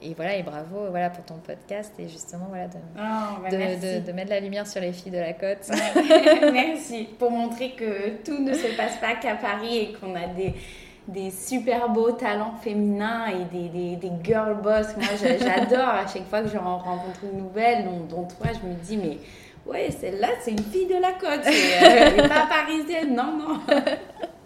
et, 0.03 0.15
voilà, 0.15 0.37
et 0.37 0.43
bravo 0.43 0.91
voilà, 0.91 1.09
pour 1.09 1.25
ton 1.25 1.37
podcast 1.37 1.93
et 2.01 2.09
justement 2.09 2.47
voilà, 2.49 2.67
de, 2.67 2.79
oh, 2.97 3.43
bah, 3.43 3.49
de, 3.49 4.05
de, 4.05 4.13
mettre 4.13 4.31
la 4.31 4.41
lumière 4.41 4.67
sur 4.67 4.81
les 4.81 4.93
filles 4.93 5.13
de 5.13 5.19
la 5.19 5.35
côte. 5.35 5.71
merci. 6.53 7.09
Pour 7.17 7.31
montrer 7.31 7.73
que 7.73 8.23
tout 8.25 8.43
ne 8.43 8.55
se 8.55 8.77
passe 8.77 8.97
pas 8.97 9.15
qu'à 9.15 9.37
Paris 9.37 9.79
et 9.79 9.93
qu'on 9.93 10.17
a 10.17 10.27
des 10.27 10.53
des 11.09 11.31
super 11.31 11.89
beaux 11.89 12.13
talents 12.13 12.55
féminins 12.63 13.27
et 13.27 13.45
des, 13.45 13.69
des, 13.69 13.97
des 13.97 14.13
girl 14.23 14.57
boss. 14.63 14.87
Moi, 14.97 15.07
j'adore 15.21 15.89
à 15.89 16.07
chaque 16.07 16.29
fois 16.29 16.43
que 16.43 16.49
je 16.49 16.59
rencontre 16.59 17.21
une 17.33 17.39
nouvelle, 17.39 17.85
dont, 18.09 18.25
toi, 18.25 18.49
je 18.53 18.69
me 18.69 18.75
dis, 18.75 18.97
mais 18.97 19.19
ouais, 19.67 19.91
celle-là, 19.91 20.29
c'est 20.43 20.53
une 20.53 20.59
fille 20.59 20.87
de 20.87 21.01
la 21.01 21.13
côte. 21.13 21.45
Elle 21.47 22.17
n'est 22.17 22.29
pas 22.29 22.47
parisienne, 22.47 23.15
non, 23.15 23.37
non. 23.37 23.61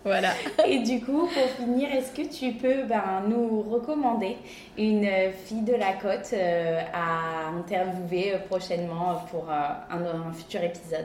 Voilà. 0.02 0.30
Et 0.66 0.78
du 0.78 1.00
coup, 1.04 1.26
pour 1.26 1.50
finir, 1.58 1.92
est-ce 1.92 2.12
que 2.12 2.22
tu 2.22 2.52
peux 2.52 2.84
ben, 2.84 3.22
nous 3.28 3.60
recommander 3.60 4.38
une 4.78 5.06
fille 5.44 5.60
de 5.60 5.74
la 5.74 5.92
côte 5.92 6.30
euh, 6.32 6.80
à 6.94 7.50
interviewer 7.50 8.38
prochainement 8.48 9.16
pour 9.30 9.50
euh, 9.50 9.54
un, 9.90 10.32
futur 10.32 10.62
épisode? 10.64 11.04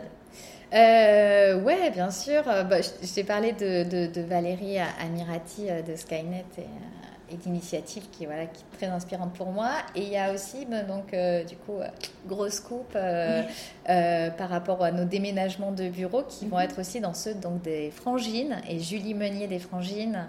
Euh, 0.75 1.61
ouais, 1.61 1.89
bien 1.91 2.11
sûr. 2.11 2.43
Euh, 2.47 2.63
bah, 2.63 2.81
je, 2.81 3.13
t'ai 3.13 3.23
parlé 3.23 3.53
de, 3.53 4.07
de, 4.07 4.21
Valérie 4.21 4.77
Amirati 4.79 5.69
euh, 5.69 5.81
de 5.81 5.95
Skynet 5.95 6.45
et, 6.57 7.33
et 7.33 7.38
d'initiative 7.38 8.03
qui, 8.11 8.25
voilà, 8.25 8.45
qui 8.45 8.61
est 8.61 8.77
très 8.77 8.88
inspirante 8.88 9.33
pour 9.33 9.51
moi. 9.51 9.71
Et 9.95 10.01
il 10.01 10.09
y 10.09 10.17
a 10.17 10.33
aussi, 10.33 10.65
bah, 10.65 10.83
donc, 10.83 11.15
du 11.47 11.55
coup, 11.57 11.79
grosse 12.27 12.59
coupe 12.59 12.93
par 12.93 14.49
rapport 14.49 14.83
à 14.83 14.91
nos 14.91 15.05
déménagements 15.05 15.71
de 15.71 15.88
bureaux 15.88 16.23
qui 16.23 16.45
vont 16.45 16.57
mhm. 16.57 16.63
être 16.63 16.79
aussi 16.79 16.99
dans 16.99 17.13
ceux 17.13 17.35
donc, 17.35 17.61
des 17.61 17.91
Frangines. 17.91 18.57
Et 18.69 18.79
Julie 18.79 19.13
Meunier 19.13 19.47
des 19.47 19.59
Frangines. 19.59 20.25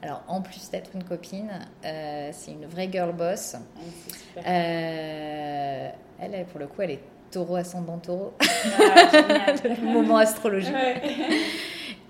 Alors, 0.00 0.22
en 0.28 0.42
plus 0.42 0.70
d'être 0.70 0.90
une 0.94 1.02
copine, 1.02 1.50
c'est 1.82 2.52
une 2.52 2.66
vraie 2.66 2.88
girl 2.90 3.12
boss. 3.12 3.56
Ah, 4.36 4.42
elle, 6.20 6.44
pour 6.50 6.60
le 6.60 6.68
coup, 6.68 6.82
elle 6.82 6.92
est 6.92 7.00
taureau 7.30 7.56
ascendant 7.56 7.98
taureau. 7.98 8.34
Ah, 8.40 9.52
Moment 9.82 10.18
astrologique. 10.18 10.74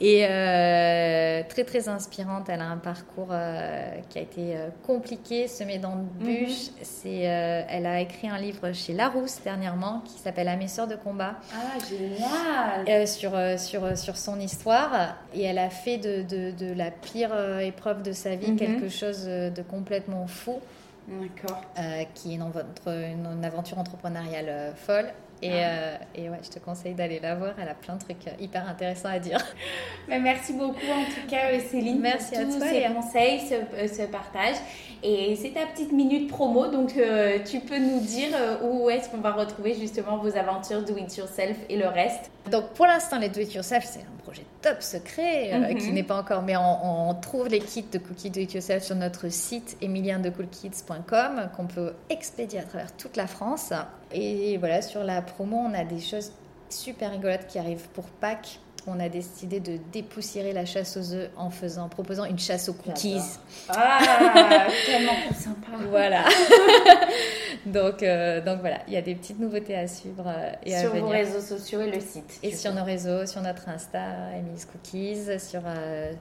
Et 0.01 0.25
euh, 0.25 1.43
très 1.49 1.64
très 1.64 1.89
inspirante, 1.89 2.49
elle 2.49 2.61
a 2.61 2.69
un 2.69 2.77
parcours 2.77 3.31
euh, 3.33 3.91
qui 4.09 4.19
a 4.19 4.23
été 4.23 4.55
euh, 4.55 4.69
compliqué, 4.87 5.49
semé 5.49 5.79
d'embûches. 5.79 6.71
Mhm. 6.71 6.83
C'est, 6.83 7.19
elle 7.19 7.87
a 7.87 8.01
écrit 8.01 8.29
un 8.29 8.39
livre 8.39 8.73
chez 8.73 8.93
Larousse 8.93 9.41
dernièrement 9.43 10.03
qui 10.05 10.21
s'appelle 10.21 10.47
À 10.49 10.57
mes 10.57 10.69
sœurs 10.69 10.87
de 10.87 10.95
combat. 10.95 11.35
Ah 11.53 11.79
génial 11.89 13.09
sur, 13.09 13.33
sur, 13.59 13.99
sur 13.99 14.16
son 14.16 14.39
histoire. 14.39 15.16
Et 15.35 15.43
elle 15.43 15.59
a 15.59 15.71
fait 15.71 15.99
de, 15.99 16.23
de, 16.23 16.53
de 16.53 16.73
la 16.73 16.93
pire 16.93 17.33
épreuve 17.61 18.03
de 18.03 18.12
sa 18.12 18.37
vie 18.37 18.53
mhm. 18.53 18.57
quelque 18.57 18.89
chose 18.89 19.25
de 19.25 19.62
complètement 19.62 20.29
fou. 20.29 20.61
D'accord. 21.09 21.63
Euh, 21.79 22.05
qui 22.15 22.33
est 22.33 22.37
une, 22.37 23.27
une, 23.27 23.45
aventure 23.45 23.79
entrepreneuriale 23.79 24.49
euh, 24.49 24.75
folle. 24.75 25.11
Et, 25.43 25.51
euh, 25.53 25.97
et, 26.14 26.28
ouais, 26.28 26.41
je 26.43 26.51
te 26.51 26.59
conseille 26.59 26.95
d'aller 26.95 27.20
la 27.20 27.34
voir. 27.34 27.55
Elle 27.61 27.68
a 27.68 27.74
plein 27.74 27.95
de 27.97 28.01
trucs 28.01 28.26
hyper 28.41 28.68
intéressants 28.68 29.09
à 29.09 29.18
dire. 29.18 29.45
Mais 30.09 30.18
merci 30.30 30.53
beaucoup 30.53 30.91
en 30.91 31.05
tout 31.05 31.28
cas, 31.28 31.59
Céline. 31.61 32.01
Merci 32.01 32.32
pour 32.32 32.41
à 32.41 32.45
tous 32.45 32.59
toi. 32.59 32.68
ces 32.68 32.95
conseils, 32.95 33.41
ce, 33.41 33.95
ce, 33.95 34.03
partage. 34.03 34.57
Et 35.03 35.36
c'est 35.36 35.51
ta 35.51 35.66
petite 35.66 35.93
minute 35.93 36.28
promo, 36.28 36.66
donc 36.66 36.93
tu 37.45 37.61
peux 37.61 37.78
nous 37.78 38.01
dire 38.01 38.30
où 38.62 38.91
est-ce 38.91 39.09
qu'on 39.09 39.18
va 39.18 39.32
retrouver 39.32 39.74
justement 39.74 40.18
vos 40.18 40.36
aventures 40.36 40.82
do 40.82 40.97
it 40.97 41.16
yourself 41.16 41.57
et 41.68 41.76
le 41.76 41.86
reste. 41.86 42.30
Donc 42.51 42.70
pour 42.70 42.86
l'instant, 42.86 43.18
les 43.18 43.28
do 43.28 43.41
it 43.41 43.55
yourself, 43.55 43.84
c'est 43.84 44.01
un 44.01 44.22
projet 44.24 44.43
top 44.61 44.82
secret 44.82 45.57
mm 45.57 45.64
-hmm. 45.64 45.76
qui 45.76 45.93
n'est 45.93 46.03
pas 46.03 46.18
encore, 46.18 46.43
mais 46.43 46.57
on, 46.57 47.09
on, 47.11 47.14
trouve 47.14 47.49
les 47.49 47.61
kits 47.61 47.91
de 47.93 47.99
cookies 47.99 48.30
do 48.30 48.41
it 48.41 48.53
yourself 48.55 48.82
sur 48.82 48.97
notre 48.97 49.28
site 49.30 49.76
emiliendecoolkids.com 49.80 51.51
qu'on 51.57 51.66
peut 51.66 51.93
expédier 52.11 52.59
à 52.61 52.64
travers 52.64 52.93
toute 52.97 53.16
la 53.16 53.26
France. 53.26 53.72
Et 54.13 54.57
voilà, 54.59 54.83
sur 54.83 55.05
la 55.05 55.23
promo, 55.23 55.57
on 55.57 55.75
a 55.75 55.85
des 55.85 56.01
choses 56.01 56.33
super 56.71 57.13
rigolotes 57.13 57.47
qui 57.47 57.59
arrivent 57.59 57.89
pour 57.91 58.05
Pâques. 58.05 58.61
On 58.91 59.01
a 59.01 59.09
décidé 59.09 59.61
de 59.61 59.78
dépoussiérer 59.93 60.53
la 60.53 60.64
chasse 60.64 60.97
aux 60.97 61.12
œufs 61.12 61.30
en 61.36 61.51
faisant, 61.51 61.89
proposant 61.89 62.24
une 62.24 62.39
chasse 62.39 62.68
aux 62.68 62.72
cookies. 62.72 63.20
Ah, 63.68 64.66
tellement 64.86 65.12
sympa. 65.34 65.72
Voilà. 65.91 66.24
donc, 67.66 68.03
euh, 68.03 68.41
donc 68.41 68.61
voilà, 68.61 68.78
il 68.86 68.95
y 68.95 68.97
a 68.97 69.03
des 69.03 69.14
petites 69.14 69.39
nouveautés 69.39 69.76
à 69.76 69.86
suivre 69.86 70.24
euh, 70.26 70.53
et 70.64 70.70
sur 70.70 70.86
à 70.86 70.91
venir. 70.91 71.05
vos 71.05 71.11
réseaux 71.11 71.41
sociaux 71.41 71.82
et 71.82 71.91
le 71.91 72.01
site. 72.01 72.39
Et 72.43 72.55
sur 72.55 72.72
nos 72.72 72.84
réseaux, 72.84 73.26
sur 73.26 73.43
notre 73.43 73.68
Insta, 73.68 74.01
Emily's 74.36 74.64
Cookies, 74.64 75.39
sur 75.39 75.62
euh, 75.66 76.12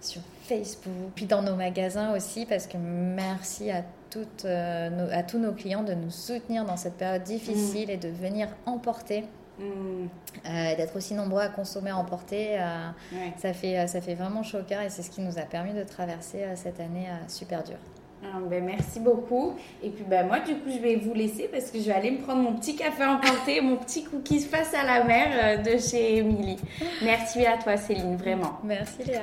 sur 0.00 0.20
Facebook, 0.42 1.12
puis 1.14 1.24
dans 1.24 1.42
nos 1.42 1.56
magasins 1.56 2.14
aussi, 2.14 2.44
parce 2.44 2.66
que 2.66 2.76
merci 2.76 3.70
à, 3.70 3.82
toutes, 4.10 4.44
nos, 4.44 5.10
à 5.10 5.22
tous 5.22 5.38
nos 5.38 5.52
clients 5.52 5.82
de 5.82 5.94
nous 5.94 6.10
soutenir 6.10 6.66
dans 6.66 6.76
cette 6.76 6.98
période 6.98 7.22
difficile 7.22 7.88
mmh. 7.88 7.90
et 7.92 7.96
de 7.96 8.08
venir 8.08 8.48
emporter. 8.66 9.24
Mmh. 9.58 10.08
Euh, 10.46 10.76
d'être 10.76 10.96
aussi 10.96 11.14
nombreux 11.14 11.42
à 11.42 11.48
consommer 11.48 11.90
à 11.90 11.96
emporter, 11.96 12.58
euh, 12.58 12.88
ouais. 13.12 13.32
ça, 13.36 13.52
fait, 13.52 13.86
ça 13.86 14.00
fait 14.00 14.14
vraiment 14.14 14.42
chaud 14.42 14.58
au 14.58 14.64
cœur 14.64 14.82
et 14.82 14.90
c'est 14.90 15.02
ce 15.02 15.10
qui 15.10 15.20
nous 15.20 15.38
a 15.38 15.42
permis 15.42 15.72
de 15.72 15.84
traverser 15.84 16.44
cette 16.56 16.80
année 16.80 17.06
super 17.28 17.62
dure. 17.62 17.78
Ah, 18.24 18.38
ben, 18.48 18.64
merci 18.64 19.00
beaucoup. 19.00 19.54
Et 19.82 19.90
puis 19.90 20.04
ben, 20.08 20.26
moi, 20.26 20.40
du 20.40 20.54
coup, 20.54 20.70
je 20.74 20.80
vais 20.80 20.96
vous 20.96 21.14
laisser 21.14 21.48
parce 21.52 21.70
que 21.70 21.78
je 21.78 21.84
vais 21.84 21.92
aller 21.92 22.10
me 22.10 22.18
prendre 22.18 22.42
mon 22.42 22.54
petit 22.54 22.74
café 22.74 23.04
emporté, 23.04 23.60
mon 23.60 23.76
petit 23.76 24.04
cookies 24.04 24.40
face 24.40 24.74
à 24.74 24.84
la 24.84 25.04
mer 25.04 25.62
de 25.62 25.78
chez 25.78 26.16
Émilie. 26.18 26.58
Merci 27.02 27.46
à 27.46 27.56
toi, 27.58 27.76
Céline, 27.76 28.16
vraiment. 28.16 28.58
Merci, 28.64 29.04
Léa. 29.06 29.22